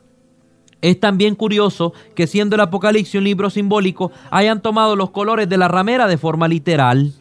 Es 0.83 1.01
también 1.01 1.35
curioso 1.35 1.95
que 2.15 2.29
siendo 2.29 2.55
el 2.55 2.61
Apocalipsis 2.61 3.17
un 3.17 3.25
libro 3.25 3.51
simbólico, 3.51 4.13
hayan 4.31 4.63
tomado 4.63 4.95
los 4.95 5.11
colores 5.11 5.49
de 5.49 5.59
la 5.59 5.67
ramera 5.67 6.07
de 6.07 6.17
forma 6.17 6.47
literal. 6.47 7.13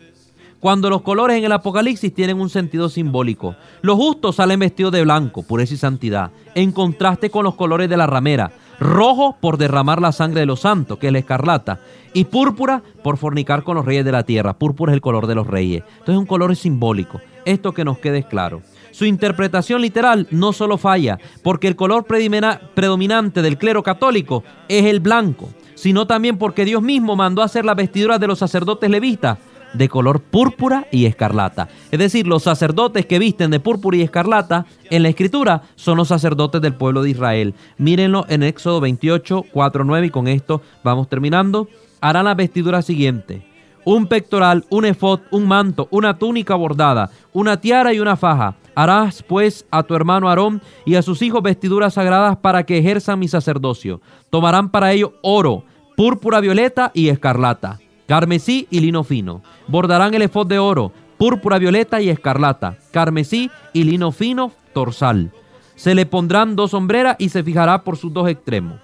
Cuando 0.62 0.92
los 0.92 1.02
colores 1.02 1.38
en 1.38 1.44
el 1.44 1.52
Apocalipsis 1.54 2.14
tienen 2.14 2.40
un 2.40 2.48
sentido 2.48 2.88
simbólico. 2.88 3.56
Los 3.82 3.96
justos 3.96 4.36
salen 4.36 4.60
vestidos 4.60 4.92
de 4.92 5.02
blanco, 5.02 5.42
pureza 5.42 5.74
y 5.74 5.78
santidad, 5.78 6.30
en 6.54 6.72
contraste 6.72 7.32
con 7.32 7.44
los 7.44 7.56
colores 7.56 7.90
de 7.90 7.98
la 7.98 8.06
ramera, 8.06 8.52
rojo 8.80 9.38
por 9.42 9.58
derramar 9.58 10.00
la 10.00 10.12
sangre 10.12 10.42
de 10.42 10.46
los 10.46 10.60
santos, 10.60 11.00
que 11.00 11.08
es 11.08 11.14
la 11.14 11.18
escarlata, 11.18 11.80
y 12.14 12.26
púrpura 12.26 12.84
por 13.04 13.18
fornicar 13.18 13.64
con 13.64 13.76
los 13.76 13.86
reyes 13.86 14.06
de 14.06 14.12
la 14.12 14.22
tierra. 14.22 14.54
Púrpura 14.54 14.92
es 14.92 14.98
el 14.98 15.02
color 15.02 15.26
de 15.26 15.34
los 15.34 15.48
reyes. 15.48 15.82
Entonces 15.94 16.14
es 16.14 16.20
un 16.20 16.28
color 16.28 16.56
simbólico. 16.56 17.20
Esto 17.44 17.72
que 17.72 17.84
nos 17.84 17.98
quede 17.98 18.22
claro. 18.22 18.62
Su 18.92 19.06
interpretación 19.06 19.82
literal 19.82 20.28
no 20.30 20.54
solo 20.54 20.78
falla, 20.78 21.18
porque 21.42 21.70
el 21.70 21.76
color 21.76 22.06
predominante 22.06 23.42
del 23.42 23.58
clero 23.58 23.82
católico 23.82 24.44
es 24.70 24.86
el 24.86 25.00
blanco, 25.00 25.50
sino 25.74 26.06
también 26.06 26.38
porque 26.38 26.66
Dios 26.66 26.84
mismo 26.84 27.16
mandó 27.16 27.42
hacer 27.42 27.66
las 27.66 27.76
vestiduras 27.76 28.20
de 28.20 28.28
los 28.28 28.38
sacerdotes 28.38 28.92
levitas 28.92 29.40
de 29.74 29.90
color 29.90 30.22
púrpura 30.22 30.88
y 30.92 31.06
escarlata. 31.06 31.70
Es 31.92 32.00
decir, 32.00 32.28
los 32.28 32.44
sacerdotes 32.44 33.06
que 33.06 33.20
visten 33.20 33.52
de 33.52 33.60
púrpura 33.60 33.98
y 33.98 34.02
escarlata 34.02 34.66
en 34.90 35.04
la 35.04 35.10
escritura 35.10 35.64
son 35.76 35.98
los 35.98 36.08
sacerdotes 36.08 36.62
del 36.62 36.76
pueblo 36.76 37.04
de 37.04 37.12
Israel. 37.12 37.54
Mírenlo 37.78 38.26
en 38.30 38.44
Éxodo 38.44 38.82
28, 38.82 39.46
4, 39.52 39.84
9 39.84 40.08
y 40.08 40.10
con 40.10 40.28
esto 40.28 40.62
vamos 40.84 41.08
terminando. 41.10 41.68
Harán 42.02 42.26
la 42.26 42.36
vestidura 42.36 42.82
siguiente. 42.82 43.48
Un 43.84 44.06
pectoral, 44.06 44.66
un 44.70 44.86
efod, 44.86 45.22
un 45.32 45.48
manto, 45.48 45.88
una 45.90 46.18
túnica 46.20 46.56
bordada, 46.56 47.10
una 47.34 47.60
tiara 47.60 47.94
y 47.94 48.00
una 48.00 48.16
faja. 48.16 48.56
Harás 48.76 49.24
pues 49.24 49.66
a 49.72 49.84
tu 49.84 49.96
hermano 49.96 50.30
Aarón 50.30 50.62
y 50.86 50.96
a 50.96 51.02
sus 51.02 51.22
hijos 51.22 51.42
vestiduras 51.42 51.96
sagradas 51.96 52.38
para 52.38 52.64
que 52.64 52.78
ejerzan 52.78 53.20
mi 53.20 53.28
sacerdocio. 53.28 54.00
Tomarán 54.30 54.70
para 54.70 54.92
ello 54.92 55.14
oro, 55.24 55.66
púrpura 55.98 56.40
violeta 56.40 56.92
y 56.94 57.10
escarlata 57.10 57.80
carmesí 58.12 58.68
y 58.70 58.82
lino 58.82 59.06
fino. 59.06 59.42
Bordarán 59.70 60.14
el 60.14 60.24
efod 60.24 60.46
de 60.46 60.60
oro, 60.60 60.92
púrpura 61.18 61.58
violeta 61.60 62.02
y 62.02 62.10
escarlata, 62.10 62.78
carmesí 62.92 63.50
y 63.72 63.86
lino 63.86 64.12
fino 64.12 64.52
torsal. 64.74 65.32
Se 65.76 65.96
le 65.96 66.06
pondrán 66.06 66.58
dos 66.58 66.72
sombreras 66.72 67.16
y 67.20 67.30
se 67.30 67.42
fijará 67.42 67.86
por 67.86 67.96
sus 67.96 68.12
dos 68.12 68.28
extremos. 68.28 68.82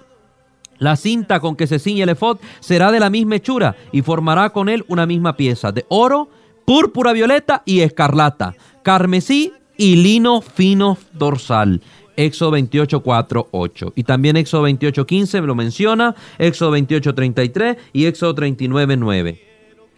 La 0.78 0.95
cinta 0.95 1.41
con 1.41 1.57
que 1.57 1.67
se 1.67 1.78
ciñe 1.78 2.03
el 2.03 2.09
efod 2.09 2.38
será 2.61 2.89
de 2.89 3.01
la 3.01 3.09
misma 3.09 3.36
hechura 3.36 3.75
y 3.91 4.01
formará 4.01 4.51
con 4.51 4.69
él 4.69 4.86
una 4.88 5.05
misma 5.05 5.36
pieza 5.36 5.73
de 5.73 5.86
oro, 5.89 6.30
púrpura 6.63 7.11
violeta 7.11 7.63
y 7.65 7.82
escarlata, 7.82 8.55
carmesí 8.82 9.51
y 9.75 9.97
lino 9.97 10.39
fino 10.39 10.97
dorsal. 11.11 11.82
Éxodo 12.18 12.51
28, 12.51 13.01
4, 13.01 13.47
8. 13.51 13.93
Y 13.95 14.03
también 14.03 14.36
Éxodo 14.36 14.63
28, 14.63 15.05
15 15.05 15.41
lo 15.41 15.55
menciona, 15.55 16.15
Éxodo 16.38 16.72
28, 16.72 17.15
33 17.15 17.78
y 17.93 18.05
Éxodo 18.05 18.36
39, 18.36 18.97
9. 18.97 19.41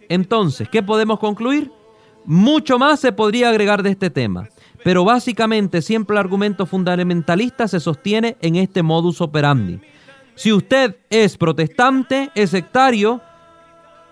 Entonces, 0.10 0.70
¿qué 0.70 0.84
podemos 0.84 1.20
concluir? 1.20 1.72
Mucho 2.26 2.78
más 2.78 3.00
se 3.00 3.12
podría 3.12 3.50
agregar 3.50 3.82
de 3.82 3.92
este 3.92 4.10
tema, 4.10 4.50
pero 4.84 5.06
básicamente 5.06 5.82
siempre 5.82 6.16
el 6.16 6.20
argumento 6.20 6.66
fundamentalista 6.66 7.68
se 7.68 7.80
sostiene 7.80 8.38
en 8.42 8.58
este 8.58 8.84
modus 8.84 9.22
operandi. 9.22 9.80
Si 10.36 10.52
usted 10.54 10.98
es 11.10 11.38
protestante, 11.38 12.30
es 12.36 12.52
sectario, 12.52 13.22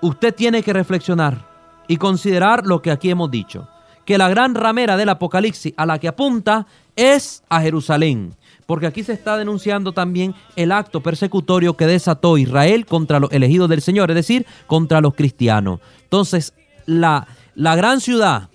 usted 0.02 0.34
tiene 0.34 0.64
que 0.64 0.74
reflexionar 0.74 1.48
y 1.88 1.98
considerar 1.98 2.66
lo 2.66 2.82
que 2.82 2.92
aquí 2.92 3.10
hemos 3.10 3.32
dicho, 3.32 3.68
que 4.08 4.18
la 4.18 4.30
gran 4.30 4.56
ramera 4.56 4.96
del 4.96 5.10
Apocalipsis 5.10 5.74
a 5.76 5.86
la 5.86 6.00
que 6.00 6.08
apunta 6.08 6.66
es 6.96 7.44
a 7.50 7.60
Jerusalén. 7.60 8.34
Porque 8.66 8.88
aquí 8.88 9.04
se 9.04 9.12
está 9.12 9.36
denunciando 9.36 9.92
también 9.92 10.34
el 10.56 10.72
acto 10.72 11.02
persecutorio 11.02 11.76
que 11.76 11.88
desató 11.88 12.38
Israel 12.38 12.86
contra 12.86 13.20
los 13.20 13.32
elegidos 13.34 13.68
del 13.68 13.82
Señor, 13.82 14.10
es 14.10 14.16
decir, 14.16 14.46
contra 14.66 15.02
los 15.02 15.14
cristianos. 15.14 15.82
Entonces, 16.04 16.54
la, 16.86 17.28
la 17.54 17.76
gran 17.76 18.00
ciudad 18.00 18.48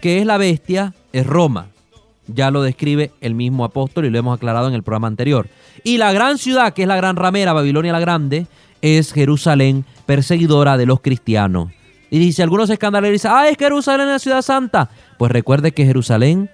que 0.00 0.18
es 0.18 0.26
la 0.26 0.36
bestia 0.36 0.94
es 1.12 1.24
Roma. 1.24 1.68
Ya 2.26 2.50
lo 2.50 2.60
describe 2.60 3.12
el 3.20 3.36
mismo 3.36 3.64
apóstol 3.64 4.04
y 4.04 4.10
lo 4.10 4.18
hemos 4.18 4.36
aclarado 4.36 4.66
en 4.66 4.74
el 4.74 4.82
programa 4.82 5.06
anterior. 5.06 5.48
Y 5.84 5.98
la 5.98 6.12
gran 6.12 6.38
ciudad, 6.38 6.74
que 6.74 6.82
es 6.82 6.88
la 6.88 6.96
gran 6.96 7.14
ramera, 7.14 7.52
Babilonia 7.52 7.92
la 7.92 8.00
Grande, 8.00 8.48
es 8.82 9.12
Jerusalén, 9.12 9.84
perseguidora 10.06 10.76
de 10.76 10.86
los 10.86 11.00
cristianos. 11.02 11.70
Y 12.10 12.18
dice, 12.18 12.42
algunos 12.42 12.70
escandalizan, 12.70 13.32
ah, 13.34 13.48
es 13.48 13.56
Jerusalén 13.56 14.08
la 14.08 14.18
ciudad 14.18 14.42
santa. 14.42 14.90
Pues 15.18 15.32
recuerde 15.32 15.72
que 15.72 15.84
Jerusalén 15.84 16.50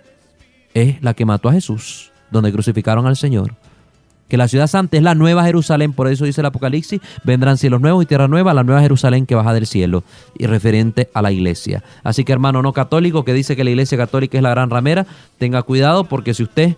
es 0.75 1.03
la 1.03 1.15
que 1.15 1.25
mató 1.25 1.49
a 1.49 1.53
Jesús, 1.53 2.11
donde 2.31 2.53
crucificaron 2.53 3.07
al 3.07 3.17
Señor. 3.17 3.55
Que 4.29 4.39
la 4.39 4.49
ciudad 4.49 4.67
santa 4.67 4.97
es 4.97 5.03
la 5.03 5.15
nueva 5.15 5.45
Jerusalén, 5.45 5.93
por 5.93 6.09
eso 6.09 6.25
dice 6.25 6.41
el 6.41 6.47
Apocalipsis, 6.47 7.03
vendrán 7.23 7.59
cielos 7.59 7.83
nuevos 7.83 8.03
y 8.03 8.07
tierra 8.07 8.29
nueva, 8.29 8.55
la 8.55 8.65
nueva 8.65 8.81
Jerusalén 8.81 9.27
que 9.27 9.35
baja 9.35 9.53
del 9.53 9.67
cielo, 9.67 10.05
y 10.39 10.47
referente 10.47 11.11
a 11.13 11.21
la 11.21 11.33
iglesia. 11.33 11.85
Así 12.03 12.25
que 12.25 12.33
hermano 12.33 12.63
no 12.63 12.73
católico 12.73 13.27
que 13.27 13.35
dice 13.35 13.57
que 13.57 13.65
la 13.65 13.71
iglesia 13.71 13.99
católica 13.99 14.39
es 14.39 14.43
la 14.43 14.49
gran 14.49 14.71
ramera, 14.71 15.07
tenga 15.37 15.63
cuidado 15.63 16.05
porque 16.05 16.33
si 16.33 16.45
usted, 16.45 16.77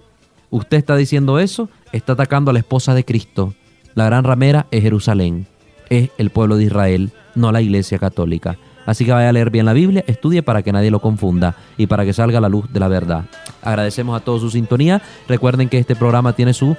usted 0.50 0.78
está 0.78 0.96
diciendo 0.96 1.38
eso, 1.38 1.68
está 1.92 2.14
atacando 2.14 2.50
a 2.50 2.54
la 2.54 2.58
esposa 2.58 2.92
de 2.92 3.04
Cristo. 3.04 3.54
La 3.94 4.06
gran 4.06 4.24
ramera 4.24 4.66
es 4.72 4.82
Jerusalén, 4.82 5.46
es 5.90 6.10
el 6.18 6.30
pueblo 6.30 6.56
de 6.56 6.64
Israel, 6.64 7.12
no 7.34 7.52
la 7.52 7.60
iglesia 7.60 7.98
católica. 7.98 8.56
Así 8.86 9.04
que 9.04 9.12
vaya 9.12 9.30
a 9.30 9.32
leer 9.32 9.50
bien 9.50 9.66
la 9.66 9.72
Biblia, 9.72 10.04
estudie 10.06 10.42
para 10.42 10.62
que 10.62 10.72
nadie 10.72 10.90
lo 10.90 11.00
confunda 11.00 11.56
y 11.78 11.86
para 11.86 12.04
que 12.04 12.12
salga 12.12 12.40
la 12.40 12.48
luz 12.48 12.70
de 12.72 12.80
la 12.80 12.88
verdad. 12.88 13.24
Agradecemos 13.62 14.20
a 14.20 14.24
todos 14.24 14.42
su 14.42 14.50
sintonía. 14.50 15.00
Recuerden 15.26 15.68
que 15.68 15.78
este 15.78 15.96
programa 15.96 16.34
tiene 16.34 16.52
su 16.52 16.76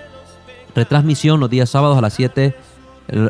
retransmisión 0.76 1.40
los 1.40 1.50
días 1.50 1.70
sábados 1.70 1.98
a 1.98 2.02
las 2.02 2.14
7 2.14 2.56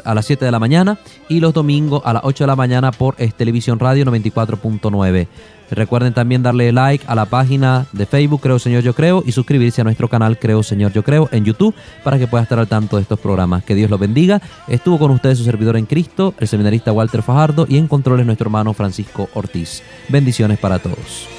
a 0.06 0.14
las 0.14 0.26
7 0.26 0.46
de 0.46 0.52
la 0.52 0.60
mañana 0.60 0.98
y 1.28 1.40
los 1.40 1.54
domingos 1.54 2.02
a 2.06 2.14
las 2.14 2.24
8 2.24 2.46
de 2.46 2.48
la 2.48 2.56
mañana 2.56 2.92
por 2.92 3.16
Televisión 3.16 3.78
Radio 3.80 4.06
94.9. 4.06 5.28
Recuerden 5.72 6.14
también 6.14 6.44
darle 6.44 6.72
like 6.72 7.04
a 7.08 7.16
la 7.16 7.26
página 7.26 7.86
de 7.92 8.06
Facebook 8.06 8.42
Creo 8.42 8.60
Señor 8.60 8.84
Yo 8.84 8.94
Creo 8.94 9.24
y 9.26 9.32
suscribirse 9.32 9.82
a 9.82 9.84
nuestro 9.84 10.08
canal 10.08 10.38
Creo 10.38 10.64
Señor 10.64 10.94
Yo 10.94 11.04
Creo 11.04 11.30
en 11.32 11.46
YouTube 11.46 11.76
para 12.04 12.18
que 12.18 12.28
pueda 12.28 12.44
estar 12.44 12.60
al 12.60 12.68
tanto 12.68 12.98
de 12.98 13.02
estos 13.02 13.20
programas. 13.20 13.64
Que 13.64 13.76
Dios 13.76 13.90
los 13.90 14.00
bendiga. 14.00 14.42
Estuvo 14.68 15.00
con 15.00 15.12
ustedes 15.12 15.38
su 15.38 15.44
servidor 15.44 15.78
en 15.78 15.86
Cristo, 15.86 16.34
el 16.40 16.48
seminarista 16.48 16.92
Walter 16.92 17.22
Fajardo 17.22 17.66
y 17.68 17.78
en 17.78 17.88
controles 17.88 18.26
nuestro 18.26 18.48
hermano 18.48 18.74
Francisco 18.74 19.30
Ortiz. 19.34 19.84
Bendiciones 20.10 20.60
para 20.60 20.80
todos. 20.80 21.35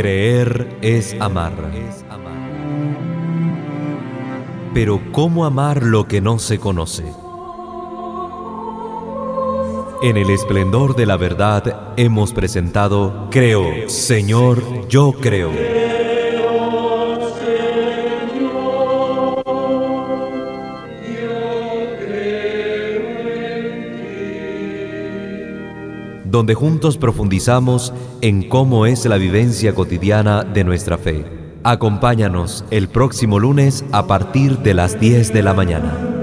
Creer 0.00 0.78
es 0.80 1.16
amar. 1.18 1.54
Pero 4.72 5.00
¿cómo 5.10 5.44
amar 5.44 5.82
lo 5.82 6.06
que 6.06 6.20
no 6.20 6.38
se 6.38 6.60
conoce? 6.60 7.02
En 10.00 10.16
el 10.16 10.30
esplendor 10.30 10.94
de 10.94 11.04
la 11.04 11.16
verdad 11.16 11.94
hemos 11.96 12.32
presentado 12.32 13.26
Creo, 13.32 13.88
Señor, 13.88 14.86
yo 14.86 15.14
creo. 15.20 15.50
Donde 26.38 26.54
juntos 26.54 26.98
profundizamos 26.98 27.92
en 28.20 28.48
cómo 28.48 28.86
es 28.86 29.04
la 29.06 29.16
vivencia 29.16 29.74
cotidiana 29.74 30.44
de 30.44 30.62
nuestra 30.62 30.96
fe. 30.96 31.24
Acompáñanos 31.64 32.64
el 32.70 32.86
próximo 32.86 33.40
lunes 33.40 33.84
a 33.90 34.06
partir 34.06 34.58
de 34.58 34.72
las 34.72 35.00
10 35.00 35.32
de 35.32 35.42
la 35.42 35.52
mañana. 35.52 36.17